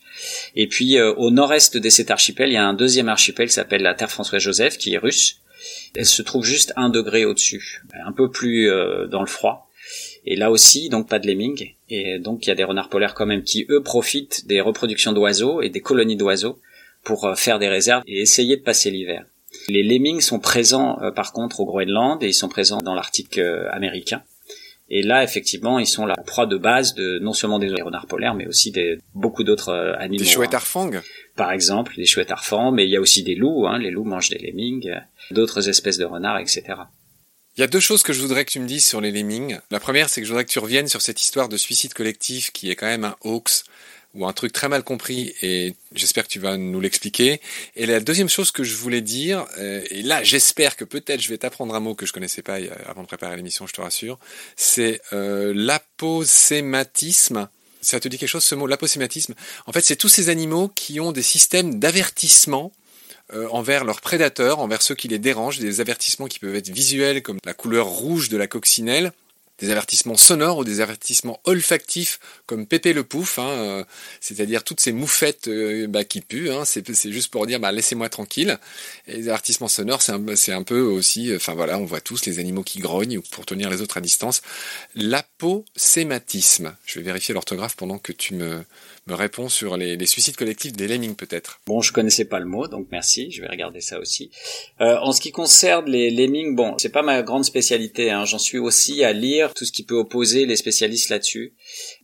Et 0.56 0.66
puis 0.66 0.96
euh, 0.96 1.12
au 1.16 1.30
nord-est 1.30 1.76
de 1.76 1.88
cet 1.90 2.10
archipel, 2.10 2.48
il 2.48 2.54
y 2.54 2.56
a 2.56 2.64
un 2.64 2.72
deuxième 2.72 3.10
archipel 3.10 3.48
qui 3.48 3.52
s'appelle 3.52 3.82
la 3.82 3.92
Terre 3.92 4.10
François-Joseph, 4.10 4.78
qui 4.78 4.94
est 4.94 4.98
russe. 4.98 5.40
Elle 5.94 6.06
se 6.06 6.22
trouve 6.22 6.42
juste 6.42 6.72
un 6.76 6.88
degré 6.88 7.26
au-dessus, 7.26 7.82
un 8.06 8.12
peu 8.12 8.30
plus 8.30 8.70
euh, 8.70 9.06
dans 9.08 9.20
le 9.20 9.26
froid. 9.26 9.68
Et 10.24 10.34
là 10.34 10.50
aussi, 10.50 10.88
donc 10.88 11.06
pas 11.06 11.18
de 11.18 11.26
lemming. 11.26 11.74
Et 11.90 12.18
donc 12.18 12.46
il 12.46 12.48
y 12.48 12.52
a 12.52 12.54
des 12.54 12.64
renards 12.64 12.88
polaires 12.88 13.12
quand 13.12 13.26
même 13.26 13.42
qui 13.42 13.66
eux 13.68 13.82
profitent 13.82 14.46
des 14.46 14.62
reproductions 14.62 15.12
d'oiseaux 15.12 15.60
et 15.60 15.68
des 15.68 15.80
colonies 15.80 16.16
d'oiseaux 16.16 16.58
pour 17.04 17.26
euh, 17.26 17.34
faire 17.34 17.58
des 17.58 17.68
réserves 17.68 18.04
et 18.06 18.22
essayer 18.22 18.56
de 18.56 18.62
passer 18.62 18.90
l'hiver. 18.90 19.26
Les 19.68 19.82
lemmings 19.82 20.20
sont 20.20 20.38
présents 20.38 20.98
euh, 21.02 21.10
par 21.10 21.32
contre 21.32 21.60
au 21.60 21.64
Groenland 21.64 22.22
et 22.22 22.28
ils 22.28 22.34
sont 22.34 22.48
présents 22.48 22.78
dans 22.78 22.94
l'Arctique 22.94 23.38
euh, 23.38 23.68
américain. 23.70 24.22
Et 24.92 25.02
là, 25.02 25.22
effectivement, 25.22 25.78
ils 25.78 25.86
sont 25.86 26.04
la 26.04 26.16
proie 26.16 26.46
de 26.46 26.56
base 26.56 26.94
de 26.94 27.20
non 27.20 27.32
seulement 27.32 27.60
des 27.60 27.68
renards 27.80 28.06
polaires, 28.06 28.34
mais 28.34 28.48
aussi 28.48 28.72
des 28.72 28.98
beaucoup 29.14 29.44
d'autres 29.44 29.94
animaux. 29.98 30.24
Des 30.24 30.28
chouettes 30.28 30.54
arfangs 30.54 30.90
Par 31.36 31.52
exemple, 31.52 31.94
des 31.94 32.06
chouettes 32.06 32.32
arfangs, 32.32 32.72
mais 32.72 32.86
il 32.86 32.90
y 32.90 32.96
a 32.96 33.00
aussi 33.00 33.22
des 33.22 33.36
loups. 33.36 33.68
Hein, 33.68 33.78
les 33.78 33.92
loups 33.92 34.02
mangent 34.02 34.30
des 34.30 34.38
lemmings, 34.38 34.92
d'autres 35.30 35.68
espèces 35.68 35.96
de 35.96 36.04
renards, 36.04 36.40
etc. 36.40 36.64
Il 37.56 37.60
y 37.60 37.64
a 37.64 37.66
deux 37.66 37.80
choses 37.80 38.02
que 38.02 38.12
je 38.12 38.20
voudrais 38.20 38.44
que 38.44 38.50
tu 38.50 38.58
me 38.58 38.66
dises 38.66 38.84
sur 38.84 39.00
les 39.00 39.12
lemmings. 39.12 39.58
La 39.70 39.80
première, 39.80 40.08
c'est 40.08 40.20
que 40.20 40.26
je 40.26 40.32
voudrais 40.32 40.44
que 40.44 40.50
tu 40.50 40.58
reviennes 40.58 40.88
sur 40.88 41.02
cette 41.02 41.20
histoire 41.20 41.48
de 41.48 41.56
suicide 41.56 41.94
collectif 41.94 42.52
qui 42.52 42.70
est 42.70 42.74
quand 42.76 42.86
même 42.86 43.04
un 43.04 43.16
hoax 43.22 43.64
ou 44.14 44.26
un 44.26 44.32
truc 44.32 44.52
très 44.52 44.68
mal 44.68 44.82
compris 44.82 45.34
et 45.42 45.74
j'espère 45.94 46.24
que 46.24 46.30
tu 46.30 46.40
vas 46.40 46.56
nous 46.56 46.80
l'expliquer. 46.80 47.40
Et 47.76 47.86
la 47.86 48.00
deuxième 48.00 48.28
chose 48.28 48.50
que 48.50 48.64
je 48.64 48.74
voulais 48.74 49.00
dire, 49.00 49.46
euh, 49.58 49.82
et 49.90 50.02
là 50.02 50.22
j'espère 50.22 50.76
que 50.76 50.84
peut-être 50.84 51.20
je 51.20 51.28
vais 51.28 51.38
t'apprendre 51.38 51.74
un 51.74 51.80
mot 51.80 51.94
que 51.94 52.06
je 52.06 52.12
connaissais 52.12 52.42
pas 52.42 52.58
avant 52.86 53.02
de 53.02 53.06
préparer 53.06 53.36
l'émission, 53.36 53.66
je 53.66 53.72
te 53.72 53.80
rassure, 53.80 54.18
c'est 54.56 55.00
euh, 55.12 55.52
l'aposématisme. 55.54 57.48
Ça 57.82 57.98
te 57.98 58.08
dit 58.08 58.18
quelque 58.18 58.28
chose 58.28 58.44
ce 58.44 58.54
mot, 58.54 58.66
l'aposématisme? 58.66 59.34
En 59.66 59.72
fait, 59.72 59.80
c'est 59.80 59.96
tous 59.96 60.10
ces 60.10 60.28
animaux 60.28 60.68
qui 60.68 61.00
ont 61.00 61.12
des 61.12 61.22
systèmes 61.22 61.78
d'avertissement 61.78 62.72
euh, 63.32 63.48
envers 63.50 63.84
leurs 63.84 64.00
prédateurs, 64.00 64.58
envers 64.58 64.82
ceux 64.82 64.96
qui 64.96 65.06
les 65.06 65.20
dérangent, 65.20 65.60
des 65.60 65.80
avertissements 65.80 66.26
qui 66.26 66.40
peuvent 66.40 66.56
être 66.56 66.68
visuels 66.68 67.22
comme 67.22 67.38
la 67.44 67.54
couleur 67.54 67.86
rouge 67.86 68.28
de 68.28 68.36
la 68.36 68.48
coccinelle, 68.48 69.12
des 69.60 69.70
avertissements 69.70 70.16
sonores 70.16 70.58
ou 70.58 70.64
des 70.64 70.80
avertissements 70.80 71.40
olfactifs 71.44 72.18
comme 72.46 72.66
Pépé 72.66 72.92
le 72.92 73.04
Pouf, 73.04 73.38
hein, 73.38 73.48
euh, 73.48 73.84
c'est-à-dire 74.20 74.64
toutes 74.64 74.80
ces 74.80 74.92
moufettes 74.92 75.48
euh, 75.48 75.86
bah, 75.86 76.04
qui 76.04 76.20
puent, 76.20 76.50
hein, 76.50 76.64
c'est, 76.64 76.84
juste 77.10 77.28
pour 77.30 77.46
dire 77.46 77.60
bah, 77.60 77.70
laissez-moi 77.72 78.08
tranquille. 78.08 78.58
Et 79.06 79.16
les 79.16 79.28
avertissements 79.28 79.68
sonores, 79.68 80.02
c'est 80.02 80.12
un, 80.12 80.58
un 80.58 80.62
peu 80.62 80.80
aussi, 80.80 81.34
enfin 81.34 81.54
voilà, 81.54 81.78
on 81.78 81.84
voit 81.84 82.00
tous 82.00 82.24
les 82.26 82.38
animaux 82.38 82.62
qui 82.62 82.78
grognent 82.78 83.20
pour 83.30 83.46
tenir 83.46 83.70
les 83.70 83.82
autres 83.82 83.98
à 83.98 84.00
distance. 84.00 84.42
L'aposématisme, 84.94 86.74
je 86.86 86.98
vais 86.98 87.04
vérifier 87.04 87.34
l'orthographe 87.34 87.76
pendant 87.76 87.98
que 87.98 88.12
tu 88.12 88.34
me, 88.34 88.64
me 89.06 89.14
réponds 89.14 89.48
sur 89.48 89.76
les, 89.76 89.96
les 89.96 90.06
suicides 90.06 90.36
collectifs 90.36 90.72
des 90.72 90.88
lemmings 90.88 91.16
peut-être. 91.16 91.60
Bon, 91.66 91.80
je 91.80 91.92
connaissais 91.92 92.24
pas 92.24 92.38
le 92.38 92.46
mot, 92.46 92.68
donc 92.68 92.88
merci, 92.90 93.30
je 93.30 93.42
vais 93.42 93.48
regarder 93.48 93.80
ça 93.80 93.98
aussi. 93.98 94.30
Euh, 94.80 94.96
en 94.98 95.12
ce 95.12 95.20
qui 95.20 95.32
concerne 95.32 95.90
les 95.90 96.10
lemmings, 96.10 96.54
bon, 96.54 96.74
c'est 96.78 96.92
pas 96.92 97.02
ma 97.02 97.22
grande 97.22 97.44
spécialité, 97.44 98.10
hein, 98.10 98.24
j'en 98.24 98.38
suis 98.38 98.58
aussi 98.58 99.04
à 99.04 99.12
lire 99.12 99.54
tout 99.54 99.64
ce 99.64 99.72
qui 99.72 99.84
peut 99.84 99.96
opposer 99.96 100.46
les 100.46 100.56
spécialistes 100.56 101.10
là-dessus. 101.10 101.54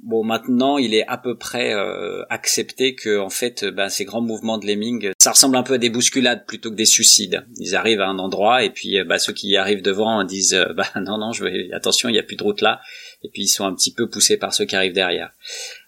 Bon, 0.02 0.24
maintenant, 0.24 0.78
il 0.78 0.94
est 0.94 1.06
à 1.06 1.16
peu 1.16 1.36
près 1.36 1.74
euh, 1.74 2.22
accepté 2.30 2.94
que, 2.94 3.18
en 3.18 3.30
fait, 3.30 3.64
ben, 3.64 3.88
ces 3.88 4.04
grands 4.04 4.22
mouvements 4.22 4.58
de 4.58 4.66
lemmings, 4.66 5.10
ça 5.18 5.32
ressemble 5.32 5.56
un 5.56 5.62
peu 5.62 5.74
à 5.74 5.78
des 5.78 5.90
bousculades 5.90 6.46
plutôt 6.46 6.70
que 6.70 6.76
des 6.76 6.86
suicides. 6.86 7.46
Ils 7.58 7.76
arrivent 7.76 8.00
à 8.00 8.08
un 8.08 8.18
endroit 8.18 8.64
et 8.64 8.70
puis, 8.70 9.02
ben, 9.04 9.18
ceux 9.18 9.32
qui 9.32 9.48
y 9.48 9.56
arrivent 9.56 9.82
devant 9.82 10.24
disent, 10.24 10.58
bah 10.76 10.88
non, 10.96 11.18
non, 11.18 11.32
je 11.32 11.44
vais, 11.44 11.68
attention, 11.72 12.08
il 12.08 12.12
n'y 12.12 12.18
a 12.18 12.22
plus 12.22 12.36
de 12.36 12.42
route 12.42 12.60
là. 12.60 12.80
Et 13.22 13.28
puis 13.28 13.42
ils 13.42 13.48
sont 13.48 13.64
un 13.64 13.74
petit 13.74 13.92
peu 13.92 14.08
poussés 14.08 14.36
par 14.36 14.54
ceux 14.54 14.64
qui 14.64 14.76
arrivent 14.76 14.92
derrière. 14.92 15.32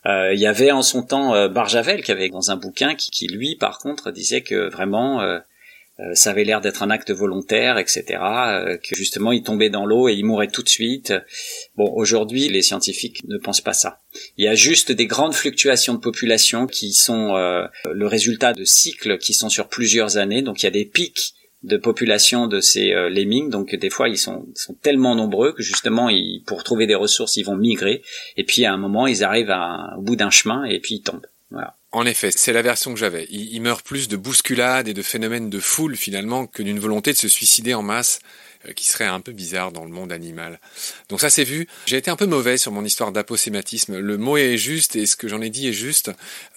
Euh, 0.07 0.33
il 0.35 0.41
y 0.41 0.47
avait 0.47 0.71
en 0.71 0.83
son 0.83 1.03
temps 1.03 1.35
euh, 1.35 1.49
Barjavel 1.49 2.03
qui 2.03 2.13
avait 2.13 2.29
dans 2.29 2.51
un 2.51 2.57
bouquin 2.57 2.95
qui, 2.95 3.11
qui, 3.11 3.29
lui 3.29 3.57
par 3.57 3.79
contre 3.79 4.11
disait 4.11 4.43
que 4.43 4.71
vraiment 4.71 5.21
euh, 5.21 5.39
ça 6.15 6.31
avait 6.31 6.45
l'air 6.45 6.61
d'être 6.61 6.85
un 6.85 6.91
acte 6.91 7.11
volontaire, 7.11 7.77
etc. 7.77 8.05
que 8.83 8.95
justement 8.95 9.33
il 9.33 9.43
tombait 9.43 9.69
dans 9.69 9.85
l'eau 9.85 10.09
et 10.09 10.15
il 10.15 10.25
mourait 10.25 10.47
tout 10.47 10.63
de 10.63 10.69
suite. 10.69 11.13
Bon, 11.77 11.93
aujourd'hui 11.93 12.49
les 12.49 12.63
scientifiques 12.63 13.25
ne 13.27 13.37
pensent 13.37 13.61
pas 13.61 13.73
ça. 13.73 14.01
Il 14.37 14.45
y 14.45 14.49
a 14.49 14.55
juste 14.55 14.93
des 14.93 15.07
grandes 15.07 15.35
fluctuations 15.35 15.95
de 15.95 15.99
population 15.99 16.69
qui 16.69 16.93
sont 16.93 17.35
le 17.35 18.07
résultat 18.07 18.53
de 18.53 18.65
cycles 18.65 19.19
qui 19.19 19.35
sont 19.35 19.49
sur 19.49 19.67
plusieurs 19.67 20.19
années. 20.19 20.43
Donc 20.43 20.63
il 20.63 20.67
y 20.67 20.69
a 20.69 20.71
des 20.73 20.85
pics 20.85 21.35
de 21.63 21.77
population 21.77 22.47
de 22.47 22.61
ces 22.61 22.93
euh. 22.93 23.49
Donc 23.49 23.75
des 23.75 23.91
fois, 23.91 24.09
ils 24.09 24.19
sont, 24.19 24.47
sont 24.55 24.75
tellement 24.75 25.15
nombreux 25.15 25.53
que 25.53 25.63
justement, 25.63 26.09
ils, 26.09 26.43
pour 26.47 26.65
trouver 26.65 26.87
des 26.87 26.95
ressources, 26.95 27.37
ils 27.37 27.45
vont 27.45 27.57
migrer. 27.57 28.03
Et 28.37 28.45
puis 28.45 28.65
à 28.65 28.73
un 28.73 28.77
moment, 28.77 29.07
ils 29.07 29.25
arrivent 29.25 29.51
à, 29.51 29.95
au 29.99 30.03
bout 30.03 30.17
d'un 30.17 30.31
chemin 30.31 30.65
et 30.65 30.79
puis 30.81 30.97
ils 30.97 31.03
tombent. 31.03 31.27
Voilà. 31.51 31.77
En 31.91 32.05
effet, 32.05 32.31
c'est 32.31 32.53
la 32.53 32.63
version 32.63 32.93
que 32.93 33.01
j'avais. 33.01 33.27
Ils 33.31 33.55
il 33.55 33.63
meurent 33.63 33.83
plus 33.83 34.09
de 34.09 34.17
bousculades 34.17 34.89
et 34.89 34.95
de 34.95 35.03
phénomènes 35.03 35.49
de 35.49 35.59
foule 35.59 35.97
finalement 35.97 36.47
que 36.47 36.63
d'une 36.63 36.79
volonté 36.79 37.13
de 37.13 37.17
se 37.17 37.29
suicider 37.29 37.75
en 37.75 37.83
masse 37.83 38.21
qui 38.75 38.87
serait 38.87 39.07
un 39.07 39.21
peu 39.21 39.33
bizarre 39.33 39.73
dans 39.73 39.85
le 39.85 39.91
monde 39.91 40.13
animal. 40.13 40.61
Donc 41.09 41.21
ça 41.21 41.31
c'est 41.31 41.45
vu. 41.45 41.69
J'ai 41.87 41.97
été 41.97 42.11
un 42.11 42.17
peu 42.17 42.27
mauvais 42.27 42.57
sur 42.57 42.73
mon 42.73 42.85
histoire 42.85 43.13
d'aposématisme. 43.13 43.99
Le 43.99 44.19
mot 44.19 44.37
est 44.37 44.57
juste 44.57 44.97
et 44.97 45.07
ce 45.07 45.17
que 45.17 45.29
j'en 45.29 45.41
ai 45.41 45.51
dit 45.51 45.69
est 45.69 45.73
juste, 45.73 46.11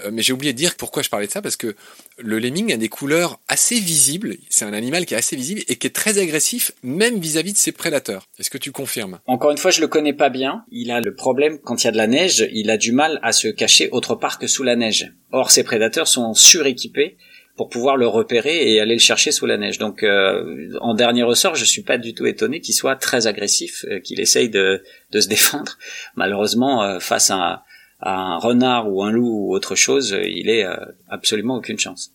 euh, 0.04 0.10
mais 0.12 0.22
j'ai 0.22 0.34
oublié 0.34 0.54
de 0.54 0.58
dire 0.58 0.76
pourquoi 0.76 1.04
je 1.04 1.10
parlais 1.10 1.28
de 1.28 1.32
ça 1.32 1.42
parce 1.42 1.56
que 1.56 1.76
le 2.18 2.40
lemming 2.40 2.74
a 2.74 2.78
des 2.78 2.90
couleurs 2.90 3.40
assez 3.48 3.80
visibles. 3.80 4.38
C'est 4.50 4.66
un 4.66 4.74
animal 4.74 5.06
qui 5.06 5.14
est 5.14 5.18
assez 5.18 5.36
visible 5.36 5.62
et 5.68 5.76
qui 5.76 5.88
est 5.88 5.92
très 5.92 6.18
agressif 6.18 6.72
même 6.84 7.20
vis-à-vis 7.20 7.54
de 7.54 7.58
ses 7.58 7.72
prédateurs. 7.72 8.28
Est-ce 8.40 8.50
que 8.50 8.58
tu 8.58 8.72
confirmes? 8.72 9.20
Encore 9.28 9.52
une 9.52 9.58
fois, 9.58 9.72
je 9.72 9.82
le 9.82 9.88
connais 9.88 10.14
pas 10.14 10.30
bien. 10.30 10.66
Il 10.72 10.92
a 10.92 11.02
le 11.02 11.16
problème 11.16 11.60
quand 11.60 11.84
il 11.84 11.86
y 11.86 11.88
a 11.88 11.92
de 11.92 11.98
la 11.98 12.08
neige, 12.08 12.48
il 12.52 12.70
a 12.70 12.78
du 12.78 12.92
mal 12.92 13.20
à 13.24 13.32
se 13.32 13.48
cacher 13.48 13.90
autre 13.92 14.16
part 14.16 14.40
que 14.40 14.48
sous 14.48 14.64
la 14.64 14.76
neige. 14.76 15.12
Or 15.32 15.52
ses 15.52 15.64
prédateurs 15.64 16.08
sont 16.08 16.34
suréquipés 16.34 17.18
pour 17.62 17.70
pouvoir 17.70 17.96
le 17.96 18.08
repérer 18.08 18.74
et 18.74 18.82
aller 18.82 18.96
le 18.96 19.00
chercher 19.00 19.32
sous 19.32 19.46
la 19.46 19.56
neige. 19.56 19.78
Donc 19.78 20.02
euh, 20.02 20.72
en 20.82 20.96
dernier 20.96 21.22
ressort, 21.22 21.54
je 21.54 21.64
suis 21.64 21.84
pas 21.84 22.00
du 22.00 22.16
tout 22.16 22.26
étonné 22.26 22.60
qu'il 22.60 22.74
soit 22.74 22.96
très 22.96 23.28
agressif, 23.28 23.86
euh, 23.88 24.00
qu'il 24.00 24.20
essaye 24.20 24.50
de, 24.50 24.82
se 25.14 25.28
défendre. 25.30 25.78
Malheureusement, 26.16 26.82
euh, 26.82 26.98
face 26.98 27.30
à, 27.30 27.64
à, 28.00 28.16
un 28.16 28.40
renard 28.40 28.92
ou 28.92 29.04
un 29.04 29.12
loup 29.12 29.30
ou 29.30 29.54
autre 29.54 29.76
chose, 29.76 30.18
il 30.26 30.50
est 30.50 30.66
absolument 31.08 31.58
aucune 31.58 31.78
chance. 31.78 32.12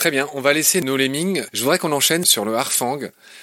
Très 0.00 0.10
bien, 0.10 0.30
on 0.32 0.40
va 0.40 0.54
laisser 0.54 0.80
nos 0.80 0.96
lemmings. 0.96 1.44
Je 1.52 1.60
voudrais 1.60 1.78
qu'on 1.78 1.92
enchaîne 1.92 2.24
sur 2.24 2.46
le 2.46 2.54
harfang. 2.54 3.00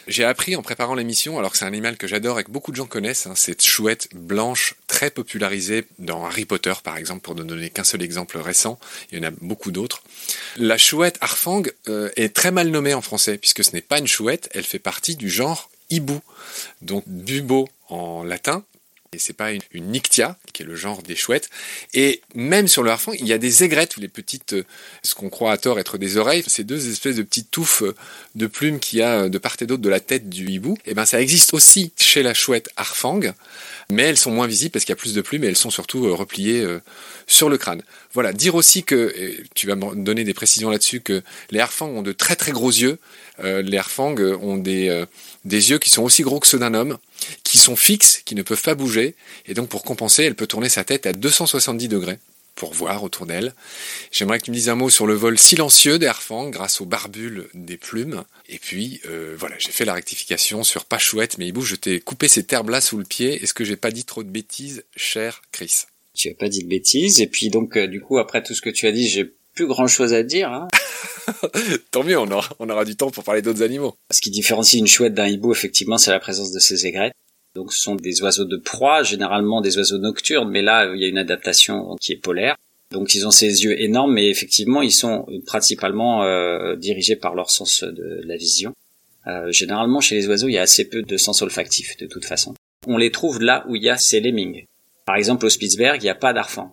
J'ai 0.08 0.24
appris 0.24 0.56
en 0.56 0.64
préparant 0.64 0.96
l'émission, 0.96 1.38
alors 1.38 1.52
que 1.52 1.58
c'est 1.60 1.66
un 1.66 1.68
animal 1.68 1.98
que 1.98 2.08
j'adore 2.08 2.40
et 2.40 2.44
que 2.44 2.50
beaucoup 2.50 2.72
de 2.72 2.78
gens 2.78 2.88
connaissent, 2.88 3.28
hein, 3.28 3.36
cette 3.36 3.64
chouette 3.64 4.10
blanche 4.16 4.74
très 4.88 5.12
popularisée 5.12 5.86
dans 6.00 6.26
Harry 6.26 6.46
Potter 6.46 6.74
par 6.84 6.98
exemple, 6.98 7.22
pour 7.22 7.36
ne 7.36 7.44
donner 7.44 7.70
qu'un 7.70 7.84
seul 7.84 8.02
exemple 8.02 8.40
récent. 8.40 8.80
Il 9.12 9.20
y 9.20 9.22
en 9.22 9.28
a 9.28 9.32
beaucoup 9.40 9.70
d'autres. 9.70 10.02
La 10.58 10.80
chouette 10.80 11.20
harfang 11.22 11.62
euh, 11.90 12.10
est 12.16 12.36
très 12.36 12.50
mal 12.50 12.70
nommée 12.70 12.96
en 12.96 13.04
français 13.04 13.38
puisque 13.38 13.64
ce 13.64 13.74
n'est 13.74 13.82
pas 13.82 14.00
une 14.00 14.08
chouette, 14.08 14.50
elle 14.56 14.64
fait 14.64 14.80
partie 14.80 15.16
du 15.16 15.30
genre 15.30 15.70
hibou, 15.92 16.22
donc 16.82 17.04
bubo 17.06 17.70
en 17.90 18.24
latin, 18.24 18.64
et 19.14 19.20
c'est 19.20 19.34
pas 19.34 19.52
une, 19.52 19.62
une, 19.72 19.92
nictia, 19.92 20.38
qui 20.54 20.64
est 20.64 20.66
le 20.66 20.76
genre 20.76 21.02
des 21.02 21.16
chouettes. 21.16 21.50
Et 21.94 22.22
même 22.36 22.68
sur 22.68 22.84
le 22.84 22.92
harfang, 22.92 23.14
il 23.14 23.28
y 23.28 23.34
a 23.34 23.38
des 23.38 23.64
aigrettes, 23.64 23.98
les 23.98 24.08
petites, 24.08 24.54
euh, 24.54 24.64
ce 25.04 25.16
qu'on 25.16 25.30
croit 25.30 25.52
à 25.52 25.58
tort 25.58 25.80
être 25.80 25.98
des 25.98 26.18
oreilles, 26.18 26.44
ces 26.48 26.64
deux 26.64 26.90
espèces 26.90 27.16
de 27.16 27.24
petites 27.24 27.52
touffes 27.52 27.84
euh, 27.84 27.96
de 28.36 28.48
plumes 28.48 28.80
qu'il 28.80 29.00
y 29.00 29.02
a 29.02 29.24
euh, 29.24 29.30
de 29.30 29.38
part 29.38 29.56
et 29.62 29.66
d'autre 29.66 29.82
de 29.82 29.90
la 29.90 30.00
tête 30.00 30.30
du 30.30 30.50
hibou. 30.50 30.78
Et 30.86 30.92
eh 30.92 30.94
ben 30.94 31.06
ça 31.06 31.22
existe 31.22 31.54
aussi 31.54 31.92
chez 31.98 32.24
la 32.24 32.34
chouette 32.34 32.70
harfang, 32.76 33.22
mais 33.90 34.04
elles 34.04 34.18
sont 34.18 34.32
moins 34.32 34.48
visibles 34.48 34.72
parce 34.72 34.86
qu'il 34.86 34.92
y 34.92 34.98
a 34.98 35.02
plus 35.02 35.14
de 35.14 35.22
plumes 35.22 35.44
et 35.44 35.48
elles 35.48 35.56
sont 35.56 35.70
surtout 35.70 36.16
repliées 36.16 36.66
sur 37.26 37.50
le 37.50 37.58
crâne. 37.58 37.82
Voilà, 38.14 38.34
dire 38.34 38.56
aussi 38.56 38.84
que, 38.84 39.14
tu 39.54 39.68
vas 39.68 39.76
me 39.76 39.96
donner 39.96 40.24
des 40.24 40.34
précisions 40.34 40.70
là-dessus, 40.70 41.02
que 41.02 41.24
les 41.52 41.60
harfangs 41.60 41.88
ont 41.88 42.02
de 42.02 42.12
très 42.12 42.36
très 42.36 42.52
gros 42.52 42.70
yeux. 42.72 43.00
Les 43.44 43.78
harfangs 43.78 44.16
ont 44.42 44.58
des, 44.58 45.06
des 45.46 45.70
yeux 45.70 45.80
qui 45.80 45.90
sont 45.90 46.04
aussi 46.04 46.24
gros 46.24 46.40
que 46.40 46.48
ceux 46.48 46.60
d'un 46.60 46.74
homme 46.74 46.98
qui 47.44 47.58
sont 47.58 47.76
fixes, 47.76 48.22
qui 48.26 48.36
ne 48.36 48.42
peuvent 48.42 48.62
pas 48.62 48.76
bouger, 48.76 49.16
et 49.46 49.54
donc 49.54 49.70
pour 49.70 49.84
compenser, 49.84 50.24
elle 50.24 50.36
peut 50.36 50.48
tourner 50.48 50.70
sa 50.70 50.84
tête 50.84 51.06
à 51.06 51.14
270 51.14 51.88
degrés 51.88 52.20
pour 52.58 52.74
voir 52.74 53.04
autour 53.04 53.26
d'elle. 53.26 53.54
J'aimerais 54.12 54.40
que 54.40 54.46
tu 54.46 54.52
me 54.52 54.56
dises 54.56 54.68
un 54.68 54.76
mot 54.76 54.90
sur 54.90 55.08
le 55.08 55.14
vol 55.14 55.38
silencieux 55.38 56.00
des 56.00 56.08
harfangs 56.08 56.50
grâce 56.50 56.82
aux 56.82 56.86
barbules 56.86 57.48
des 57.54 57.78
plumes. 57.78 58.24
Et 58.50 58.58
puis, 58.58 59.00
euh, 59.06 59.36
voilà, 59.38 59.56
j'ai 59.60 59.72
fait 59.72 59.86
la 59.86 59.94
rectification 59.94 60.64
sur 60.64 60.86
pas 60.86 60.98
chouette, 60.98 61.38
mais 61.38 61.52
bouge, 61.52 61.70
je 61.70 61.76
t'ai 61.76 62.00
coupé 62.00 62.28
ces 62.28 62.46
herbes-là 62.50 62.82
sous 62.82 62.98
le 62.98 63.04
pied. 63.04 63.42
Est-ce 63.42 63.54
que 63.54 63.64
j'ai 63.64 63.76
pas 63.76 63.92
dit 63.92 64.04
trop 64.04 64.24
de 64.24 64.30
bêtises, 64.30 64.84
cher 64.96 65.44
Chris? 65.52 65.84
Tu 66.16 66.30
as 66.30 66.34
pas 66.34 66.50
dit 66.50 66.64
de 66.64 66.68
bêtises, 66.68 67.22
et 67.22 67.28
puis 67.28 67.50
donc, 67.50 67.78
euh, 67.78 67.86
du 67.86 68.02
coup, 68.02 68.18
après 68.18 68.42
tout 68.42 68.56
ce 68.56 68.62
que 68.62 68.72
tu 68.72 68.88
as 68.88 68.92
dit, 68.92 69.08
j'ai 69.08 69.32
plus 69.58 69.68
grand 69.68 69.88
chose 69.88 70.14
à 70.14 70.24
dire. 70.24 70.52
Hein. 70.52 70.68
Tant 71.92 72.04
mieux, 72.04 72.18
on 72.18 72.30
aura, 72.30 72.48
on 72.60 72.70
aura 72.70 72.86
du 72.86 72.96
temps 72.96 73.10
pour 73.10 73.24
parler 73.24 73.42
d'autres 73.42 73.64
animaux. 73.64 73.96
Ce 74.12 74.22
qui 74.22 74.30
différencie 74.30 74.80
une 74.80 74.88
chouette 74.88 75.16
d'un 75.16 75.28
hibou, 75.28 75.52
effectivement, 75.52 75.98
c'est 75.98 76.12
la 76.12 76.20
présence 76.20 76.52
de 76.52 76.60
ces 76.60 76.86
aigrettes. 76.86 77.14
Donc 77.56 77.74
ce 77.74 77.80
sont 77.80 77.96
des 77.96 78.22
oiseaux 78.22 78.46
de 78.46 78.58
proie, 78.58 79.02
généralement 79.02 79.62
des 79.62 79.80
oiseaux 79.80 79.98
nocturnes, 79.98 80.50
mais 80.52 80.62
là 80.62 80.92
il 80.94 81.02
y 81.02 81.06
a 81.06 81.08
une 81.08 81.18
adaptation 81.18 81.96
qui 82.00 82.12
est 82.12 82.22
polaire. 82.22 82.56
Donc 82.92 83.16
ils 83.16 83.26
ont 83.26 83.32
ces 83.32 83.64
yeux 83.64 83.82
énormes, 83.82 84.14
mais 84.14 84.30
effectivement 84.30 84.84
ils 84.84 84.92
sont 84.92 85.26
principalement 85.48 86.24
euh, 86.24 86.76
dirigés 86.76 87.16
par 87.16 87.34
leur 87.34 87.50
sens 87.50 87.84
de 87.84 88.22
la 88.26 88.38
vision. 88.38 88.74
Euh, 89.26 89.52
généralement 89.52 90.02
chez 90.02 90.14
les 90.14 90.28
oiseaux 90.28 90.48
il 90.48 90.54
y 90.54 90.60
a 90.60 90.62
assez 90.62 90.88
peu 90.88 91.02
de 91.02 91.18
sens 91.18 91.42
olfactif 91.42 91.98
de 91.98 92.06
toute 92.06 92.26
façon. 92.26 92.54
On 92.86 92.98
les 92.98 93.12
trouve 93.12 93.42
là 93.42 93.66
où 93.68 93.76
il 93.76 93.82
y 93.82 93.90
a 93.90 93.98
ces 93.98 94.20
lemmings. 94.20 94.66
Par 95.06 95.16
exemple 95.16 95.48
au 95.48 95.50
Spitzberg 95.50 96.00
il 96.00 96.06
n'y 96.06 96.12
a 96.12 96.16
pas 96.16 96.34
d'arfan. 96.34 96.72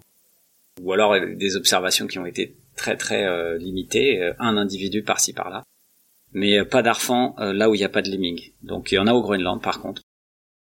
Ou 0.82 0.92
alors 0.92 1.16
des 1.18 1.56
observations 1.56 2.06
qui 2.06 2.18
ont 2.18 2.26
été 2.26 2.54
très 2.76 2.96
très 2.96 3.24
euh, 3.24 3.58
limitées, 3.58 4.20
euh, 4.20 4.32
un 4.38 4.56
individu 4.56 5.02
par-ci 5.02 5.32
par-là. 5.32 5.64
Mais 6.32 6.64
pas 6.64 6.82
d'arfan 6.82 7.36
là 7.38 7.70
où 7.70 7.76
il 7.76 7.78
n'y 7.78 7.84
a 7.84 7.88
pas 7.88 8.02
de 8.02 8.10
lemming. 8.10 8.50
Donc 8.62 8.90
il 8.90 8.96
y 8.96 8.98
en 8.98 9.06
a 9.06 9.12
au 9.12 9.22
Groenland 9.22 9.62
par 9.62 9.80
contre. 9.80 10.02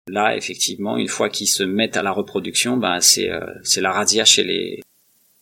Là, 0.08 0.38
effectivement, 0.38 0.96
une 0.96 1.10
fois 1.10 1.30
qu'ils 1.30 1.50
se 1.50 1.64
mettent 1.64 1.98
à 1.98 2.02
la 2.02 2.12
reproduction, 2.12 2.78
ben 2.78 3.02
c'est 3.02 3.30
c'est 3.62 3.82
la 3.82 3.92
radia 3.92 4.24
chez 4.24 4.46
les 4.46 4.82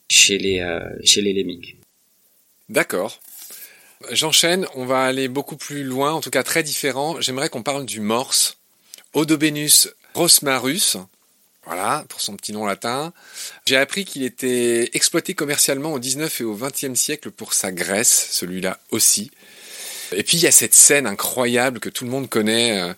chez 0.09 0.39
les 0.39 0.65
chez 1.03 1.21
les 1.21 1.33
lemmings. 1.33 1.75
D'accord. 2.67 3.19
J'enchaîne, 4.11 4.65
on 4.73 4.85
va 4.85 5.03
aller 5.03 5.27
beaucoup 5.27 5.55
plus 5.55 5.83
loin, 5.83 6.13
en 6.13 6.21
tout 6.21 6.31
cas 6.31 6.41
très 6.41 6.63
différent. 6.63 7.21
J'aimerais 7.21 7.49
qu'on 7.49 7.61
parle 7.61 7.85
du 7.85 7.99
morse, 7.99 8.57
Odobenus 9.13 9.89
rosmarus. 10.15 10.97
Voilà, 11.67 12.05
pour 12.07 12.21
son 12.21 12.37
petit 12.37 12.53
nom 12.53 12.65
latin. 12.65 13.11
J'ai 13.65 13.75
appris 13.75 14.05
qu'il 14.05 14.23
était 14.23 14.89
exploité 14.93 15.33
commercialement 15.33 15.91
au 15.91 15.99
19 15.99 16.39
et 16.39 16.43
au 16.45 16.57
20e 16.57 16.95
siècle 16.95 17.29
pour 17.29 17.53
sa 17.53 17.73
graisse, 17.73 18.29
celui-là 18.31 18.79
aussi. 18.91 19.31
Et 20.13 20.23
puis 20.23 20.37
il 20.37 20.43
y 20.43 20.47
a 20.47 20.51
cette 20.51 20.73
scène 20.73 21.05
incroyable 21.05 21.81
que 21.81 21.89
tout 21.89 22.05
le 22.05 22.09
monde 22.09 22.29
connaît 22.29 22.81
euh, 22.81 22.93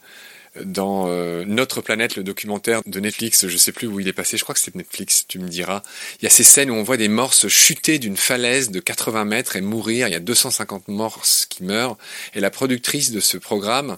dans 0.63 1.07
euh, 1.07 1.45
Notre 1.45 1.81
planète, 1.81 2.15
le 2.15 2.23
documentaire 2.23 2.81
de 2.85 2.99
Netflix, 2.99 3.47
je 3.47 3.57
sais 3.57 3.71
plus 3.71 3.87
où 3.87 3.99
il 3.99 4.07
est 4.07 4.13
passé, 4.13 4.37
je 4.37 4.43
crois 4.43 4.53
que 4.53 4.61
c'est 4.61 4.75
Netflix, 4.75 5.25
tu 5.27 5.39
me 5.39 5.47
diras. 5.47 5.81
Il 6.21 6.25
y 6.25 6.27
a 6.27 6.29
ces 6.29 6.43
scènes 6.43 6.69
où 6.69 6.75
on 6.75 6.83
voit 6.83 6.97
des 6.97 7.07
morses 7.07 7.47
chuter 7.47 7.97
d'une 7.97 8.17
falaise 8.17 8.69
de 8.69 8.79
80 8.79 9.25
mètres 9.25 9.55
et 9.55 9.61
mourir. 9.61 10.07
Il 10.07 10.11
y 10.11 10.15
a 10.15 10.19
250 10.19 10.89
morses 10.89 11.47
qui 11.49 11.63
meurent. 11.63 11.97
Et 12.35 12.39
la 12.39 12.51
productrice 12.51 13.09
de 13.09 13.19
ce 13.19 13.37
programme, 13.37 13.97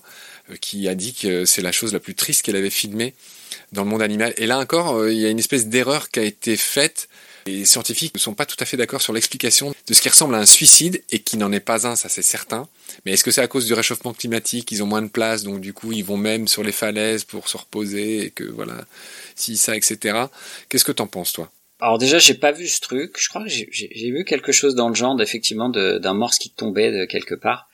euh, 0.50 0.56
qui 0.56 0.88
a 0.88 0.96
dit 0.96 1.14
que 1.14 1.44
c'est 1.44 1.62
la 1.62 1.74
chose 1.74 1.92
la 1.92 2.00
plus 2.00 2.16
triste 2.16 2.44
qu'elle 2.44 2.56
avait 2.56 2.70
filmée 2.70 3.14
dans 3.72 3.84
le 3.84 3.90
monde 3.90 4.02
animal. 4.02 4.34
Et 4.38 4.46
là 4.46 4.60
encore, 4.60 4.96
euh, 4.96 5.12
il 5.12 5.20
y 5.20 5.26
a 5.26 5.30
une 5.30 5.40
espèce 5.40 5.68
d'erreur 5.68 6.10
qui 6.10 6.20
a 6.20 6.24
été 6.24 6.58
faite 6.58 7.08
les 7.46 7.66
scientifiques 7.66 8.14
ne 8.14 8.20
sont 8.20 8.34
pas 8.34 8.46
tout 8.46 8.58
à 8.60 8.66
fait 8.66 8.78
d'accord 8.78 9.02
sur 9.02 9.14
l'explication 9.14 9.74
de 9.88 9.94
ce 9.94 10.02
qui 10.02 10.10
ressemble 10.10 10.36
à 10.36 10.40
un 10.40 10.46
suicide 10.46 11.04
et 11.12 11.20
qui 11.20 11.38
n'en 11.38 11.52
est 11.52 11.60
pas 11.60 11.88
un, 11.88 11.96
ça 11.96 12.10
c'est 12.10 12.22
certain. 12.22 12.68
Mais 13.06 13.14
est-ce 13.14 13.24
que 13.24 13.32
c'est 13.32 13.42
à 13.42 13.48
cause 13.48 13.66
du 13.66 13.74
réchauffement 13.74 14.14
climatique 14.14 14.72
Ils 14.72 14.84
ont 14.84 14.88
moins 14.88 15.02
de 15.02 15.10
place, 15.10 15.44
donc 15.44 15.62
du 15.62 15.74
coup 15.74 15.92
ils 15.92 16.04
vont 16.04 16.18
même 16.18 16.48
sur 16.48 16.64
les 16.64 16.72
falaises 16.72 17.24
pour 17.24 17.48
se 17.48 17.58
reposer 17.58 18.26
et 18.26 18.30
que 18.32 18.44
voilà, 18.44 18.86
si 19.36 19.58
ça, 19.58 19.76
etc. 19.76 20.26
Qu'est-ce 20.70 20.86
que 20.86 20.92
t'en 20.92 21.08
penses 21.08 21.34
toi? 21.34 21.52
Alors 21.80 21.98
déjà, 21.98 22.20
j'ai 22.20 22.36
pas 22.36 22.52
vu 22.52 22.68
ce 22.68 22.80
truc. 22.80 23.16
Je 23.20 23.28
crois 23.28 23.44
que 23.44 23.50
j'ai 23.50 24.12
vu 24.12 24.24
quelque 24.24 24.52
chose 24.52 24.76
dans 24.76 24.88
le 24.88 24.94
genre, 24.94 25.20
effectivement, 25.20 25.68
d'un 25.70 26.14
morse 26.14 26.38
qui 26.38 26.52
tombait 26.52 26.92
de 26.92 27.06
quelque 27.06 27.34
part. 27.34 27.70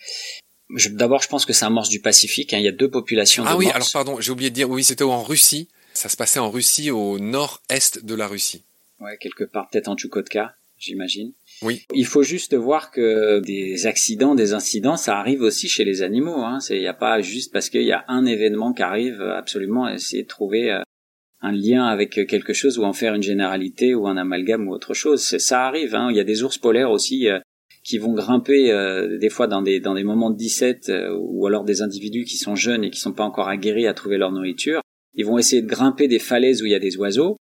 D'abord, 0.69 1.21
je 1.21 1.29
pense 1.29 1.45
que 1.45 1.53
c'est 1.53 1.65
un 1.65 1.69
morse 1.69 1.89
du 1.89 2.01
Pacifique. 2.01 2.53
Hein. 2.53 2.57
Il 2.57 2.65
y 2.65 2.67
a 2.67 2.73
deux 2.73 2.89
populations. 2.89 3.43
Ah 3.47 3.55
oui, 3.55 3.69
alors 3.69 3.87
pardon, 3.91 4.19
j'ai 4.19 4.31
oublié 4.31 4.49
de 4.49 4.55
dire. 4.55 4.69
Oui, 4.69 4.83
c'était 4.83 5.03
en 5.03 5.23
Russie. 5.23 5.69
Ça 5.93 6.09
se 6.09 6.17
passait 6.17 6.39
en 6.39 6.51
Russie, 6.51 6.91
au 6.91 7.17
nord-est 7.19 8.05
de 8.05 8.13
la 8.13 8.27
Russie. 8.27 8.63
Ouais, 8.99 9.17
quelque 9.17 9.43
part, 9.43 9.67
peut-être 9.69 9.87
en 9.87 9.95
Tchoukotka, 9.95 10.55
j'imagine. 10.77 11.33
Oui. 11.61 11.85
Il 11.93 12.05
faut 12.05 12.23
juste 12.23 12.53
voir 12.53 12.91
que 12.91 13.39
des 13.39 13.87
accidents, 13.87 14.35
des 14.35 14.53
incidents, 14.53 14.97
ça 14.97 15.17
arrive 15.17 15.41
aussi 15.41 15.67
chez 15.67 15.85
les 15.85 16.03
animaux. 16.03 16.43
Hein. 16.43 16.59
Il 16.69 16.79
n'y 16.79 16.87
a 16.87 16.93
pas 16.93 17.21
juste 17.21 17.51
parce 17.51 17.69
qu'il 17.69 17.83
y 17.83 17.91
a 17.91 18.05
un 18.07 18.25
événement 18.25 18.73
qui 18.73 18.83
arrive, 18.83 19.21
absolument 19.21 19.87
essayer 19.87 20.23
de 20.23 20.27
trouver 20.27 20.71
euh, 20.71 20.81
un 21.41 21.51
lien 21.51 21.85
avec 21.85 22.11
quelque 22.27 22.53
chose 22.53 22.77
ou 22.77 22.83
en 22.83 22.93
faire 22.93 23.15
une 23.15 23.23
généralité 23.23 23.95
ou 23.95 24.07
un 24.07 24.17
amalgame 24.17 24.67
ou 24.67 24.71
autre 24.71 24.93
chose. 24.93 25.21
Ça 25.21 25.65
arrive. 25.65 25.95
Hein. 25.95 26.09
Il 26.11 26.17
y 26.17 26.19
a 26.19 26.23
des 26.23 26.43
ours 26.43 26.57
polaires 26.57 26.91
aussi 26.91 27.27
euh, 27.27 27.39
qui 27.87 27.97
vont 27.97 28.13
grimper 28.13 28.71
euh, 28.71 29.17
des 29.17 29.29
fois 29.29 29.47
dans 29.47 29.61
des 29.61 29.79
dans 29.79 29.93
des 29.93 30.03
moments 30.03 30.29
de 30.29 30.37
17 30.37 30.91
ou 31.17 31.47
alors 31.47 31.63
des 31.63 31.81
individus 31.81 32.25
qui 32.25 32.37
sont 32.37 32.55
jeunes 32.55 32.83
et 32.83 32.89
qui 32.89 32.99
sont 32.99 33.13
pas 33.13 33.23
encore 33.23 33.47
aguerris 33.47 33.87
à 33.87 33.93
trouver 33.93 34.17
leur 34.17 34.31
nourriture. 34.31 34.81
Ils 35.13 35.25
vont 35.25 35.37
essayer 35.37 35.61
de 35.61 35.67
grimper 35.67 36.07
des 36.07 36.19
falaises 36.19 36.61
où 36.61 36.65
il 36.65 36.71
y 36.71 36.75
a 36.75 36.79
des 36.79 36.97
oiseaux 36.97 37.37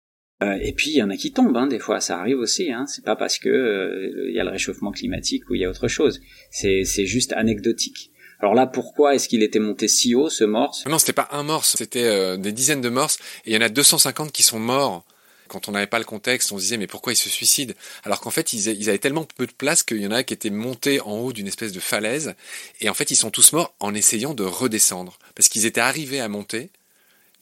euh, 0.42 0.58
et 0.60 0.72
puis 0.72 0.90
il 0.90 0.96
y 0.96 1.02
en 1.02 1.10
a 1.10 1.16
qui 1.16 1.32
tombent, 1.32 1.56
hein, 1.56 1.66
des 1.66 1.78
fois, 1.78 2.00
ça 2.00 2.18
arrive 2.18 2.38
aussi. 2.38 2.72
Hein. 2.72 2.86
C'est 2.86 3.04
pas 3.04 3.16
parce 3.16 3.38
que 3.38 3.48
euh, 3.48 4.28
il 4.28 4.34
y 4.34 4.40
a 4.40 4.44
le 4.44 4.50
réchauffement 4.50 4.90
climatique 4.90 5.48
ou 5.50 5.54
il 5.54 5.60
y 5.60 5.64
a 5.64 5.70
autre 5.70 5.88
chose. 5.88 6.20
C'est 6.50 6.84
c'est 6.84 7.06
juste 7.06 7.32
anecdotique. 7.34 8.10
Alors 8.38 8.54
là, 8.54 8.66
pourquoi 8.66 9.14
est-ce 9.14 9.28
qu'il 9.28 9.42
était 9.42 9.58
monté 9.58 9.86
si 9.86 10.14
haut 10.14 10.30
ce 10.30 10.44
morse? 10.44 10.86
Non, 10.86 10.98
c'était 10.98 11.12
pas 11.12 11.28
un 11.30 11.42
morse, 11.42 11.76
c'était 11.76 12.04
euh, 12.04 12.38
des 12.38 12.52
dizaines 12.52 12.80
de 12.80 12.88
morses. 12.88 13.18
Et 13.44 13.50
il 13.50 13.54
y 13.54 13.58
en 13.58 13.60
a 13.60 13.68
250 13.68 14.32
qui 14.32 14.42
sont 14.42 14.58
morts. 14.58 15.04
Quand 15.50 15.68
on 15.68 15.72
n'avait 15.72 15.88
pas 15.88 15.98
le 15.98 16.04
contexte, 16.04 16.52
on 16.52 16.58
se 16.58 16.62
disait 16.62 16.76
mais 16.76 16.86
pourquoi 16.86 17.12
ils 17.12 17.16
se 17.16 17.28
suicident? 17.28 17.74
Alors 18.04 18.20
qu'en 18.20 18.30
fait, 18.30 18.52
ils, 18.52 18.68
ils, 18.68 18.88
avaient 18.88 18.98
tellement 18.98 19.26
peu 19.36 19.46
de 19.46 19.52
place 19.52 19.82
qu'il 19.82 19.98
y 19.98 20.06
en 20.06 20.12
a 20.12 20.22
qui 20.22 20.32
étaient 20.32 20.48
montés 20.48 21.00
en 21.00 21.18
haut 21.18 21.32
d'une 21.32 21.48
espèce 21.48 21.72
de 21.72 21.80
falaise. 21.80 22.34
Et 22.80 22.88
en 22.88 22.94
fait, 22.94 23.10
ils 23.10 23.16
sont 23.16 23.30
tous 23.30 23.52
morts 23.52 23.74
en 23.80 23.92
essayant 23.94 24.32
de 24.32 24.44
redescendre. 24.44 25.18
Parce 25.34 25.48
qu'ils 25.48 25.66
étaient 25.66 25.80
arrivés 25.80 26.20
à 26.20 26.28
monter, 26.28 26.70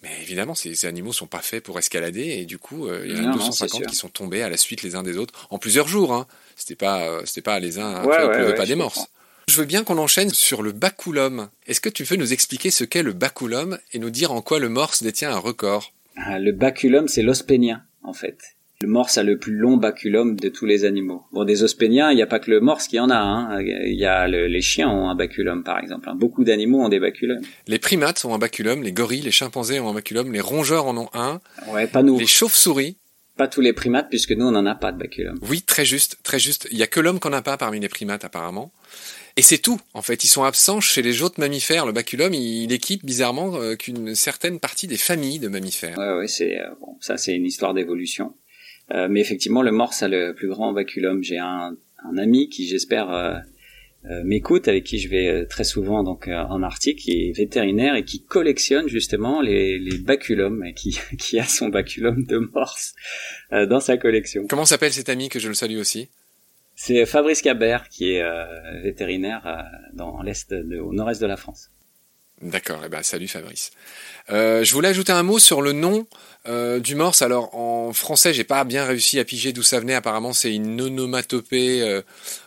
mais 0.03 0.11
évidemment, 0.23 0.55
ces, 0.55 0.87
animaux 0.87 1.13
sont 1.13 1.27
pas 1.27 1.41
faits 1.41 1.63
pour 1.63 1.79
escalader 1.79 2.39
et 2.39 2.45
du 2.45 2.59
coup, 2.59 2.87
euh, 2.87 3.05
il 3.05 3.17
y 3.17 3.21
en 3.21 3.31
a 3.31 3.35
250 3.35 3.87
qui 3.87 3.97
sont 3.97 4.09
tombés 4.09 4.43
à 4.43 4.49
la 4.49 4.57
suite 4.57 4.83
les 4.83 4.95
uns 4.95 5.03
des 5.03 5.17
autres 5.17 5.47
en 5.51 5.59
plusieurs 5.59 5.89
jours. 5.89 6.13
Hein. 6.15 6.27
C'était 6.57 6.77
pas, 6.77 7.09
euh, 7.09 7.23
c'était 7.25 7.43
pas 7.43 7.59
les 7.59 7.79
uns, 7.79 8.05
ouais, 8.05 8.55
pas 8.55 8.67
des 8.67 8.77
morses. 8.77 9.09
Je 9.49 9.57
veux 9.57 9.65
bien 9.65 9.83
qu'on 9.83 9.99
enchaîne 9.99 10.31
sur 10.31 10.63
le 10.63 10.73
baculum. 10.73 11.49
Est-ce 11.67 11.81
que 11.81 11.89
tu 11.89 12.05
peux 12.05 12.17
nous 12.17 12.33
expliquer 12.33 12.71
ce 12.71 12.85
qu'est 12.85 13.03
le 13.03 13.13
baculum 13.13 13.79
et 13.93 13.99
nous 13.99 14.11
dire 14.11 14.31
en 14.31 14.43
quoi 14.43 14.59
le 14.59 14.69
morse 14.69 15.03
détient 15.03 15.33
un 15.33 15.39
record? 15.39 15.93
Ah, 16.17 16.39
Le 16.39 16.53
baculum, 16.53 17.09
c'est 17.09 17.23
l'os 17.23 17.43
pénien, 17.43 17.83
en 18.09 18.13
fait. 18.13 18.39
Le 18.81 18.89
morse 18.89 19.19
a 19.19 19.25
le 19.25 19.39
plus 19.39 19.57
long 19.57 19.77
baculum 19.77 20.37
de 20.37 20.49
tous 20.49 20.65
les 20.65 20.85
animaux. 20.85 21.25
Bon, 21.33 21.45
des 21.45 21.65
ospéniens, 21.65 22.13
il 22.13 22.15
n'y 22.15 22.23
a 22.23 22.29
pas 22.29 22.39
que 22.39 22.49
le 22.49 22.61
morse 22.61 22.87
qui 22.87 23.01
en 23.01 23.11
a. 23.11 23.17
Hein. 23.17 23.61
Il 23.61 23.99
y 23.99 24.07
a 24.07 24.29
les 24.29 24.61
chiens 24.61 24.89
ont 24.89 25.09
un 25.09 25.17
baculum, 25.17 25.65
par 25.65 25.81
exemple. 25.81 26.09
Hein. 26.09 26.15
Beaucoup 26.15 26.45
d'animaux 26.45 26.85
ont 26.85 26.89
des 26.89 27.01
baculums. 27.01 27.41
Les 27.67 27.81
primates 27.81 28.25
ont 28.25 28.35
un 28.35 28.39
baculum, 28.39 28.85
les 28.85 28.93
gorilles, 28.93 29.23
les 29.23 29.33
chimpanzés 29.33 29.81
ont 29.81 29.89
un 29.89 29.95
baculum, 29.95 30.33
les 30.33 30.41
rongeurs 30.41 30.87
en 30.87 30.97
ont 30.97 31.09
un. 31.13 31.41
Ouais, 31.73 31.89
pas 31.89 32.05
nous. 32.05 32.21
Les 32.21 32.27
chauves-souris. 32.27 32.99
Pas 33.37 33.49
tous 33.49 33.61
les 33.61 33.73
primates, 33.73 34.09
puisque 34.11 34.33
nous, 34.33 34.47
on 34.47 34.53
n'en 34.53 34.67
a 34.67 34.77
pas 34.77 34.93
de 34.93 34.99
baculum. 34.99 35.39
Oui, 35.49 35.63
très 35.63 35.85
juste, 35.85 36.19
très 36.23 36.39
juste. 36.39 36.69
Il 36.71 36.79
y 36.79 36.83
a 36.85 36.87
que 36.87 37.01
l'homme 37.01 37.19
qu'on 37.19 37.31
n'a 37.31 37.43
pas 37.43 37.57
parmi 37.57 37.81
les 37.81 37.89
primates, 37.89 38.25
apparemment. 38.25 38.73
Et 39.39 39.43
c'est 39.43 39.59
tout, 39.59 39.81
en 39.95 40.03
fait. 40.03 40.25
Ils 40.25 40.29
sont 40.29 40.43
absents 40.43 40.81
chez 40.81 41.01
les 41.01 41.23
autres 41.23 41.39
mammifères. 41.39 41.87
Le 41.87 41.93
baculum, 41.93 42.35
il, 42.35 42.73
équipe 42.73 43.05
bizarrement 43.05 43.55
euh, 43.55 43.77
qu'une 43.77 44.17
certaine 44.17 44.59
partie 44.59 44.89
des 44.89 44.97
familles 44.97 45.39
de 45.39 45.47
mammifères. 45.47 45.97
Ouais, 45.97 46.13
ouais, 46.19 46.27
c'est 46.27 46.59
euh, 46.59 46.67
bon. 46.81 46.97
Ça, 47.01 47.17
c'est 47.17 47.37
une 47.37 47.47
histoire 47.47 47.73
d'évolution. 47.73 48.35
Euh, 48.91 49.07
mais 49.09 49.21
effectivement, 49.21 49.63
le 49.63 49.71
morse 49.71 50.03
a 50.03 50.09
le 50.09 50.35
plus 50.35 50.49
grand 50.49 50.73
baculum. 50.73 51.23
J'ai 51.23 51.39
un, 51.39 51.77
un, 52.03 52.19
ami 52.19 52.49
qui, 52.49 52.67
j'espère, 52.67 53.45
m'écoute, 54.25 54.67
avec 54.67 54.83
qui 54.83 54.99
je 54.99 55.09
vais 55.09 55.47
très 55.47 55.63
souvent 55.63 56.03
donc 56.03 56.27
en 56.27 56.61
Arctique, 56.65 56.99
qui 56.99 57.29
est 57.29 57.33
vétérinaire 57.37 57.95
et 57.95 58.05
qui 58.05 58.25
collectionne 58.25 58.89
justement 58.89 59.41
les, 59.41 59.79
les 59.79 59.99
baculums, 59.99 60.65
et 60.65 60.75
qui, 60.75 60.99
qui 61.19 61.39
a 61.39 61.45
son 61.45 61.69
baculum 61.69 62.25
de 62.25 62.39
morse 62.39 62.97
dans 63.53 63.81
sa 63.81 63.99
collection. 63.99 64.49
Comment 64.49 64.65
s'appelle 64.65 64.93
cet 64.93 65.09
ami 65.09 65.29
que 65.29 65.39
je 65.39 65.47
le 65.47 65.55
salue 65.55 65.79
aussi? 65.79 66.09
C'est 66.81 67.07
Fabrice 67.07 67.43
Cabert, 67.43 67.89
qui 67.89 68.13
est 68.13 68.25
vétérinaire 68.85 69.67
dans 69.95 70.23
l'est, 70.23 70.53
au 70.53 70.93
nord-est 70.93 71.21
de 71.21 71.27
la 71.27 71.37
France. 71.37 71.71
D'accord, 72.41 72.81
eh 72.87 72.89
ben 72.89 73.03
salut 73.03 73.27
Fabrice. 73.27 73.73
Euh, 74.31 74.63
je 74.63 74.73
voulais 74.73 74.87
ajouter 74.87 75.11
un 75.11 75.25
mot 75.25 75.41
sur 75.41 75.61
le 75.61 75.73
nom 75.73 76.07
euh, 76.47 76.79
du 76.79 76.95
morse. 76.95 77.21
Alors 77.21 77.53
en 77.57 77.93
français, 77.93 78.33
j'ai 78.33 78.45
pas 78.45 78.63
bien 78.63 78.85
réussi 78.85 79.19
à 79.19 79.25
piger 79.25 79.53
d'où 79.53 79.65
ça 79.65 79.81
venait. 79.81 79.95
Apparemment, 79.95 80.33
c'est 80.33 80.55
une 80.55 80.81
onomatopée 80.81 81.83
euh, 81.83 82.03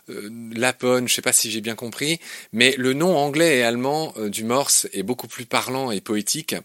euh, 0.09 0.29
lapone. 0.55 1.09
Je 1.09 1.13
sais 1.13 1.21
pas 1.21 1.33
si 1.33 1.51
j'ai 1.51 1.59
bien 1.59 1.75
compris, 1.75 2.21
mais 2.53 2.73
le 2.77 2.93
nom 2.93 3.17
anglais 3.17 3.57
et 3.57 3.63
allemand 3.63 4.13
euh, 4.15 4.29
du 4.29 4.45
morse 4.45 4.87
est 4.93 5.03
beaucoup 5.03 5.27
plus 5.27 5.45
parlant 5.45 5.91
et 5.91 5.99
poétique, 5.99 6.55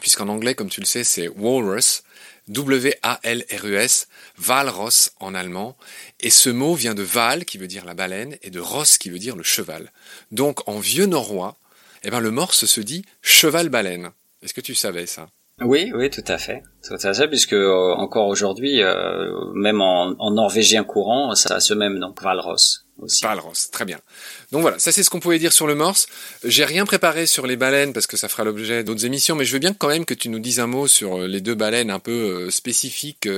puisqu'en 0.00 0.28
anglais, 0.28 0.54
comme 0.54 0.70
tu 0.70 0.80
le 0.80 0.86
sais, 0.86 1.04
c'est 1.04 1.28
walrus. 1.28 2.02
W-A-L-R-U-S, 2.48 4.08
Walross 4.46 5.12
en 5.20 5.34
allemand, 5.34 5.76
et 6.20 6.30
ce 6.30 6.50
mot 6.50 6.74
vient 6.74 6.94
de 6.94 7.02
Val 7.02 7.44
qui 7.44 7.58
veut 7.58 7.66
dire 7.66 7.84
la 7.84 7.94
baleine 7.94 8.36
et 8.42 8.50
de 8.50 8.60
Ross 8.60 8.98
qui 8.98 9.10
veut 9.10 9.18
dire 9.18 9.36
le 9.36 9.42
cheval. 9.42 9.92
Donc 10.30 10.68
en 10.68 10.78
vieux 10.78 11.06
norrois, 11.06 11.56
eh 12.02 12.10
ben, 12.10 12.20
le 12.20 12.30
morse 12.30 12.66
se 12.66 12.80
dit 12.80 13.04
cheval-baleine. 13.22 14.10
Est-ce 14.42 14.52
que 14.52 14.60
tu 14.60 14.74
savais 14.74 15.06
ça? 15.06 15.28
Oui, 15.62 15.92
oui, 15.94 16.10
tout 16.10 16.24
à 16.26 16.36
fait, 16.36 16.62
tout 16.86 16.96
à 17.00 17.14
fait, 17.14 17.28
puisque 17.28 17.52
euh, 17.52 17.94
encore 17.94 18.26
aujourd'hui, 18.26 18.82
euh, 18.82 19.52
même 19.54 19.80
en, 19.80 20.30
norvégien 20.32 20.82
courant, 20.84 21.34
ça 21.34 21.54
a 21.54 21.60
ce 21.60 21.74
même 21.74 21.98
nom, 21.98 22.12
Valros. 22.20 22.83
Aussi. 22.98 23.22
Valros, 23.24 23.52
très 23.72 23.84
bien. 23.84 23.98
Donc 24.52 24.62
voilà, 24.62 24.78
ça 24.78 24.92
c'est 24.92 25.02
ce 25.02 25.10
qu'on 25.10 25.20
pouvait 25.20 25.38
dire 25.38 25.52
sur 25.52 25.66
le 25.66 25.74
morse. 25.74 26.06
J'ai 26.44 26.64
rien 26.64 26.86
préparé 26.86 27.26
sur 27.26 27.46
les 27.46 27.56
baleines 27.56 27.92
parce 27.92 28.06
que 28.06 28.16
ça 28.16 28.28
fera 28.28 28.44
l'objet 28.44 28.84
d'autres 28.84 29.04
émissions, 29.04 29.34
mais 29.34 29.44
je 29.44 29.52
veux 29.52 29.58
bien 29.58 29.74
quand 29.74 29.88
même 29.88 30.04
que 30.04 30.14
tu 30.14 30.28
nous 30.28 30.38
dises 30.38 30.60
un 30.60 30.66
mot 30.66 30.86
sur 30.86 31.22
euh, 31.22 31.26
les 31.26 31.40
deux 31.40 31.54
baleines 31.54 31.90
un 31.90 31.98
peu 31.98 32.50
spécifiques 32.50 33.28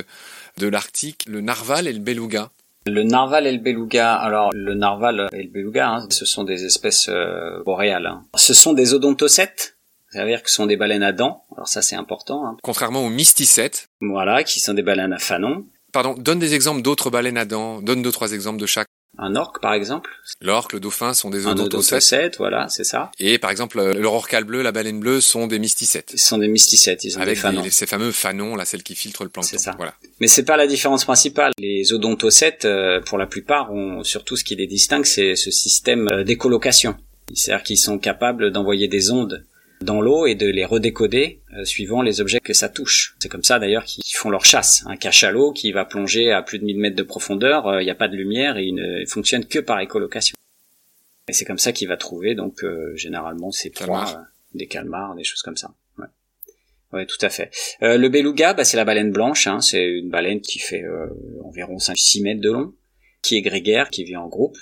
de 0.58 0.68
l'Arctique, 0.68 1.24
le 1.26 1.40
narval 1.40 1.88
et 1.88 1.92
le 1.92 2.00
beluga. 2.00 2.50
Le 2.86 3.02
narval 3.02 3.48
et 3.48 3.52
le 3.52 3.58
beluga, 3.58 4.14
alors 4.14 4.50
le 4.54 4.74
narval 4.74 5.28
et 5.32 5.42
le 5.42 5.50
beluga, 5.50 5.88
hein, 5.88 6.06
ce 6.10 6.24
sont 6.24 6.44
des 6.44 6.64
espèces 6.64 7.08
euh, 7.08 7.62
boréales. 7.64 8.06
Hein. 8.06 8.22
Ce 8.36 8.54
sont 8.54 8.74
des 8.74 8.94
odontocètes, 8.94 9.76
c'est-à-dire 10.10 10.40
que 10.40 10.48
ce 10.48 10.56
sont 10.56 10.66
des 10.66 10.76
baleines 10.76 11.02
à 11.02 11.10
dents. 11.10 11.42
Alors 11.56 11.66
ça 11.66 11.82
c'est 11.82 11.96
important. 11.96 12.46
Hein. 12.46 12.56
Contrairement 12.62 13.04
aux 13.04 13.08
mysticètes. 13.08 13.88
Voilà, 14.00 14.44
qui 14.44 14.60
sont 14.60 14.72
des 14.72 14.82
baleines 14.82 15.12
à 15.12 15.18
fanon. 15.18 15.66
Pardon, 15.92 16.14
donne 16.14 16.38
des 16.38 16.54
exemples 16.54 16.82
d'autres 16.82 17.10
baleines 17.10 17.38
à 17.38 17.44
dents. 17.44 17.82
Donne 17.82 18.02
deux 18.02 18.12
trois 18.12 18.32
exemples 18.32 18.60
de 18.60 18.66
chaque. 18.66 18.86
Un 19.18 19.34
orque, 19.34 19.60
par 19.60 19.72
exemple. 19.72 20.10
L'orque, 20.42 20.72
le 20.74 20.80
dauphin 20.80 21.14
sont 21.14 21.30
des 21.30 21.46
odontocètes. 21.46 22.36
voilà, 22.38 22.68
c'est 22.68 22.84
ça. 22.84 23.10
Et 23.18 23.38
par 23.38 23.50
exemple, 23.50 23.82
le 23.82 24.08
rorqual 24.08 24.44
bleu, 24.44 24.62
la 24.62 24.72
baleine 24.72 25.00
bleue 25.00 25.20
sont 25.20 25.46
des 25.46 25.58
mysticètes. 25.58 26.10
Ils 26.12 26.18
sont 26.18 26.38
des 26.38 26.48
mysticètes, 26.48 27.04
ils 27.04 27.16
ont 27.16 27.22
Avec 27.22 27.36
des 27.36 27.40
fanons. 27.40 27.64
ces 27.70 27.86
fameux 27.86 28.12
fanons, 28.12 28.56
là, 28.56 28.64
celles 28.64 28.82
qui 28.82 28.94
filtrent 28.94 29.24
le 29.24 29.30
plancton. 29.30 29.48
C'est 29.50 29.58
ça. 29.58 29.74
Voilà. 29.76 29.94
Mais 30.20 30.26
c'est 30.26 30.44
pas 30.44 30.56
la 30.56 30.66
différence 30.66 31.04
principale. 31.04 31.52
Les 31.58 31.92
odontocètes, 31.92 32.64
euh, 32.66 33.00
pour 33.00 33.16
la 33.16 33.26
plupart, 33.26 33.72
ont 33.72 34.04
surtout 34.04 34.36
ce 34.36 34.44
qui 34.44 34.54
les 34.56 34.66
distingue, 34.66 35.04
c'est 35.06 35.34
ce 35.34 35.50
système 35.50 36.08
euh, 36.12 36.24
d'écolocation. 36.24 36.96
C'est-à-dire 37.34 37.64
qu'ils 37.64 37.78
sont 37.78 37.98
capables 37.98 38.52
d'envoyer 38.52 38.86
des 38.86 39.10
ondes 39.10 39.44
dans 39.80 40.00
l'eau 40.00 40.26
et 40.26 40.34
de 40.34 40.46
les 40.46 40.64
redécoder 40.64 41.42
suivant 41.64 42.02
les 42.02 42.20
objets 42.20 42.40
que 42.40 42.52
ça 42.52 42.68
touche. 42.68 43.14
C'est 43.18 43.28
comme 43.28 43.44
ça 43.44 43.58
d'ailleurs 43.58 43.84
qu'ils 43.84 44.16
font 44.16 44.30
leur 44.30 44.44
chasse. 44.44 44.82
Un 44.86 44.96
cachalot 44.96 45.52
qui 45.52 45.72
va 45.72 45.84
plonger 45.84 46.32
à 46.32 46.42
plus 46.42 46.58
de 46.58 46.64
1000 46.64 46.78
mètres 46.78 46.96
de 46.96 47.02
profondeur, 47.02 47.80
il 47.80 47.84
n'y 47.84 47.90
a 47.90 47.94
pas 47.94 48.08
de 48.08 48.16
lumière 48.16 48.56
et 48.56 48.64
il 48.64 48.74
ne 48.74 49.04
fonctionne 49.06 49.44
que 49.44 49.58
par 49.58 49.80
écolocation. 49.80 50.34
Et 51.28 51.32
c'est 51.32 51.44
comme 51.44 51.58
ça 51.58 51.72
qu'il 51.72 51.88
va 51.88 51.96
trouver 51.96 52.34
donc 52.34 52.64
généralement 52.94 53.50
ses 53.50 53.70
proies, 53.70 54.24
des 54.54 54.66
calmars, 54.66 55.14
des 55.14 55.24
choses 55.24 55.42
comme 55.42 55.56
ça. 55.56 55.74
Ouais, 56.92 57.06
tout 57.06 57.18
à 57.20 57.28
fait. 57.28 57.50
Euh, 57.82 57.98
le 57.98 58.08
beluga, 58.08 58.54
bah, 58.54 58.64
c'est 58.64 58.76
la 58.76 58.84
baleine 58.84 59.10
blanche. 59.10 59.46
Hein, 59.46 59.60
c'est 59.60 59.84
une 59.84 60.08
baleine 60.08 60.40
qui 60.40 60.58
fait 60.58 60.82
euh, 60.82 61.08
environ 61.44 61.76
5-6 61.76 62.22
mètres 62.22 62.40
de 62.40 62.50
long, 62.50 62.74
qui 63.22 63.36
est 63.36 63.42
grégaire, 63.42 63.90
qui 63.90 64.04
vit 64.04 64.16
en 64.16 64.28
groupe, 64.28 64.56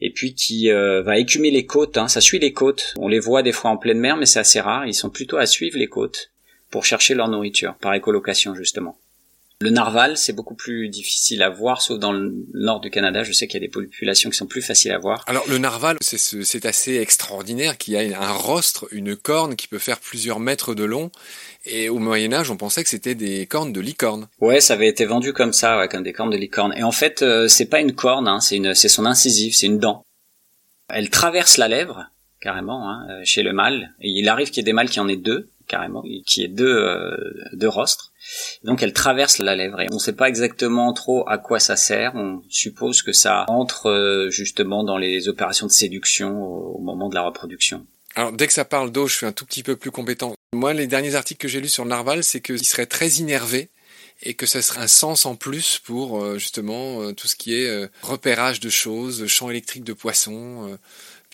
et 0.00 0.10
puis 0.10 0.34
qui 0.34 0.70
euh, 0.70 1.02
va 1.02 1.18
écumer 1.18 1.50
les 1.50 1.66
côtes. 1.66 1.98
Hein, 1.98 2.08
ça 2.08 2.20
suit 2.20 2.38
les 2.38 2.52
côtes. 2.52 2.94
On 2.98 3.08
les 3.08 3.18
voit 3.18 3.42
des 3.42 3.52
fois 3.52 3.70
en 3.70 3.76
pleine 3.76 3.98
mer, 3.98 4.16
mais 4.16 4.26
c'est 4.26 4.40
assez 4.40 4.60
rare. 4.60 4.86
Ils 4.86 4.94
sont 4.94 5.10
plutôt 5.10 5.36
à 5.36 5.46
suivre 5.46 5.78
les 5.78 5.88
côtes 5.88 6.30
pour 6.70 6.84
chercher 6.84 7.14
leur 7.14 7.28
nourriture, 7.28 7.74
par 7.80 7.94
écolocation 7.94 8.54
justement. 8.54 8.98
Le 9.60 9.70
narval, 9.70 10.16
c'est 10.16 10.32
beaucoup 10.32 10.54
plus 10.54 10.88
difficile 10.88 11.42
à 11.42 11.50
voir, 11.50 11.82
sauf 11.82 11.98
dans 11.98 12.12
le 12.12 12.46
nord 12.54 12.78
du 12.78 12.90
Canada. 12.90 13.24
Je 13.24 13.32
sais 13.32 13.48
qu'il 13.48 13.60
y 13.60 13.64
a 13.64 13.66
des 13.66 13.72
populations 13.72 14.30
qui 14.30 14.36
sont 14.36 14.46
plus 14.46 14.62
faciles 14.62 14.92
à 14.92 14.98
voir. 14.98 15.24
Alors 15.26 15.44
le 15.48 15.58
narval, 15.58 15.96
c'est 16.00 16.64
assez 16.64 16.98
extraordinaire, 16.98 17.76
qu'il 17.76 17.94
y 17.94 18.14
a 18.14 18.22
un 18.22 18.30
rostre, 18.30 18.86
une 18.92 19.16
corne 19.16 19.56
qui 19.56 19.66
peut 19.66 19.80
faire 19.80 19.98
plusieurs 19.98 20.38
mètres 20.38 20.76
de 20.76 20.84
long. 20.84 21.10
Et 21.66 21.88
au 21.88 21.98
Moyen 21.98 22.32
Âge, 22.32 22.52
on 22.52 22.56
pensait 22.56 22.84
que 22.84 22.88
c'était 22.88 23.16
des 23.16 23.46
cornes 23.46 23.72
de 23.72 23.80
licorne. 23.80 24.28
Ouais, 24.40 24.60
ça 24.60 24.74
avait 24.74 24.86
été 24.86 25.06
vendu 25.06 25.32
comme 25.32 25.52
ça, 25.52 25.76
ouais, 25.78 25.88
comme 25.88 26.04
des 26.04 26.12
cornes 26.12 26.30
de 26.30 26.36
licorne. 26.36 26.72
Et 26.76 26.84
en 26.84 26.92
fait, 26.92 27.22
euh, 27.22 27.48
c'est 27.48 27.66
pas 27.66 27.80
une 27.80 27.96
corne, 27.96 28.28
hein, 28.28 28.38
c'est 28.38 28.88
son 28.88 29.06
incisive, 29.06 29.56
c'est 29.56 29.66
une 29.66 29.80
dent. 29.80 30.04
Elle 30.88 31.10
traverse 31.10 31.56
la 31.56 31.66
lèvre 31.66 32.06
carrément 32.40 32.88
hein, 32.88 33.08
euh, 33.10 33.22
chez 33.24 33.42
le 33.42 33.52
mâle. 33.52 33.92
Et 34.00 34.08
il 34.10 34.28
arrive 34.28 34.50
qu'il 34.50 34.58
y 34.58 34.60
ait 34.60 34.62
des 34.62 34.72
mâles 34.72 34.88
qui 34.88 35.00
en 35.00 35.08
aient 35.08 35.16
deux 35.16 35.50
carrément, 35.66 36.04
qui 36.26 36.44
ait 36.44 36.48
deux 36.48 36.76
euh, 36.76 37.16
deux 37.54 37.68
rostres. 37.68 38.07
Donc 38.64 38.82
elle 38.82 38.92
traverse 38.92 39.38
la 39.38 39.54
lèvre 39.54 39.80
et 39.80 39.86
on 39.90 39.94
ne 39.94 40.00
sait 40.00 40.12
pas 40.12 40.28
exactement 40.28 40.92
trop 40.92 41.28
à 41.28 41.38
quoi 41.38 41.60
ça 41.60 41.76
sert. 41.76 42.14
On 42.14 42.42
suppose 42.48 43.02
que 43.02 43.12
ça 43.12 43.44
entre 43.48 43.88
euh, 43.88 44.30
justement 44.30 44.84
dans 44.84 44.98
les 44.98 45.28
opérations 45.28 45.66
de 45.66 45.72
séduction 45.72 46.42
au 46.42 46.80
moment 46.80 47.08
de 47.08 47.14
la 47.14 47.22
reproduction. 47.22 47.86
Alors 48.14 48.32
dès 48.32 48.46
que 48.46 48.52
ça 48.52 48.64
parle 48.64 48.90
d'eau, 48.90 49.06
je 49.06 49.16
suis 49.16 49.26
un 49.26 49.32
tout 49.32 49.46
petit 49.46 49.62
peu 49.62 49.76
plus 49.76 49.90
compétent. 49.90 50.34
Moi, 50.54 50.72
les 50.72 50.86
derniers 50.86 51.14
articles 51.14 51.40
que 51.40 51.48
j'ai 51.48 51.60
lus 51.60 51.68
sur 51.68 51.84
le 51.84 51.90
narval, 51.90 52.24
c'est 52.24 52.40
qu'il 52.40 52.64
serait 52.64 52.86
très 52.86 53.08
innervé 53.08 53.68
et 54.22 54.34
que 54.34 54.46
ça 54.46 54.62
serait 54.62 54.80
un 54.80 54.88
sens 54.88 55.26
en 55.26 55.36
plus 55.36 55.78
pour 55.78 56.20
euh, 56.20 56.38
justement 56.38 57.02
euh, 57.02 57.12
tout 57.12 57.28
ce 57.28 57.36
qui 57.36 57.54
est 57.54 57.88
repérage 58.02 58.60
de 58.60 58.70
choses, 58.70 59.26
champ 59.26 59.50
électrique 59.50 59.84
de 59.84 59.92
poissons, 59.92 60.78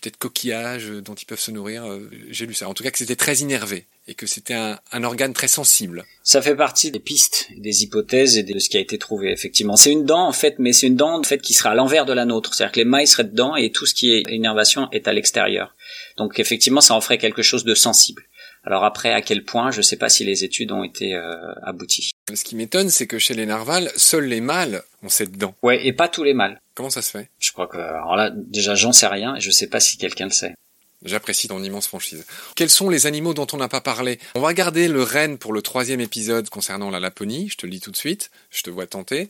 peut-être 0.01 0.17
coquillages 0.17 0.89
dont 0.89 1.15
ils 1.15 1.25
peuvent 1.25 1.39
se 1.39 1.51
nourrir. 1.51 1.83
J'ai 2.29 2.45
lu 2.45 2.53
ça. 2.53 2.69
En 2.69 2.73
tout 2.73 2.83
cas, 2.83 2.91
que 2.91 2.97
c'était 2.97 3.15
très 3.15 3.37
innervé 3.37 3.87
et 4.07 4.13
que 4.13 4.27
c'était 4.27 4.53
un, 4.53 4.79
un, 4.91 5.03
organe 5.03 5.33
très 5.33 5.47
sensible. 5.47 6.05
Ça 6.23 6.41
fait 6.41 6.55
partie 6.55 6.91
des 6.91 6.99
pistes, 6.99 7.47
des 7.57 7.83
hypothèses 7.83 8.37
et 8.37 8.43
de 8.43 8.59
ce 8.59 8.69
qui 8.69 8.77
a 8.77 8.79
été 8.79 8.97
trouvé 8.97 9.31
effectivement. 9.31 9.75
C'est 9.75 9.91
une 9.91 10.05
dent 10.05 10.27
en 10.27 10.31
fait, 10.31 10.55
mais 10.59 10.73
c'est 10.73 10.87
une 10.87 10.95
dent 10.95 11.19
en 11.19 11.23
fait 11.23 11.39
qui 11.39 11.53
sera 11.53 11.71
à 11.71 11.75
l'envers 11.75 12.05
de 12.05 12.13
la 12.13 12.25
nôtre, 12.25 12.53
c'est-à-dire 12.53 12.73
que 12.73 12.79
les 12.79 12.85
mailles 12.85 13.07
seraient 13.07 13.23
dedans 13.23 13.55
et 13.55 13.71
tout 13.71 13.85
ce 13.85 13.93
qui 13.93 14.13
est 14.13 14.23
innervation 14.29 14.89
est 14.91 15.07
à 15.07 15.13
l'extérieur. 15.13 15.75
Donc 16.17 16.39
effectivement, 16.39 16.81
ça 16.81 16.93
en 16.93 17.01
ferait 17.01 17.17
quelque 17.17 17.41
chose 17.41 17.63
de 17.63 17.75
sensible. 17.75 18.23
Alors 18.65 18.83
après, 18.83 19.13
à 19.13 19.21
quel 19.21 19.43
point, 19.43 19.69
je 19.69 19.77
ne 19.77 19.83
sais 19.83 19.95
pas 19.95 20.09
si 20.09 20.23
les 20.23 20.43
études 20.43 20.71
ont 20.71 20.83
été 20.83 21.13
euh, 21.13 21.53
abouties. 21.61 22.11
Ce 22.33 22.43
qui 22.43 22.55
m'étonne, 22.55 22.89
c'est 22.89 23.05
que 23.05 23.19
chez 23.19 23.35
les 23.35 23.45
narvals, 23.45 23.91
seuls 23.95 24.25
les 24.25 24.41
mâles 24.41 24.81
ont 25.03 25.09
cette 25.09 25.33
dent. 25.33 25.53
Ouais, 25.61 25.85
et 25.85 25.93
pas 25.93 26.07
tous 26.07 26.23
les 26.23 26.33
mâles. 26.33 26.59
Comment 26.73 26.89
ça 26.89 27.03
se 27.03 27.11
fait? 27.11 27.29
Je 27.37 27.51
crois 27.51 27.67
que, 27.67 27.77
alors 27.77 28.15
là, 28.15 28.31
déjà, 28.33 28.73
j'en 28.73 28.91
sais 28.91 29.05
rien, 29.05 29.35
et 29.35 29.39
je 29.39 29.51
sais 29.51 29.67
pas 29.67 29.79
si 29.79 29.97
quelqu'un 29.97 30.25
le 30.25 30.31
sait. 30.31 30.55
J'apprécie 31.03 31.47
ton 31.47 31.61
immense 31.61 31.87
franchise. 31.87 32.25
Quels 32.55 32.69
sont 32.69 32.89
les 32.89 33.05
animaux 33.05 33.33
dont 33.33 33.47
on 33.53 33.57
n'a 33.57 33.67
pas 33.67 33.81
parlé? 33.81 34.19
On 34.35 34.41
va 34.41 34.53
garder 34.53 34.87
le 34.87 35.03
renne 35.03 35.37
pour 35.37 35.53
le 35.53 35.61
troisième 35.61 36.01
épisode 36.01 36.49
concernant 36.49 36.89
la 36.89 36.99
Laponie. 36.99 37.49
Je 37.49 37.57
te 37.57 37.65
le 37.65 37.71
dis 37.71 37.81
tout 37.81 37.91
de 37.91 37.97
suite. 37.97 38.31
Je 38.49 38.63
te 38.63 38.69
vois 38.69 38.87
tenter. 38.87 39.29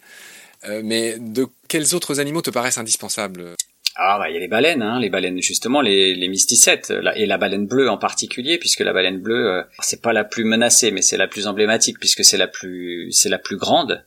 Euh, 0.66 0.82
mais 0.84 1.18
de 1.20 1.48
quels 1.68 1.96
autres 1.96 2.20
animaux 2.20 2.42
te 2.42 2.50
paraissent 2.50 2.78
indispensables? 2.78 3.56
Ah 3.98 4.18
bah 4.20 4.30
il 4.30 4.34
y 4.34 4.38
a 4.38 4.42
les 4.42 4.50
baleines, 4.50 4.82
hein, 4.82 5.00
les 5.00 5.10
baleines 5.10 5.42
justement, 5.42 5.80
les, 5.80 6.28
mysticettes, 6.28 6.94
et 7.16 7.26
la 7.26 7.38
baleine 7.38 7.66
bleue 7.66 7.90
en 7.90 7.98
particulier, 7.98 8.58
puisque 8.58 8.82
la 8.82 8.92
baleine 8.92 9.22
bleue, 9.22 9.48
euh, 9.48 9.64
c'est 9.80 10.02
pas 10.02 10.12
la 10.12 10.26
plus 10.26 10.44
menacée, 10.44 10.92
mais 10.92 11.02
c'est 11.02 11.16
la 11.16 11.28
plus 11.28 11.48
emblématique 11.48 11.98
puisque 12.00 12.26
c'est 12.26 12.38
la 12.38 12.48
plus, 12.48 13.10
c'est 13.12 13.30
la 13.30 13.40
plus 13.40 13.56
grande. 13.56 14.06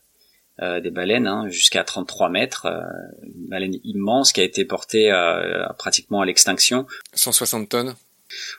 Euh, 0.61 0.81
des 0.81 0.91
baleines 0.91 1.29
hein, 1.29 1.49
jusqu'à 1.49 1.85
33 1.85 2.31
mètres, 2.31 2.67
euh, 2.67 2.81
une 3.23 3.49
baleine 3.49 3.77
immense 3.85 4.33
qui 4.33 4.41
a 4.41 4.45
été 4.45 4.65
portée 4.65 5.13
euh, 5.13 5.65
pratiquement 5.79 6.21
à 6.21 6.27
l'extinction. 6.27 6.85
160 7.15 7.69
tonnes 7.69 7.95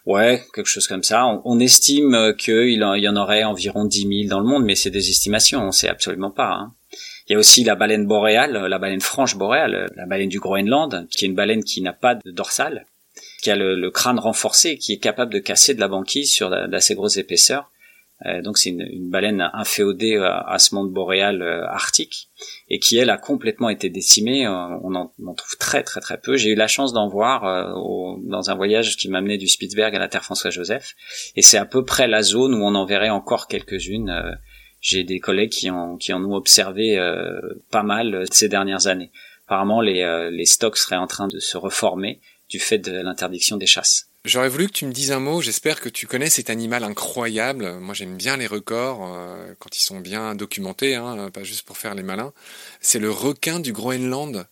Ouais, 0.06 0.42
quelque 0.56 0.68
chose 0.68 0.88
comme 0.88 1.04
ça. 1.04 1.26
On, 1.44 1.60
estime 1.60 2.34
qu'il 2.38 2.72
y 2.72 3.08
en 3.08 3.16
aurait 3.18 3.44
environ 3.44 3.84
10 3.84 4.28
000 4.28 4.30
dans 4.30 4.40
le 4.40 4.46
monde, 4.46 4.64
mais 4.64 4.76
c'est 4.76 4.90
des 4.90 5.10
estimations, 5.10 5.62
on 5.62 5.72
sait 5.72 5.90
absolument 5.90 6.32
pas. 6.32 6.54
Hein. 6.54 6.74
Il 7.28 7.34
y 7.34 7.36
a 7.36 7.40
aussi 7.40 7.66
la 7.66 7.76
baleine 7.76 8.08
boréale, 8.08 8.54
la 8.54 8.80
baleine 8.80 9.02
franche 9.02 9.36
boréale, 9.36 9.92
la 9.96 10.06
baleine 10.08 10.30
du 10.30 10.40
Groenland, 10.40 11.06
qui 11.12 11.26
est 11.26 11.28
une 11.28 11.36
baleine 11.36 11.64
qui 11.64 11.82
n'a 11.82 11.94
pas 11.94 12.16
de 12.16 12.32
dorsale, 12.32 12.86
qui 13.44 13.52
a 13.52 13.56
le, 13.56 13.92
crâne 13.92 14.18
renforcé, 14.18 14.78
qui 14.78 14.94
est 14.94 15.00
capable 15.00 15.34
de 15.34 15.40
casser 15.40 15.76
de 15.76 15.82
la 15.82 15.90
banquise 15.90 16.32
sur 16.32 16.50
d'assez 16.50 16.96
grosses 16.96 17.18
épaisseurs 17.18 17.70
donc 18.44 18.58
c'est 18.58 18.70
une, 18.70 18.82
une, 18.82 19.10
baleine 19.10 19.50
inféodée 19.54 20.18
à, 20.18 20.60
ce 20.60 20.76
monde 20.76 20.92
boréal 20.92 21.42
euh, 21.42 21.66
arctique 21.68 22.30
et 22.68 22.80
qui 22.80 22.98
elle 22.98 23.10
a 23.10 23.18
complètement 23.18 23.70
été 23.70 23.90
décimée. 23.90 24.46
Euh, 24.46 24.52
on 24.84 24.94
en, 24.94 25.14
on 25.20 25.28
en 25.28 25.34
trouve 25.34 25.58
très 25.58 25.84
très 25.84 26.02
très 26.02 26.20
peu. 26.20 26.36
J'ai 26.36 26.50
eu 26.50 26.56
la 26.56 26.68
chance 26.68 26.92
d'en 26.92 27.08
voir 27.08 27.44
dans 28.24 28.50
un 28.50 28.56
voyage 28.56 28.98
qui 28.98 29.08
m'amenait 29.08 29.38
du 29.38 29.48
Spitzberg 29.48 29.96
à 29.96 30.00
la 30.00 30.10
Terre 30.10 30.24
François 30.24 30.50
Joseph 30.50 30.96
et 31.36 31.42
c'est 31.42 31.58
à 31.58 31.66
peu 31.66 31.86
près 31.86 32.08
la 32.08 32.22
zone 32.22 32.54
où 32.54 32.64
on 32.64 32.76
en 32.76 32.86
verrait 32.86 33.10
encore 33.10 33.48
quelques-unes. 33.48 34.38
J'ai 34.82 35.04
des 35.04 35.20
collègues 35.20 35.52
qui 35.52 35.70
en, 35.70 35.96
qui 35.96 36.12
en 36.12 36.24
ont 36.24 36.36
observé 36.36 36.98
pas 37.72 37.84
mal 37.84 38.26
ces 38.32 38.50
dernières 38.50 38.88
années. 38.88 39.12
Apparemment 39.46 39.80
les, 39.80 40.30
les 40.32 40.46
stocks 40.46 40.78
seraient 40.78 40.98
en 40.98 41.08
train 41.08 41.28
de 41.28 41.40
se 41.40 41.58
reformer 41.58 42.20
du 42.50 42.60
fait 42.60 42.80
de 42.80 42.92
l'interdiction 42.92 43.56
des 43.56 43.68
chasses. 43.68 44.10
J'aurais 44.26 44.50
voulu 44.50 44.68
que 44.68 44.74
tu 44.74 44.86
me 44.86 44.92
dises 44.92 45.14
un 45.14 45.22
mot. 45.22 45.42
J'espère 45.42 45.80
que 45.80 45.88
tu 45.88 46.06
connais 46.06 46.30
cet 46.30 46.50
animal 46.50 46.84
incroyable. 46.84 47.76
Moi, 47.80 47.94
j'aime 47.94 48.18
bien 48.18 48.36
les 48.36 48.48
records 48.48 49.16
euh, 49.16 49.54
quand 49.60 49.78
ils 49.78 49.82
sont 49.82 50.02
bien 50.02 50.36
documentés, 50.36 50.96
hein, 50.96 51.30
pas 51.34 51.44
juste 51.44 51.66
pour 51.66 51.78
faire 51.78 51.96
les 51.96 52.04
malins. 52.04 52.34
C'est 52.82 53.00
le 53.00 53.12
requin 53.12 53.62
du 53.62 53.72
Groenland, 53.72 54.46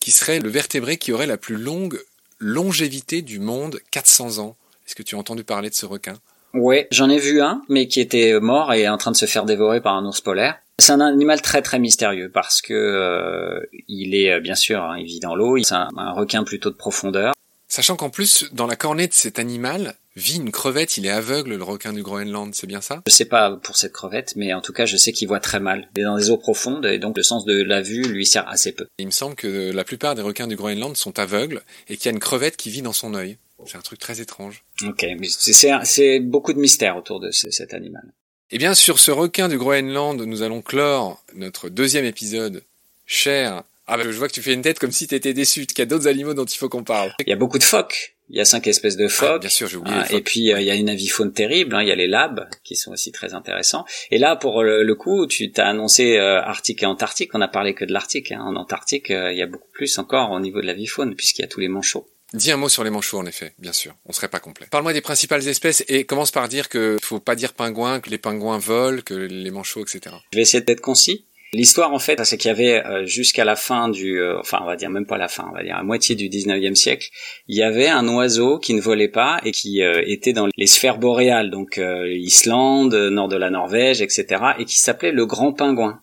qui 0.00 0.10
serait 0.10 0.40
le 0.40 0.48
vertébré 0.48 0.96
qui 0.96 1.12
aurait 1.12 1.28
la 1.28 1.36
plus 1.36 1.56
longue 1.56 2.00
longévité 2.40 3.22
du 3.22 3.38
monde, 3.38 3.78
400 3.92 4.38
ans. 4.38 4.56
Est-ce 4.86 4.96
que 4.96 5.04
tu 5.04 5.14
as 5.14 5.18
entendu 5.18 5.44
parler 5.44 5.70
de 5.70 5.74
ce 5.74 5.86
requin? 5.86 6.14
Ouais, 6.52 6.88
j'en 6.90 7.08
ai 7.08 7.18
vu 7.18 7.40
un, 7.40 7.62
mais 7.68 7.86
qui 7.86 8.00
était 8.00 8.40
mort 8.40 8.72
et 8.72 8.88
en 8.88 8.98
train 8.98 9.12
de 9.12 9.16
se 9.16 9.26
faire 9.26 9.44
dévorer 9.44 9.80
par 9.80 9.94
un 9.94 10.04
ours 10.04 10.20
polaire. 10.20 10.58
C'est 10.78 10.92
un 10.92 11.00
animal 11.00 11.40
très 11.42 11.62
très 11.62 11.78
mystérieux 11.78 12.30
parce 12.32 12.60
que 12.60 12.74
euh, 12.74 13.60
il 13.88 14.14
est 14.14 14.32
euh, 14.32 14.40
bien 14.40 14.54
sûr, 14.54 14.82
hein, 14.82 14.96
il 14.98 15.06
vit 15.06 15.20
dans 15.20 15.34
l'eau, 15.34 15.56
c'est 15.62 15.74
un 15.74 16.12
requin 16.12 16.44
plutôt 16.44 16.70
de 16.70 16.76
profondeur. 16.76 17.32
Sachant 17.68 17.96
qu'en 17.96 18.10
plus, 18.10 18.46
dans 18.52 18.66
la 18.66 18.76
cornée 18.76 19.08
de 19.08 19.12
cet 19.12 19.38
animal, 19.38 19.96
vit 20.14 20.36
une 20.36 20.52
crevette, 20.52 20.96
il 20.96 21.06
est 21.06 21.10
aveugle, 21.10 21.56
le 21.56 21.62
requin 21.62 21.92
du 21.92 22.02
Groenland, 22.02 22.54
c'est 22.54 22.66
bien 22.66 22.80
ça? 22.80 23.02
Je 23.06 23.12
sais 23.12 23.24
pas 23.24 23.56
pour 23.56 23.76
cette 23.76 23.92
crevette, 23.92 24.34
mais 24.36 24.54
en 24.54 24.60
tout 24.60 24.72
cas, 24.72 24.86
je 24.86 24.96
sais 24.96 25.12
qu'il 25.12 25.28
voit 25.28 25.40
très 25.40 25.60
mal. 25.60 25.88
Il 25.96 26.00
est 26.00 26.04
dans 26.04 26.16
des 26.16 26.30
eaux 26.30 26.38
profondes, 26.38 26.86
et 26.86 26.98
donc 26.98 27.16
le 27.16 27.22
sens 27.22 27.44
de 27.44 27.62
la 27.62 27.82
vue 27.82 28.04
lui 28.04 28.24
sert 28.24 28.48
assez 28.48 28.72
peu. 28.72 28.86
Il 28.98 29.06
me 29.06 29.10
semble 29.10 29.34
que 29.34 29.72
la 29.72 29.84
plupart 29.84 30.14
des 30.14 30.22
requins 30.22 30.46
du 30.46 30.56
Groenland 30.56 30.96
sont 30.96 31.18
aveugles, 31.18 31.62
et 31.88 31.96
qu'il 31.96 32.06
y 32.06 32.08
a 32.08 32.12
une 32.12 32.20
crevette 32.20 32.56
qui 32.56 32.70
vit 32.70 32.82
dans 32.82 32.92
son 32.92 33.14
œil. 33.14 33.36
C'est 33.66 33.76
un 33.76 33.82
truc 33.82 33.98
très 33.98 34.20
étrange. 34.20 34.62
Ok, 34.86 35.04
mais 35.18 35.28
c'est 35.28 36.20
beaucoup 36.20 36.52
de 36.52 36.58
mystère 36.58 36.96
autour 36.96 37.20
de 37.20 37.30
cet 37.32 37.74
animal. 37.74 38.04
Eh 38.52 38.58
bien, 38.58 38.74
sur 38.74 39.00
ce 39.00 39.10
requin 39.10 39.48
du 39.48 39.58
Groenland, 39.58 40.20
nous 40.20 40.42
allons 40.42 40.62
clore 40.62 41.22
notre 41.34 41.68
deuxième 41.68 42.04
épisode, 42.04 42.62
cher 43.06 43.64
ah 43.86 43.96
bah, 43.96 44.02
je 44.04 44.10
vois 44.10 44.28
que 44.28 44.32
tu 44.32 44.42
fais 44.42 44.52
une 44.52 44.62
tête 44.62 44.78
comme 44.78 44.90
si 44.90 45.06
tu 45.06 45.14
étais 45.14 45.32
déçu, 45.32 45.66
qu'il 45.66 45.78
y 45.78 45.82
a 45.82 45.86
d'autres 45.86 46.08
animaux 46.08 46.34
dont 46.34 46.44
il 46.44 46.56
faut 46.56 46.68
qu'on 46.68 46.84
parle. 46.84 47.12
Il 47.20 47.28
y 47.28 47.32
a 47.32 47.36
beaucoup 47.36 47.58
de 47.58 47.64
phoques. 47.64 48.16
Il 48.28 48.36
y 48.36 48.40
a 48.40 48.44
cinq 48.44 48.66
espèces 48.66 48.96
de 48.96 49.04
ah, 49.04 49.08
phoques. 49.08 49.40
bien 49.42 49.50
sûr, 49.50 49.68
j'ai 49.68 49.76
oublié. 49.76 49.96
et 50.10 50.20
puis 50.20 50.52
euh, 50.52 50.60
il 50.60 50.66
y 50.66 50.70
a 50.70 50.74
une 50.74 50.88
avifaune 50.88 51.32
terrible. 51.32 51.76
Hein. 51.76 51.82
Il 51.82 51.88
y 51.88 51.92
a 51.92 51.94
les 51.94 52.08
labs 52.08 52.48
qui 52.64 52.74
sont 52.74 52.90
aussi 52.90 53.12
très 53.12 53.34
intéressants. 53.34 53.84
Et 54.10 54.18
là, 54.18 54.34
pour 54.34 54.64
le, 54.64 54.94
coup, 54.94 55.28
tu 55.28 55.52
t'as 55.52 55.66
annoncé 55.66 56.16
euh, 56.16 56.40
Arctique 56.42 56.82
et 56.82 56.86
Antarctique. 56.86 57.30
On 57.34 57.40
a 57.40 57.48
parlé 57.48 57.74
que 57.74 57.84
de 57.84 57.92
l'Arctique. 57.92 58.32
Hein. 58.32 58.40
En 58.40 58.56
Antarctique, 58.56 59.12
euh, 59.12 59.32
il 59.32 59.38
y 59.38 59.42
a 59.42 59.46
beaucoup 59.46 59.70
plus 59.72 59.98
encore 59.98 60.32
au 60.32 60.40
niveau 60.40 60.60
de 60.60 60.66
l'avifaune 60.66 61.14
puisqu'il 61.14 61.42
y 61.42 61.44
a 61.44 61.48
tous 61.48 61.60
les 61.60 61.68
manchots. 61.68 62.08
Dis 62.32 62.50
un 62.50 62.56
mot 62.56 62.68
sur 62.68 62.82
les 62.82 62.90
manchots, 62.90 63.18
en 63.18 63.26
effet, 63.26 63.54
bien 63.60 63.72
sûr. 63.72 63.94
On 64.04 64.12
serait 64.12 64.28
pas 64.28 64.40
complet. 64.40 64.66
Parle-moi 64.68 64.92
des 64.92 65.00
principales 65.00 65.46
espèces 65.46 65.84
et 65.86 66.04
commence 66.04 66.32
par 66.32 66.48
dire 66.48 66.68
que 66.68 66.98
faut 67.00 67.20
pas 67.20 67.36
dire 67.36 67.52
pingouin, 67.54 68.00
que 68.00 68.10
les 68.10 68.18
pingouins 68.18 68.58
volent, 68.58 69.00
que 69.02 69.14
les 69.14 69.50
manchots, 69.52 69.84
etc. 69.84 70.16
Je 70.32 70.38
vais 70.38 70.42
essayer 70.42 70.60
d'être 70.60 70.80
concis. 70.80 71.24
L'histoire 71.52 71.92
en 71.92 71.98
fait, 71.98 72.22
c'est 72.24 72.36
qu'il 72.36 72.48
y 72.48 72.52
avait 72.52 72.84
euh, 72.84 73.06
jusqu'à 73.06 73.44
la 73.44 73.56
fin 73.56 73.88
du, 73.88 74.20
euh, 74.20 74.38
enfin 74.40 74.58
on 74.62 74.66
va 74.66 74.76
dire 74.76 74.90
même 74.90 75.06
pas 75.06 75.16
la 75.16 75.28
fin, 75.28 75.46
on 75.50 75.54
va 75.54 75.62
dire 75.62 75.76
à 75.76 75.82
moitié 75.82 76.16
du 76.16 76.28
19e 76.28 76.74
siècle, 76.74 77.08
il 77.46 77.56
y 77.56 77.62
avait 77.62 77.88
un 77.88 78.06
oiseau 78.08 78.58
qui 78.58 78.74
ne 78.74 78.80
volait 78.80 79.08
pas 79.08 79.40
et 79.44 79.52
qui 79.52 79.82
euh, 79.82 80.02
était 80.06 80.32
dans 80.32 80.48
les 80.56 80.66
sphères 80.66 80.98
boréales, 80.98 81.50
donc 81.50 81.80
Islande, 81.80 82.94
nord 82.94 83.28
de 83.28 83.36
la 83.36 83.50
Norvège, 83.50 84.02
etc., 84.02 84.42
et 84.58 84.64
qui 84.64 84.78
s'appelait 84.78 85.12
le 85.12 85.24
grand 85.26 85.52
pingouin. 85.52 86.00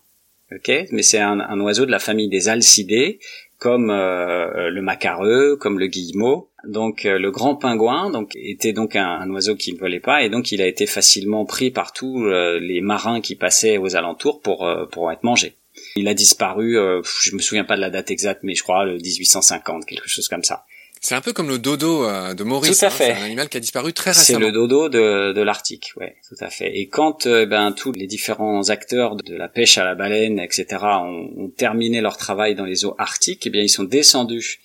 Ok, 0.52 0.70
mais 0.92 1.02
c'est 1.02 1.18
un, 1.18 1.40
un, 1.40 1.60
oiseau 1.60 1.86
de 1.86 1.90
la 1.90 1.98
famille 1.98 2.28
des 2.28 2.48
alcidés 2.48 3.18
comme 3.64 3.88
le 3.88 4.80
macareux, 4.82 5.56
comme 5.56 5.78
le 5.78 5.86
guillemot. 5.86 6.50
Donc 6.66 7.04
le 7.04 7.30
grand 7.30 7.56
pingouin 7.56 8.10
donc 8.10 8.32
était 8.36 8.74
donc 8.74 8.94
un, 8.94 9.30
oiseau 9.30 9.56
qui 9.56 9.72
ne 9.72 9.78
volait 9.78 10.00
pas 10.00 10.22
et 10.22 10.28
donc 10.28 10.52
il 10.52 10.60
a 10.60 10.66
été 10.66 10.84
facilement 10.84 11.46
pris 11.46 11.70
par 11.70 11.94
tous 11.94 12.26
les 12.26 12.82
marins 12.82 13.22
qui 13.22 13.36
passaient 13.36 13.78
aux 13.78 13.96
alentours 13.96 14.42
pour 14.42 14.68
pour 14.92 15.10
être 15.10 15.24
mangé. 15.24 15.54
Il 15.96 16.08
a 16.08 16.14
disparu, 16.14 16.76
je 16.76 17.34
me 17.34 17.40
souviens 17.40 17.64
pas 17.64 17.76
de 17.76 17.80
la 17.80 17.88
date 17.88 18.10
exacte, 18.10 18.42
mais 18.42 18.54
je 18.54 18.62
crois 18.62 18.84
le 18.84 18.98
1850, 18.98 19.86
quelque 19.86 20.08
chose 20.08 20.28
comme 20.28 20.44
ça. 20.44 20.66
C'est 21.04 21.14
un 21.14 21.20
peu 21.20 21.34
comme 21.34 21.50
le 21.50 21.58
dodo 21.58 22.08
euh, 22.08 22.32
de 22.32 22.44
Maurice. 22.44 22.78
Tout 22.78 22.86
à 22.86 22.88
hein. 22.88 22.90
fait. 22.90 23.14
C'est 23.14 23.20
un 23.20 23.24
animal 23.26 23.50
qui 23.50 23.58
a 23.58 23.60
disparu 23.60 23.92
très 23.92 24.12
récemment. 24.12 24.38
C'est 24.38 24.42
le 24.46 24.52
dodo 24.52 24.88
de, 24.88 25.34
de 25.34 25.42
l'Arctique, 25.42 25.90
ouais, 25.96 26.16
tout 26.26 26.42
à 26.42 26.48
fait. 26.48 26.78
Et 26.78 26.88
quand 26.88 27.26
euh, 27.26 27.44
ben 27.44 27.72
tous 27.72 27.92
les 27.92 28.06
différents 28.06 28.70
acteurs 28.70 29.14
de 29.14 29.34
la 29.34 29.48
pêche 29.48 29.76
à 29.76 29.84
la 29.84 29.94
baleine, 29.94 30.38
etc., 30.38 30.66
ont, 30.82 31.28
ont, 31.36 31.50
terminé 31.50 32.00
leur 32.00 32.16
travail 32.16 32.54
dans 32.54 32.64
les 32.64 32.86
eaux 32.86 32.94
arctiques, 32.96 33.46
eh 33.46 33.50
bien 33.50 33.60
ils 33.60 33.68
sont 33.68 33.84
descendus 33.84 34.60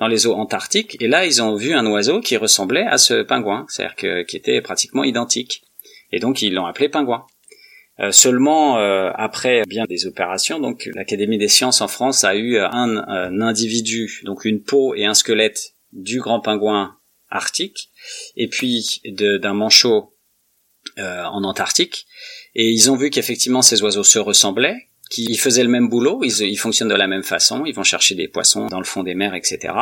dans 0.00 0.08
les 0.08 0.26
eaux 0.26 0.34
antarctiques 0.34 1.00
et 1.00 1.06
là 1.06 1.26
ils 1.26 1.40
ont 1.40 1.54
vu 1.54 1.74
un 1.74 1.86
oiseau 1.86 2.20
qui 2.20 2.36
ressemblait 2.36 2.86
à 2.88 2.98
ce 2.98 3.22
pingouin, 3.22 3.64
c'est-à-dire 3.68 3.94
que, 3.94 4.22
qui 4.24 4.36
était 4.36 4.60
pratiquement 4.60 5.04
identique. 5.04 5.62
Et 6.10 6.18
donc 6.18 6.42
ils 6.42 6.52
l'ont 6.52 6.66
appelé 6.66 6.88
pingouin. 6.88 7.24
Euh, 8.00 8.10
seulement 8.10 8.78
euh, 8.78 9.12
après 9.14 9.62
bien 9.68 9.84
des 9.84 10.08
opérations, 10.08 10.58
donc 10.58 10.90
l'Académie 10.96 11.38
des 11.38 11.46
sciences 11.46 11.80
en 11.80 11.86
France 11.86 12.24
a 12.24 12.34
eu 12.34 12.58
un, 12.58 12.96
un 13.06 13.40
individu, 13.40 14.22
donc 14.24 14.44
une 14.44 14.60
peau 14.60 14.96
et 14.96 15.04
un 15.04 15.14
squelette 15.14 15.73
du 15.94 16.20
grand 16.20 16.40
pingouin 16.40 16.96
arctique 17.30 17.90
et 18.36 18.48
puis 18.48 19.00
d'un 19.06 19.54
manchot 19.54 20.14
euh, 20.98 21.24
en 21.24 21.42
Antarctique. 21.44 22.06
Et 22.54 22.68
ils 22.68 22.90
ont 22.90 22.96
vu 22.96 23.10
qu'effectivement 23.10 23.62
ces 23.62 23.82
oiseaux 23.82 24.04
se 24.04 24.18
ressemblaient, 24.18 24.88
qu'ils 25.10 25.38
faisaient 25.38 25.62
le 25.62 25.68
même 25.68 25.88
boulot, 25.88 26.22
ils, 26.22 26.56
fonctionnent 26.56 26.88
de 26.88 26.94
la 26.94 27.06
même 27.06 27.22
façon, 27.22 27.64
ils 27.66 27.74
vont 27.74 27.82
chercher 27.82 28.14
des 28.14 28.28
poissons 28.28 28.66
dans 28.66 28.78
le 28.78 28.84
fond 28.84 29.02
des 29.02 29.14
mers, 29.14 29.34
etc. 29.34 29.74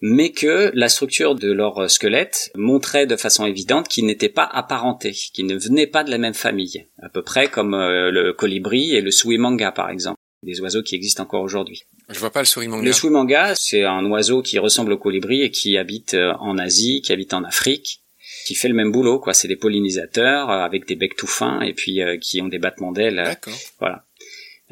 Mais 0.00 0.32
que 0.32 0.70
la 0.74 0.88
structure 0.88 1.34
de 1.34 1.50
leur 1.50 1.90
squelette 1.90 2.50
montrait 2.54 3.06
de 3.06 3.16
façon 3.16 3.46
évidente 3.46 3.88
qu'ils 3.88 4.06
n'étaient 4.06 4.28
pas 4.28 4.44
apparentés, 4.44 5.12
qu'ils 5.12 5.46
ne 5.46 5.56
venaient 5.56 5.86
pas 5.86 6.04
de 6.04 6.10
la 6.10 6.18
même 6.18 6.34
famille, 6.34 6.86
à 7.02 7.08
peu 7.08 7.22
près 7.22 7.48
comme 7.48 7.74
euh, 7.74 8.10
le 8.10 8.32
colibri 8.32 8.94
et 8.94 9.00
le 9.00 9.10
suimanga 9.10 9.72
par 9.72 9.90
exemple 9.90 10.19
des 10.42 10.60
oiseaux 10.60 10.82
qui 10.82 10.94
existent 10.94 11.22
encore 11.22 11.42
aujourd'hui. 11.42 11.84
Je 12.08 12.18
vois 12.18 12.30
pas 12.30 12.40
le 12.40 12.46
souris-manga. 12.46 12.84
Le 12.84 12.92
souris-manga, 12.92 13.54
c'est 13.56 13.84
un 13.84 14.04
oiseau 14.06 14.42
qui 14.42 14.58
ressemble 14.58 14.92
au 14.92 14.98
colibri 14.98 15.42
et 15.42 15.50
qui 15.50 15.76
habite 15.76 16.14
euh, 16.14 16.32
en 16.40 16.58
Asie, 16.58 17.02
qui 17.02 17.12
habite 17.12 17.34
en 17.34 17.44
Afrique, 17.44 18.02
qui 18.46 18.54
fait 18.54 18.68
le 18.68 18.74
même 18.74 18.90
boulot, 18.90 19.20
quoi. 19.20 19.34
C'est 19.34 19.48
des 19.48 19.56
pollinisateurs 19.56 20.50
euh, 20.50 20.64
avec 20.64 20.86
des 20.86 20.96
becs 20.96 21.16
tout 21.16 21.26
fins 21.26 21.60
et 21.60 21.74
puis 21.74 22.02
euh, 22.02 22.16
qui 22.16 22.40
ont 22.40 22.48
des 22.48 22.58
battements 22.58 22.92
d'ailes. 22.92 23.16
D'accord. 23.16 23.54
Voilà. 23.78 24.04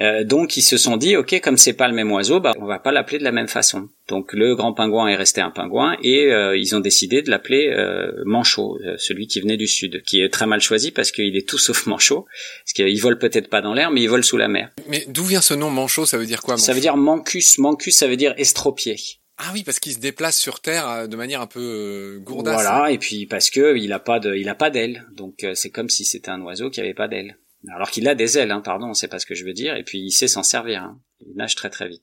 Euh, 0.00 0.22
donc 0.22 0.56
ils 0.56 0.62
se 0.62 0.76
sont 0.76 0.96
dit 0.96 1.16
ok 1.16 1.40
comme 1.40 1.56
c'est 1.56 1.72
pas 1.72 1.88
le 1.88 1.94
même 1.94 2.12
oiseau 2.12 2.38
bah 2.38 2.52
on 2.60 2.66
va 2.66 2.78
pas 2.78 2.92
l'appeler 2.92 3.18
de 3.18 3.24
la 3.24 3.32
même 3.32 3.48
façon. 3.48 3.88
Donc 4.08 4.32
le 4.32 4.54
grand 4.54 4.72
pingouin 4.72 5.08
est 5.08 5.16
resté 5.16 5.40
un 5.40 5.50
pingouin 5.50 5.96
et 6.02 6.32
euh, 6.32 6.56
ils 6.56 6.76
ont 6.76 6.80
décidé 6.80 7.22
de 7.22 7.30
l'appeler 7.30 7.68
euh, 7.68 8.12
manchot, 8.24 8.78
celui 8.96 9.26
qui 9.26 9.40
venait 9.40 9.56
du 9.56 9.66
sud, 9.66 10.02
qui 10.04 10.20
est 10.20 10.28
très 10.28 10.46
mal 10.46 10.60
choisi 10.60 10.92
parce 10.92 11.10
qu'il 11.10 11.36
est 11.36 11.48
tout 11.48 11.58
sauf 11.58 11.86
manchot, 11.86 12.26
parce 12.64 12.72
qu'il 12.74 13.00
vole 13.00 13.18
peut-être 13.18 13.48
pas 13.48 13.60
dans 13.60 13.74
l'air 13.74 13.90
mais 13.90 14.02
il 14.02 14.08
vole 14.08 14.24
sous 14.24 14.36
la 14.36 14.48
mer. 14.48 14.70
Mais 14.88 15.04
d'où 15.08 15.24
vient 15.24 15.40
ce 15.40 15.54
nom 15.54 15.70
manchot? 15.70 16.06
Ça 16.06 16.16
veut 16.16 16.26
dire 16.26 16.42
quoi 16.42 16.56
Ça 16.56 16.72
veut 16.72 16.80
dire 16.80 16.96
mancus. 16.96 17.58
Mancus 17.58 17.96
ça 17.96 18.06
veut 18.06 18.16
dire 18.16 18.34
estropié. 18.36 18.96
Ah 19.40 19.50
oui, 19.52 19.62
parce 19.62 19.78
qu'il 19.78 19.92
se 19.92 20.00
déplace 20.00 20.36
sur 20.36 20.58
Terre 20.58 21.08
de 21.08 21.16
manière 21.16 21.40
un 21.40 21.46
peu 21.46 22.18
gourdasse. 22.24 22.54
Voilà, 22.54 22.90
et 22.90 22.98
puis 22.98 23.26
parce 23.26 23.50
que 23.50 23.76
il 23.76 23.92
a 23.92 24.00
pas 24.00 24.18
de, 24.18 24.34
il 24.34 24.48
a 24.48 24.56
pas 24.56 24.68
d'ailes, 24.68 25.06
donc 25.16 25.46
c'est 25.54 25.70
comme 25.70 25.88
si 25.88 26.04
c'était 26.04 26.30
un 26.30 26.40
oiseau 26.42 26.70
qui 26.70 26.80
avait 26.80 26.94
pas 26.94 27.06
d'ailes. 27.06 27.36
Alors 27.66 27.90
qu'il 27.90 28.08
a 28.08 28.14
des 28.14 28.38
ailes, 28.38 28.52
hein, 28.52 28.60
pardon, 28.60 28.94
c'est 28.94 29.08
pas 29.08 29.18
ce 29.18 29.26
que 29.26 29.34
je 29.34 29.44
veux 29.44 29.52
dire, 29.52 29.74
et 29.76 29.84
puis 29.84 29.98
il 29.98 30.12
sait 30.12 30.28
s'en 30.28 30.42
servir. 30.42 30.82
Hein. 30.82 31.00
Il 31.26 31.34
nage 31.34 31.56
très 31.56 31.68
très 31.68 31.88
vite. 31.88 32.02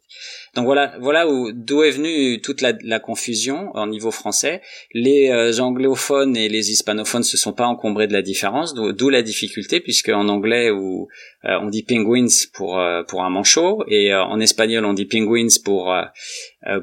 Donc 0.56 0.66
voilà, 0.66 0.94
voilà 1.00 1.30
où 1.30 1.54
d'où 1.54 1.84
est 1.84 1.92
venue 1.92 2.42
toute 2.42 2.60
la, 2.60 2.74
la, 2.84 3.00
confusion 3.00 3.72
au 3.74 3.88
niveau 3.88 4.12
français. 4.12 4.62
Les 4.94 5.30
euh, 5.30 5.58
anglophones 5.60 6.36
et 6.36 6.50
les 6.50 6.72
hispanophones 6.72 7.24
se 7.24 7.38
sont 7.38 7.54
pas 7.54 7.66
encombrés 7.66 8.08
de 8.08 8.14
la 8.14 8.22
différence, 8.22 8.74
d'où 8.74 9.10
la 9.10 9.22
difficulté 9.22 9.80
puisque 9.80 10.10
en 10.10 10.28
anglais 10.28 10.70
où 10.70 11.08
euh, 11.46 11.58
on 11.62 11.70
dit 11.70 11.84
penguins 11.84 12.28
pour 12.54 12.78
euh, 12.78 13.04
pour 13.04 13.24
un 13.24 13.30
manchot 13.30 13.86
et 13.88 14.14
en 14.14 14.42
espagnol 14.42 14.84
on 14.84 14.94
dit 14.94 15.06
penguins 15.06 15.48
pour 15.64 15.96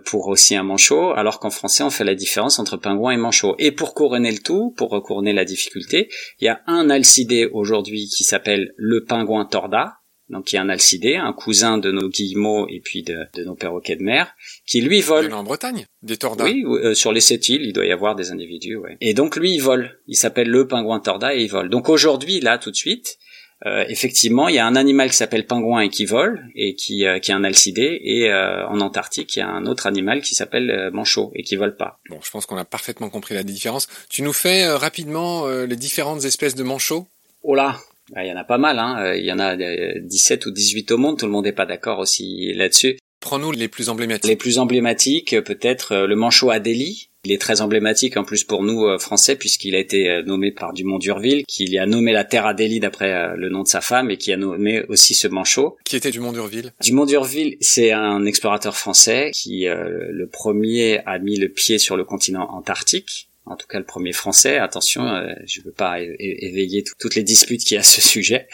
pour 0.06 0.28
aussi 0.28 0.54
un 0.54 0.62
manchot, 0.62 1.12
alors 1.12 1.38
qu'en 1.38 1.50
français 1.50 1.82
on 1.82 1.90
fait 1.90 2.04
la 2.04 2.14
différence 2.14 2.58
entre 2.58 2.78
pingouin 2.78 3.12
et 3.12 3.16
manchot. 3.18 3.56
Et 3.58 3.72
pour 3.72 3.92
couronner 3.94 4.30
le 4.30 4.38
tout, 4.38 4.70
pour 4.76 5.02
couronner 5.02 5.34
la 5.34 5.44
difficulté, 5.44 6.08
il 6.40 6.46
y 6.46 6.48
a 6.48 6.62
un 6.66 6.88
alcidé 6.88 7.46
aujourd'hui 7.52 8.08
qui 8.08 8.24
s'appelle 8.24 8.72
le 8.76 9.04
pingouin 9.04 9.44
torda 9.44 10.01
donc 10.32 10.46
qui 10.46 10.56
est 10.56 10.58
un 10.58 10.70
alcidé, 10.70 11.16
un 11.16 11.32
cousin 11.32 11.78
de 11.78 11.92
nos 11.92 12.08
guillemots 12.08 12.66
et 12.68 12.80
puis 12.80 13.02
de, 13.02 13.28
nos 13.44 13.54
perroquets 13.54 13.96
de 13.96 14.02
mer, 14.02 14.34
qui 14.66 14.80
lui 14.80 15.02
vole. 15.02 15.32
en 15.32 15.44
Bretagne, 15.44 15.86
des 16.02 16.16
tordas. 16.16 16.44
Oui, 16.44 16.64
euh, 16.66 16.94
sur 16.94 17.12
les 17.12 17.20
sept 17.20 17.48
îles, 17.48 17.62
il 17.62 17.72
doit 17.72 17.84
y 17.84 17.92
avoir 17.92 18.16
des 18.16 18.32
individus. 18.32 18.76
Ouais. 18.76 18.96
Et 19.00 19.14
donc 19.14 19.36
lui, 19.36 19.52
il 19.52 19.60
vole. 19.60 20.00
Il 20.08 20.16
s'appelle 20.16 20.48
le 20.48 20.66
pingouin 20.66 21.00
torda 21.00 21.34
et 21.34 21.42
il 21.42 21.50
vole. 21.50 21.68
Donc 21.68 21.88
aujourd'hui, 21.88 22.40
là, 22.40 22.56
tout 22.56 22.70
de 22.70 22.76
suite, 22.76 23.18
euh, 23.66 23.84
effectivement, 23.88 24.48
il 24.48 24.54
y 24.54 24.58
a 24.58 24.66
un 24.66 24.74
animal 24.74 25.10
qui 25.10 25.16
s'appelle 25.16 25.46
pingouin 25.46 25.82
et 25.82 25.90
qui 25.90 26.06
vole 26.06 26.42
et 26.56 26.74
qui, 26.74 27.06
euh, 27.06 27.18
qui 27.18 27.30
est 27.30 27.34
un 27.34 27.44
alcidé. 27.44 28.00
Et 28.02 28.32
en 28.32 28.80
Antarctique, 28.80 29.36
il 29.36 29.40
y 29.40 29.42
a 29.42 29.48
un 29.48 29.66
autre 29.66 29.86
animal 29.86 30.22
qui 30.22 30.34
s'appelle 30.34 30.90
manchot 30.92 31.30
et 31.34 31.42
qui 31.42 31.56
vole 31.56 31.76
pas. 31.76 32.00
Bon, 32.08 32.18
je 32.24 32.30
pense 32.30 32.46
qu'on 32.46 32.56
a 32.56 32.64
parfaitement 32.64 33.10
compris 33.10 33.34
la 33.34 33.42
différence. 33.42 33.86
Tu 34.08 34.22
nous 34.22 34.32
fais 34.32 34.66
rapidement 34.72 35.46
les 35.46 35.76
différentes 35.76 36.24
espèces 36.24 36.54
de 36.54 36.62
manchots? 36.62 37.06
Oh 37.44 37.54
là, 37.54 37.76
il 38.20 38.26
y 38.26 38.32
en 38.32 38.36
a 38.36 38.44
pas 38.44 38.58
mal, 38.58 38.78
hein. 38.78 38.96
Euh, 39.00 39.16
il 39.16 39.24
y 39.24 39.32
en 39.32 39.38
a 39.38 39.56
17 39.56 40.46
ou 40.46 40.50
18 40.50 40.90
au 40.92 40.98
monde, 40.98 41.18
tout 41.18 41.26
le 41.26 41.32
monde 41.32 41.44
n'est 41.44 41.52
pas 41.52 41.66
d'accord 41.66 41.98
aussi 41.98 42.52
là-dessus. 42.54 42.98
Prends-nous 43.20 43.52
les 43.52 43.68
plus 43.68 43.88
emblématiques. 43.88 44.28
Les 44.28 44.36
plus 44.36 44.58
emblématiques, 44.58 45.40
peut-être 45.42 45.92
euh, 45.92 46.06
le 46.06 46.16
manchot 46.16 46.50
Adélie. 46.50 47.08
Il 47.24 47.30
est 47.30 47.40
très 47.40 47.60
emblématique 47.60 48.16
en 48.16 48.24
plus 48.24 48.42
pour 48.42 48.64
nous 48.64 48.84
euh, 48.84 48.98
français 48.98 49.36
puisqu'il 49.36 49.76
a 49.76 49.78
été 49.78 50.22
nommé 50.26 50.50
par 50.50 50.72
Dumont 50.72 50.98
d'Urville, 50.98 51.44
qui 51.46 51.78
a 51.78 51.86
nommé 51.86 52.10
la 52.12 52.24
terre 52.24 52.46
Adélie 52.46 52.80
d'après 52.80 53.36
le 53.36 53.48
nom 53.48 53.62
de 53.62 53.68
sa 53.68 53.80
femme 53.80 54.10
et 54.10 54.16
qui 54.16 54.32
a 54.32 54.36
nommé 54.36 54.82
aussi 54.88 55.14
ce 55.14 55.28
manchot. 55.28 55.76
Qui 55.84 55.94
était 55.94 56.10
Dumont 56.10 56.32
d'Urville 56.32 56.72
Dumont 56.82 57.06
d'Urville, 57.06 57.56
c'est 57.60 57.92
un 57.92 58.24
explorateur 58.24 58.76
français 58.76 59.30
qui 59.32 59.66
le 59.68 60.26
premier 60.26 60.98
a 61.06 61.20
mis 61.20 61.36
le 61.36 61.48
pied 61.48 61.78
sur 61.78 61.96
le 61.96 62.02
continent 62.02 62.50
antarctique 62.50 63.28
en 63.44 63.56
tout 63.56 63.66
cas 63.66 63.78
le 63.78 63.84
premier 63.84 64.12
français, 64.12 64.58
attention, 64.58 65.06
euh, 65.06 65.34
je 65.46 65.60
ne 65.60 65.64
veux 65.66 65.72
pas 65.72 66.00
éveiller 66.00 66.84
toutes 66.98 67.14
les 67.14 67.22
disputes 67.22 67.62
qu'il 67.62 67.74
y 67.74 67.78
a 67.78 67.80
à 67.80 67.84
ce 67.84 68.00
sujet, 68.00 68.46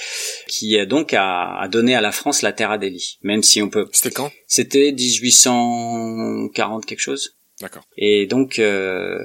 qui 0.46 0.78
euh, 0.78 0.86
donc 0.86 1.12
a, 1.12 1.68
donné 1.70 1.94
à 1.94 2.00
la 2.00 2.12
France 2.12 2.42
la 2.42 2.52
terre 2.52 2.70
Adélie, 2.70 3.18
même 3.22 3.42
si 3.42 3.60
on 3.60 3.68
peut... 3.68 3.88
C'était 3.92 4.10
quand? 4.10 4.32
C'était 4.46 4.92
1840 4.92 6.86
quelque 6.86 7.00
chose. 7.00 7.36
D'accord. 7.60 7.84
Et 7.96 8.26
donc... 8.26 8.58
Euh, 8.58 9.18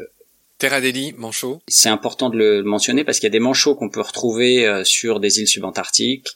Terre 0.57 0.73
Adélie, 0.73 1.13
manchot? 1.13 1.61
C'est 1.67 1.89
important 1.89 2.29
de 2.29 2.37
le 2.37 2.63
mentionner 2.63 3.03
parce 3.03 3.19
qu'il 3.19 3.27
y 3.27 3.31
a 3.31 3.31
des 3.31 3.39
manchots 3.39 3.75
qu'on 3.75 3.89
peut 3.89 4.01
retrouver 4.01 4.65
euh, 4.65 4.83
sur 4.83 5.19
des 5.19 5.39
îles 5.39 5.47
subantarctiques 5.47 6.27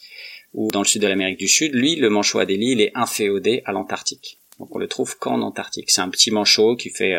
ou 0.54 0.70
dans 0.72 0.82
le 0.82 0.86
sud 0.88 1.02
de 1.02 1.08
l'Amérique 1.08 1.38
du 1.38 1.48
Sud. 1.48 1.74
Lui, 1.74 1.96
le 1.96 2.10
manchot 2.10 2.40
Adélie, 2.40 2.72
il 2.72 2.82
est 2.82 2.92
inféodé 2.96 3.62
à 3.66 3.72
l'Antarctique. 3.74 4.40
Donc 4.60 4.76
on 4.76 4.80
le 4.80 4.88
trouve 4.88 5.18
qu'en 5.18 5.42
Antarctique. 5.42 5.92
C'est 5.92 6.02
un 6.02 6.10
petit 6.10 6.32
manchot 6.32 6.76
qui 6.76 6.90
fait 6.90 7.16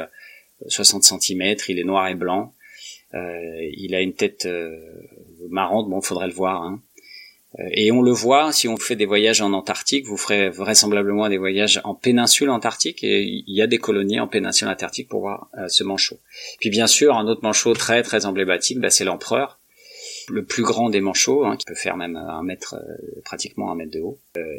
60 0.66 1.02
cm, 1.02 1.56
il 1.68 1.78
est 1.78 1.84
noir 1.84 2.08
et 2.08 2.14
blanc. 2.14 2.54
Euh, 3.14 3.70
il 3.76 3.94
a 3.94 4.00
une 4.00 4.14
tête 4.14 4.46
euh, 4.46 4.76
marrante, 5.48 5.88
bon, 5.88 6.00
faudrait 6.00 6.26
le 6.26 6.32
voir. 6.32 6.62
Hein. 6.62 6.82
Euh, 7.58 7.68
et 7.72 7.90
on 7.90 8.02
le 8.02 8.10
voit, 8.10 8.52
si 8.52 8.68
on 8.68 8.76
fait 8.76 8.96
des 8.96 9.06
voyages 9.06 9.40
en 9.40 9.52
Antarctique, 9.52 10.06
vous 10.06 10.18
ferez 10.18 10.50
vraisemblablement 10.50 11.28
des 11.28 11.38
voyages 11.38 11.80
en 11.84 11.94
péninsule 11.94 12.50
antarctique, 12.50 13.02
et 13.02 13.22
il 13.22 13.54
y 13.54 13.62
a 13.62 13.66
des 13.66 13.78
colonies 13.78 14.20
en 14.20 14.28
péninsule 14.28 14.68
antarctique 14.68 15.08
pour 15.08 15.20
voir 15.20 15.48
ce 15.68 15.84
manchot. 15.84 16.18
Puis 16.60 16.68
bien 16.70 16.86
sûr, 16.86 17.16
un 17.16 17.26
autre 17.26 17.42
manchot 17.42 17.72
très 17.72 18.02
très 18.02 18.26
emblématique, 18.26 18.78
bah, 18.78 18.90
c'est 18.90 19.04
l'empereur, 19.04 19.58
le 20.28 20.44
plus 20.44 20.62
grand 20.62 20.90
des 20.90 21.00
manchots, 21.00 21.46
hein, 21.46 21.56
qui 21.56 21.64
peut 21.64 21.74
faire 21.74 21.96
même 21.96 22.16
un 22.16 22.42
mètre, 22.42 22.76
pratiquement 23.24 23.72
un 23.72 23.74
mètre 23.74 23.92
de 23.92 24.00
haut, 24.00 24.18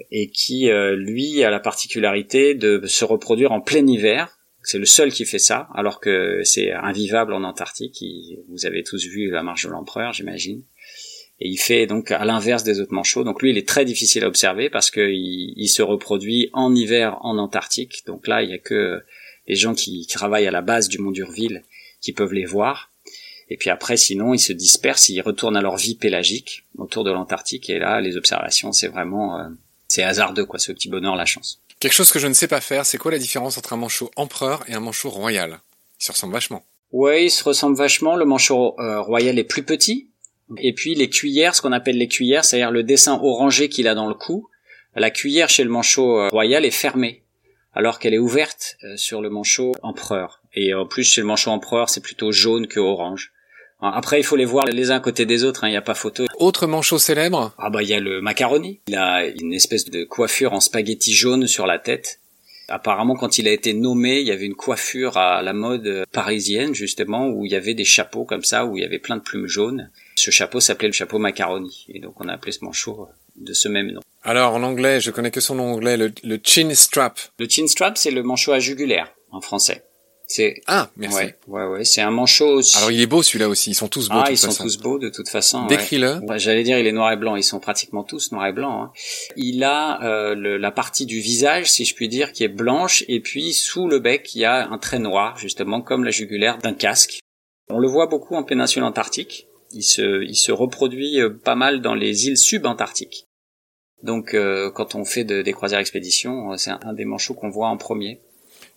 et 0.09 0.31
qui, 0.31 0.71
lui, 0.95 1.43
a 1.43 1.51
la 1.51 1.59
particularité 1.59 2.55
de 2.55 2.81
se 2.87 3.05
reproduire 3.05 3.51
en 3.51 3.61
plein 3.61 3.85
hiver, 3.85 4.38
c'est 4.61 4.77
le 4.77 4.85
seul 4.85 5.11
qui 5.11 5.25
fait 5.25 5.39
ça, 5.39 5.69
alors 5.73 5.99
que 5.99 6.41
c'est 6.43 6.71
invivable 6.71 7.33
en 7.33 7.43
Antarctique. 7.43 8.03
vous 8.49 8.65
avez 8.65 8.83
tous 8.83 9.05
vu 9.05 9.29
la 9.29 9.43
marche 9.43 9.65
de 9.65 9.69
l'empereur, 9.69 10.13
j'imagine. 10.13 10.63
Et 11.41 11.47
il 11.47 11.57
fait 11.57 11.87
donc 11.87 12.11
à 12.11 12.25
l'inverse 12.25 12.63
des 12.63 12.81
autres 12.81 12.93
manchots. 12.93 13.23
Donc 13.23 13.41
lui, 13.41 13.51
il 13.51 13.57
est 13.57 13.67
très 13.67 13.85
difficile 13.85 14.25
à 14.25 14.27
observer 14.27 14.69
parce 14.69 14.91
qu'il 14.91 15.53
il 15.55 15.69
se 15.69 15.81
reproduit 15.81 16.49
en 16.53 16.75
hiver 16.75 17.17
en 17.21 17.37
Antarctique. 17.37 18.03
Donc 18.05 18.27
là, 18.27 18.43
il 18.43 18.49
y 18.49 18.53
a 18.53 18.57
que 18.57 19.01
les 19.47 19.55
gens 19.55 19.73
qui 19.73 20.05
travaillent 20.07 20.47
à 20.47 20.51
la 20.51 20.61
base 20.61 20.89
du 20.89 20.99
mont 20.99 21.11
d'Urville 21.11 21.63
qui 22.01 22.11
peuvent 22.11 22.33
les 22.33 22.45
voir. 22.45 22.91
Et 23.49 23.57
puis 23.57 23.69
après, 23.69 23.97
sinon, 23.97 24.33
ils 24.33 24.39
se 24.39 24.53
dispersent, 24.53 25.09
ils 25.09 25.21
retournent 25.21 25.57
à 25.57 25.61
leur 25.61 25.77
vie 25.77 25.95
pélagique 25.95 26.65
autour 26.77 27.03
de 27.03 27.11
l'Antarctique. 27.11 27.69
Et 27.69 27.79
là, 27.79 27.99
les 28.01 28.15
observations, 28.15 28.71
c'est 28.71 28.89
vraiment, 28.89 29.39
euh, 29.39 29.49
c'est 29.87 30.03
hasardeux, 30.03 30.45
quoi, 30.45 30.59
ce 30.59 30.71
petit 30.71 30.89
bonheur, 30.89 31.15
la 31.15 31.25
chance. 31.25 31.61
Quelque 31.79 31.93
chose 31.93 32.11
que 32.11 32.19
je 32.19 32.27
ne 32.27 32.33
sais 32.33 32.47
pas 32.47 32.59
faire, 32.59 32.85
c'est 32.85 32.97
quoi 32.97 33.11
la 33.11 33.19
différence 33.19 33.57
entre 33.57 33.71
un 33.71 33.77
manchot 33.77 34.11
empereur 34.17 34.63
et 34.67 34.73
un 34.73 34.81
manchot 34.81 35.09
royal? 35.09 35.59
Ils 35.99 36.03
se 36.05 36.11
ressemblent 36.11 36.33
vachement. 36.33 36.63
Oui, 36.91 37.25
ils 37.25 37.31
se 37.31 37.43
ressemblent 37.43 37.77
vachement. 37.77 38.15
Le 38.15 38.25
manchot 38.25 38.75
euh, 38.79 38.99
royal 38.99 39.39
est 39.39 39.43
plus 39.45 39.63
petit. 39.63 40.09
Et 40.57 40.73
puis 40.73 40.95
les 40.95 41.09
cuillères, 41.09 41.55
ce 41.55 41.61
qu'on 41.61 41.71
appelle 41.71 41.97
les 41.97 42.07
cuillères, 42.07 42.43
c'est-à-dire 42.43 42.71
le 42.71 42.83
dessin 42.83 43.19
orangé 43.21 43.69
qu'il 43.69 43.87
a 43.87 43.95
dans 43.95 44.07
le 44.07 44.15
cou, 44.15 44.49
la 44.95 45.11
cuillère 45.11 45.49
chez 45.49 45.63
le 45.63 45.69
manchot 45.69 46.19
euh, 46.19 46.29
royal 46.29 46.65
est 46.65 46.71
fermée. 46.71 47.23
alors 47.73 47.99
qu'elle 47.99 48.13
est 48.13 48.19
ouverte 48.19 48.75
euh, 48.83 48.97
sur 48.97 49.21
le 49.21 49.29
manchot 49.29 49.73
empereur. 49.81 50.41
Et 50.53 50.73
en 50.73 50.85
plus, 50.85 51.03
chez 51.03 51.21
le 51.21 51.27
manchot 51.27 51.51
empereur, 51.51 51.89
c'est 51.89 52.01
plutôt 52.01 52.31
jaune 52.31 52.67
que 52.67 52.79
orange. 52.79 53.31
Après, 53.81 54.19
il 54.19 54.23
faut 54.23 54.35
les 54.35 54.45
voir 54.45 54.65
les 54.65 54.91
uns 54.91 54.95
à 54.95 54.99
côté 54.99 55.25
des 55.25 55.43
autres, 55.43 55.63
hein, 55.63 55.67
il 55.69 55.71
n'y 55.71 55.77
a 55.77 55.81
pas 55.81 55.93
photo. 55.93 56.25
Autre 56.37 56.67
manchot 56.67 56.99
célèbre? 56.99 57.53
Ah 57.57 57.69
bah 57.69 57.81
il 57.81 57.89
y 57.89 57.93
a 57.93 57.99
le 57.99 58.21
macaroni. 58.21 58.81
Il 58.87 58.95
a 58.95 59.25
une 59.25 59.53
espèce 59.53 59.85
de 59.85 60.03
coiffure 60.03 60.53
en 60.53 60.59
spaghetti 60.59 61.13
jaune 61.13 61.47
sur 61.47 61.65
la 61.65 61.79
tête. 61.79 62.19
Apparemment, 62.67 63.15
quand 63.15 63.39
il 63.39 63.47
a 63.47 63.51
été 63.51 63.73
nommé, 63.73 64.19
il 64.19 64.27
y 64.27 64.31
avait 64.31 64.45
une 64.45 64.53
coiffure 64.53 65.17
à 65.17 65.41
la 65.41 65.53
mode 65.53 66.05
parisienne, 66.11 66.75
justement, 66.75 67.27
où 67.27 67.45
il 67.45 67.51
y 67.51 67.55
avait 67.55 67.73
des 67.73 67.85
chapeaux 67.85 68.25
comme 68.25 68.43
ça, 68.43 68.65
où 68.65 68.77
il 68.77 68.81
y 68.81 68.85
avait 68.85 68.99
plein 68.99 69.17
de 69.17 69.23
plumes 69.23 69.47
jaunes. 69.47 69.89
Ce 70.15 70.29
chapeau 70.29 70.59
s'appelait 70.59 70.89
le 70.89 70.93
chapeau 70.93 71.17
macaroni. 71.17 71.87
Et 71.89 71.99
donc, 71.99 72.13
on 72.21 72.27
a 72.27 72.33
appelé 72.33 72.51
ce 72.51 72.63
manchot 72.63 73.07
de 73.37 73.53
ce 73.53 73.69
même 73.69 73.91
nom. 73.91 74.01
Alors, 74.23 74.53
en 74.53 74.61
anglais, 74.61 74.99
je 75.01 75.09
connais 75.09 75.31
que 75.31 75.41
son 75.41 75.55
nom 75.55 75.71
anglais, 75.71 75.97
le, 75.97 76.11
le 76.23 76.39
chin 76.43 76.69
strap. 76.75 77.19
Le 77.39 77.47
chin 77.49 77.65
strap, 77.65 77.97
c'est 77.97 78.11
le 78.11 78.21
manchot 78.21 78.51
à 78.51 78.59
jugulaire, 78.59 79.11
en 79.31 79.41
français. 79.41 79.85
C'est 80.31 80.61
ah 80.67 80.91
merci. 80.95 81.17
Ouais, 81.17 81.35
ouais, 81.47 81.65
ouais. 81.65 81.83
C'est 81.83 82.01
un 82.01 82.11
manchot. 82.11 82.61
Alors 82.77 82.91
il 82.91 83.01
est 83.01 83.07
beau 83.07 83.23
celui-là 83.23 83.49
aussi. 83.49 83.71
Ils 83.71 83.75
sont 83.75 83.87
tous 83.87 84.09
beaux. 84.09 84.19
Ah, 84.19 84.27
de 84.27 84.33
ils 84.33 84.39
toute 84.39 84.51
sont 84.51 84.63
tous 84.63 84.77
beaux 84.77 84.99
de 84.99 85.09
toute 85.09 85.27
façon. 85.27 85.65
Décris-le. 85.65 86.19
Ouais. 86.19 86.37
J'allais 86.37 86.61
dire 86.61 86.77
il 86.77 86.85
est 86.85 86.91
noir 86.91 87.11
et 87.11 87.17
blanc. 87.17 87.35
Ils 87.35 87.43
sont 87.43 87.59
pratiquement 87.59 88.03
tous 88.03 88.31
noir 88.31 88.45
et 88.45 88.53
blanc. 88.53 88.83
Hein. 88.83 88.91
Il 89.35 89.63
a 89.63 90.03
euh, 90.03 90.35
le, 90.35 90.57
la 90.57 90.69
partie 90.69 91.07
du 91.07 91.19
visage, 91.19 91.71
si 91.71 91.83
je 91.83 91.95
puis 91.95 92.07
dire, 92.07 92.31
qui 92.31 92.43
est 92.43 92.47
blanche, 92.47 93.03
et 93.07 93.21
puis 93.21 93.53
sous 93.53 93.87
le 93.87 93.97
bec 93.97 94.35
il 94.35 94.41
y 94.41 94.45
a 94.45 94.69
un 94.69 94.77
trait 94.77 94.99
noir, 94.99 95.35
justement 95.39 95.81
comme 95.81 96.03
la 96.03 96.11
jugulaire 96.11 96.59
d'un 96.59 96.75
casque. 96.75 97.21
On 97.71 97.79
le 97.79 97.87
voit 97.87 98.05
beaucoup 98.05 98.35
en 98.35 98.43
péninsule 98.43 98.83
antarctique. 98.83 99.47
Il 99.71 99.83
se, 99.83 100.23
il 100.23 100.35
se 100.35 100.51
reproduit 100.51 101.19
euh, 101.21 101.31
pas 101.31 101.55
mal 101.55 101.81
dans 101.81 101.95
les 101.95 102.27
îles 102.27 102.37
subantarctiques. 102.37 103.25
Donc 104.03 104.35
euh, 104.35 104.69
quand 104.69 104.93
on 104.93 105.05
fait 105.05 105.23
de, 105.23 105.41
des 105.41 105.53
croisières 105.53 105.79
expéditions, 105.79 106.51
euh, 106.51 106.57
c'est 106.57 106.69
un, 106.69 106.79
un 106.83 106.93
des 106.93 107.05
manchots 107.05 107.33
qu'on 107.33 107.49
voit 107.49 107.67
en 107.67 107.77
premier. 107.77 108.21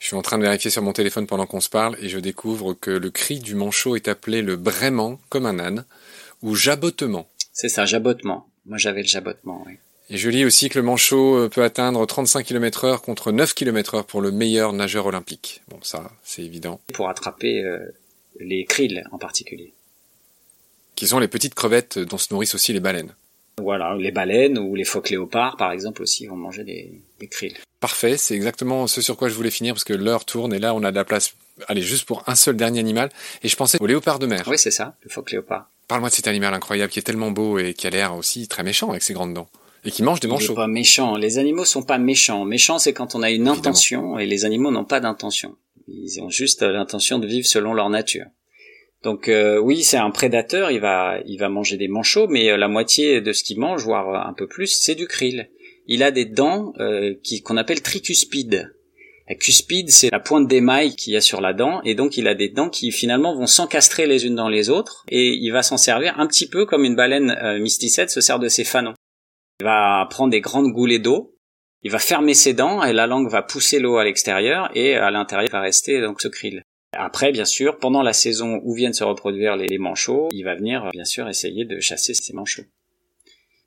Je 0.02 0.08
suis 0.08 0.16
en 0.16 0.22
train 0.22 0.36
de 0.36 0.42
vérifier 0.42 0.68
sur 0.68 0.82
mon 0.82 0.92
téléphone 0.92 1.28
pendant 1.28 1.46
qu'on 1.46 1.60
se 1.60 1.68
parle 1.68 1.96
et 2.00 2.08
je 2.08 2.18
découvre 2.18 2.74
que 2.74 2.90
le 2.90 3.08
cri 3.10 3.38
du 3.38 3.54
manchot 3.54 3.94
est 3.94 4.08
appelé 4.08 4.42
le 4.42 4.56
braiement 4.56 5.20
comme 5.28 5.46
un 5.46 5.60
âne 5.60 5.84
ou 6.42 6.56
jabotement. 6.56 7.28
C'est 7.52 7.68
ça, 7.68 7.86
jabotement. 7.86 8.48
Moi 8.66 8.78
j'avais 8.78 9.02
le 9.02 9.06
jabotement, 9.06 9.62
oui. 9.64 9.74
Et 10.10 10.16
je 10.16 10.28
lis 10.28 10.44
aussi 10.44 10.68
que 10.70 10.78
le 10.80 10.84
manchot 10.84 11.48
peut 11.50 11.62
atteindre 11.62 12.04
35 12.04 12.44
km 12.44 12.84
heure 12.84 13.00
contre 13.00 13.30
9 13.30 13.54
km 13.54 13.94
heure 13.94 14.04
pour 14.04 14.20
le 14.20 14.32
meilleur 14.32 14.72
nageur 14.72 15.06
olympique. 15.06 15.62
Bon, 15.68 15.78
ça, 15.82 16.10
c'est 16.24 16.42
évident. 16.42 16.80
Pour 16.92 17.08
attraper 17.08 17.62
euh, 17.62 17.78
les 18.40 18.64
krills 18.64 19.04
en 19.12 19.18
particulier. 19.18 19.72
Qui 20.96 21.06
sont 21.06 21.20
les 21.20 21.28
petites 21.28 21.54
crevettes 21.54 22.00
dont 22.00 22.18
se 22.18 22.34
nourrissent 22.34 22.56
aussi 22.56 22.72
les 22.72 22.80
baleines. 22.80 23.14
Voilà, 23.58 23.96
les 23.98 24.10
baleines 24.10 24.58
ou 24.58 24.74
les 24.74 24.84
phoques 24.84 25.10
léopards, 25.10 25.56
par 25.56 25.72
exemple, 25.72 26.02
aussi 26.02 26.26
vont 26.26 26.36
manger 26.36 26.64
des, 26.64 27.02
des 27.20 27.28
krills. 27.28 27.56
Parfait, 27.80 28.16
c'est 28.16 28.34
exactement 28.34 28.86
ce 28.86 29.02
sur 29.02 29.16
quoi 29.16 29.28
je 29.28 29.34
voulais 29.34 29.50
finir 29.50 29.74
parce 29.74 29.84
que 29.84 29.92
l'heure 29.92 30.24
tourne 30.24 30.54
et 30.54 30.58
là 30.58 30.74
on 30.74 30.84
a 30.84 30.90
de 30.90 30.96
la 30.96 31.04
place, 31.04 31.34
allez, 31.68 31.82
juste 31.82 32.04
pour 32.04 32.22
un 32.28 32.34
seul 32.34 32.56
dernier 32.56 32.80
animal. 32.80 33.10
Et 33.42 33.48
je 33.48 33.56
pensais 33.56 33.78
au 33.80 33.86
léopard 33.86 34.18
de 34.18 34.26
mer. 34.26 34.44
Oui, 34.46 34.56
c'est 34.56 34.70
ça, 34.70 34.96
le 35.02 35.10
phoque 35.10 35.32
léopard. 35.32 35.68
Parle-moi 35.88 36.08
de 36.08 36.14
cet 36.14 36.28
animal 36.28 36.54
incroyable 36.54 36.90
qui 36.92 36.98
est 36.98 37.02
tellement 37.02 37.30
beau 37.30 37.58
et 37.58 37.74
qui 37.74 37.86
a 37.86 37.90
l'air 37.90 38.14
aussi 38.14 38.48
très 38.48 38.62
méchant 38.62 38.90
avec 38.90 39.02
ses 39.02 39.12
grandes 39.12 39.34
dents. 39.34 39.48
Et 39.84 39.90
qui 39.90 40.02
mange 40.04 40.20
des 40.20 40.28
manchots. 40.28 40.54
Pas 40.54 40.68
méchant. 40.68 41.16
Les 41.16 41.38
animaux 41.38 41.64
sont 41.64 41.82
pas 41.82 41.98
méchants. 41.98 42.44
Méchant, 42.44 42.78
c'est 42.78 42.92
quand 42.92 43.16
on 43.16 43.22
a 43.22 43.30
une 43.30 43.48
intention 43.48 44.18
et 44.18 44.26
les 44.26 44.44
animaux 44.44 44.70
n'ont 44.70 44.84
pas 44.84 45.00
d'intention. 45.00 45.56
Ils 45.88 46.20
ont 46.20 46.30
juste 46.30 46.62
l'intention 46.62 47.18
de 47.18 47.26
vivre 47.26 47.46
selon 47.46 47.74
leur 47.74 47.90
nature. 47.90 48.26
Donc 49.02 49.28
euh, 49.28 49.58
oui, 49.58 49.82
c'est 49.82 49.96
un 49.96 50.10
prédateur, 50.10 50.70
il 50.70 50.80
va 50.80 51.18
il 51.26 51.38
va 51.38 51.48
manger 51.48 51.76
des 51.76 51.88
manchots, 51.88 52.28
mais 52.28 52.50
euh, 52.50 52.56
la 52.56 52.68
moitié 52.68 53.20
de 53.20 53.32
ce 53.32 53.42
qu'il 53.42 53.58
mange, 53.58 53.84
voire 53.84 54.26
un 54.28 54.32
peu 54.32 54.46
plus, 54.46 54.68
c'est 54.68 54.94
du 54.94 55.06
krill. 55.06 55.50
Il 55.86 56.02
a 56.02 56.12
des 56.12 56.24
dents 56.24 56.72
euh, 56.78 57.14
qu'on 57.44 57.56
appelle 57.56 57.82
tricuspides. 57.82 58.72
La 59.28 59.34
cuspide, 59.36 59.90
c'est 59.90 60.10
la 60.10 60.20
pointe 60.20 60.48
d'émail 60.48 60.94
qu'il 60.94 61.12
y 61.12 61.16
a 61.16 61.20
sur 61.20 61.40
la 61.40 61.52
dent, 61.52 61.80
et 61.82 61.94
donc 61.94 62.16
il 62.16 62.28
a 62.28 62.34
des 62.34 62.48
dents 62.48 62.68
qui 62.68 62.90
finalement 62.92 63.34
vont 63.34 63.46
s'encastrer 63.46 64.06
les 64.06 64.26
unes 64.26 64.34
dans 64.34 64.48
les 64.48 64.68
autres, 64.68 65.04
et 65.08 65.30
il 65.34 65.50
va 65.50 65.62
s'en 65.62 65.76
servir 65.76 66.18
un 66.18 66.26
petit 66.26 66.48
peu 66.48 66.66
comme 66.66 66.84
une 66.84 66.96
baleine 66.96 67.30
euh, 67.30 67.58
mysticette 67.58 68.10
se 68.10 68.20
sert 68.20 68.38
de 68.38 68.48
ses 68.48 68.64
fanons. 68.64 68.94
Il 69.60 69.64
va 69.64 70.06
prendre 70.10 70.30
des 70.30 70.40
grandes 70.40 70.72
goulées 70.72 70.98
d'eau, 70.98 71.36
il 71.82 71.90
va 71.90 71.98
fermer 71.98 72.34
ses 72.34 72.52
dents, 72.52 72.82
et 72.82 72.92
la 72.92 73.06
langue 73.06 73.30
va 73.30 73.42
pousser 73.42 73.78
l'eau 73.78 73.96
à 73.96 74.04
l'extérieur, 74.04 74.70
et 74.74 74.94
à 74.94 75.10
l'intérieur 75.10 75.50
va 75.50 75.60
rester 75.60 76.00
donc 76.00 76.20
ce 76.20 76.28
krill. 76.28 76.62
Après, 76.92 77.32
bien 77.32 77.46
sûr, 77.46 77.78
pendant 77.78 78.02
la 78.02 78.12
saison 78.12 78.60
où 78.64 78.74
viennent 78.74 78.92
se 78.92 79.04
reproduire 79.04 79.56
les, 79.56 79.78
manchots, 79.78 80.28
il 80.32 80.42
va 80.44 80.54
venir, 80.54 80.90
bien 80.92 81.06
sûr, 81.06 81.28
essayer 81.28 81.64
de 81.64 81.80
chasser 81.80 82.12
ces 82.12 82.34
manchots. 82.34 82.64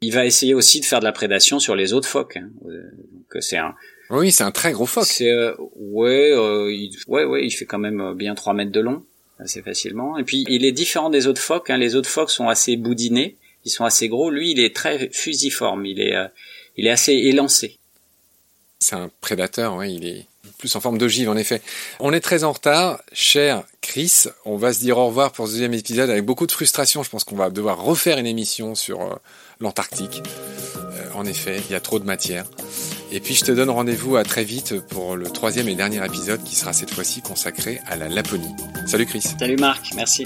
Il 0.02 0.14
va 0.14 0.26
essayer 0.26 0.54
aussi 0.54 0.80
de 0.80 0.86
faire 0.86 1.00
de 1.00 1.06
la 1.06 1.12
prédation 1.12 1.58
sur 1.58 1.76
les 1.76 1.94
autres 1.94 2.08
phoques. 2.08 2.38
Hein. 2.38 2.50
Donc 2.62 3.42
c'est 3.42 3.58
un. 3.58 3.74
Oui, 4.12 4.32
c'est 4.32 4.44
un 4.44 4.52
très 4.52 4.74
gros 4.74 4.86
phoque. 4.86 5.06
C'est 5.06 5.32
euh, 5.32 5.56
ouais, 5.76 6.32
euh, 6.32 6.72
il, 6.72 6.96
ouais, 7.08 7.24
ouais, 7.24 7.46
il 7.46 7.52
fait 7.52 7.66
quand 7.66 7.80
même 7.80 8.14
bien 8.14 8.36
3 8.36 8.54
mètres 8.54 8.72
de 8.72 8.82
long, 8.82 9.04
assez 9.40 9.64
facilement. 9.64 10.20
Et 10.20 10.24
puis 10.24 10.46
il 10.48 10.64
est 10.64 10.72
différent 10.72 11.10
des 11.10 11.26
autres 11.26 11.42
phoques. 11.42 11.72
Hein. 11.72 11.78
Les 11.78 11.96
autres 11.96 12.10
phoques 12.10 12.30
sont 12.30 12.48
assez 12.48 12.76
boudinés, 12.78 13.38
ils 13.64 13.72
sont 13.72 13.86
assez 13.86 14.08
gros. 14.08 14.30
Lui, 14.30 14.52
il 14.52 14.60
est 14.60 14.76
très 14.76 15.10
fusiforme. 15.12 15.88
Il 15.88 16.00
est, 16.00 16.16
euh, 16.16 16.28
il 16.78 16.86
est 16.86 16.92
assez 16.92 17.14
élancé. 17.14 17.80
C'est 18.78 18.96
un 18.96 19.10
prédateur, 19.22 19.78
oui, 19.78 19.96
il 19.96 20.06
est 20.06 20.28
plus 20.58 20.76
en 20.76 20.82
forme 20.82 20.98
d'ogive 20.98 21.30
en 21.30 21.38
effet. 21.38 21.62
On 22.00 22.14
est 22.14 22.20
très 22.20 22.44
en 22.44 22.52
retard, 22.52 23.00
cher 23.14 23.64
Chris. 23.82 24.26
On 24.46 24.58
va 24.58 24.74
se 24.74 24.80
dire 24.80 24.98
au 24.98 25.08
revoir 25.08 25.32
pour 25.32 25.48
ce 25.48 25.54
deuxième 25.54 25.74
épisode 25.74 26.10
avec 26.10 26.26
beaucoup 26.26 26.48
de 26.48 26.52
frustration. 26.52 27.04
Je 27.04 27.10
pense 27.10 27.24
qu'on 27.24 27.36
va 27.36 27.50
devoir 27.50 27.82
refaire 27.82 28.18
une 28.18 28.28
émission 28.28 28.76
sur 28.76 29.02
euh, 29.02 29.16
l'Antarctique. 29.60 30.24
Euh, 30.78 31.10
en 31.14 31.26
effet, 31.26 31.62
il 31.68 31.72
y 31.72 31.76
a 31.76 31.80
trop 31.80 32.00
de 32.00 32.06
matière. 32.06 32.46
Et 33.12 33.20
puis 33.20 33.36
je 33.36 33.46
te 33.46 33.52
donne 33.52 33.70
rendez-vous 33.70 34.18
à 34.18 34.24
très 34.24 34.44
vite 34.44 34.80
pour 34.90 35.16
le 35.16 35.30
troisième 35.30 35.70
et 35.70 35.76
dernier 35.76 36.04
épisode 36.04 36.44
qui 36.44 36.56
sera 36.56 36.74
cette 36.74 36.92
fois-ci 36.92 37.22
consacré 37.22 37.80
à 37.88 37.96
la 37.96 38.10
Laponie. 38.10 38.56
Salut 38.88 39.06
Chris. 39.06 39.24
Salut 39.40 39.58
Marc, 39.58 39.94
merci. 39.96 40.26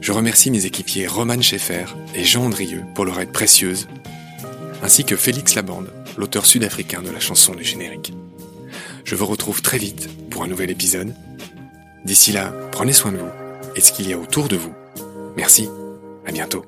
Je 0.00 0.12
remercie 0.12 0.50
mes 0.50 0.66
équipiers 0.66 1.06
Roman 1.06 1.40
Schaeffer 1.40 1.84
et 2.14 2.24
Jean 2.24 2.44
Andrieux 2.44 2.84
pour 2.94 3.04
leur 3.04 3.20
aide 3.20 3.32
précieuse, 3.32 3.88
ainsi 4.82 5.04
que 5.04 5.16
Félix 5.16 5.54
Labande, 5.54 5.92
l'auteur 6.16 6.46
sud-africain 6.46 7.02
de 7.02 7.10
la 7.10 7.20
chanson 7.20 7.54
du 7.54 7.64
générique. 7.64 8.12
Je 9.04 9.14
vous 9.14 9.26
retrouve 9.26 9.62
très 9.62 9.78
vite 9.78 10.08
pour 10.30 10.42
un 10.42 10.48
nouvel 10.48 10.70
épisode. 10.70 11.14
D'ici 12.04 12.32
là, 12.32 12.52
prenez 12.70 12.92
soin 12.92 13.12
de 13.12 13.18
vous 13.18 13.30
et 13.74 13.80
ce 13.80 13.92
qu'il 13.92 14.08
y 14.08 14.12
a 14.12 14.18
autour 14.18 14.48
de 14.48 14.56
vous. 14.56 14.72
Merci, 15.36 15.68
à 16.26 16.32
bientôt. 16.32 16.64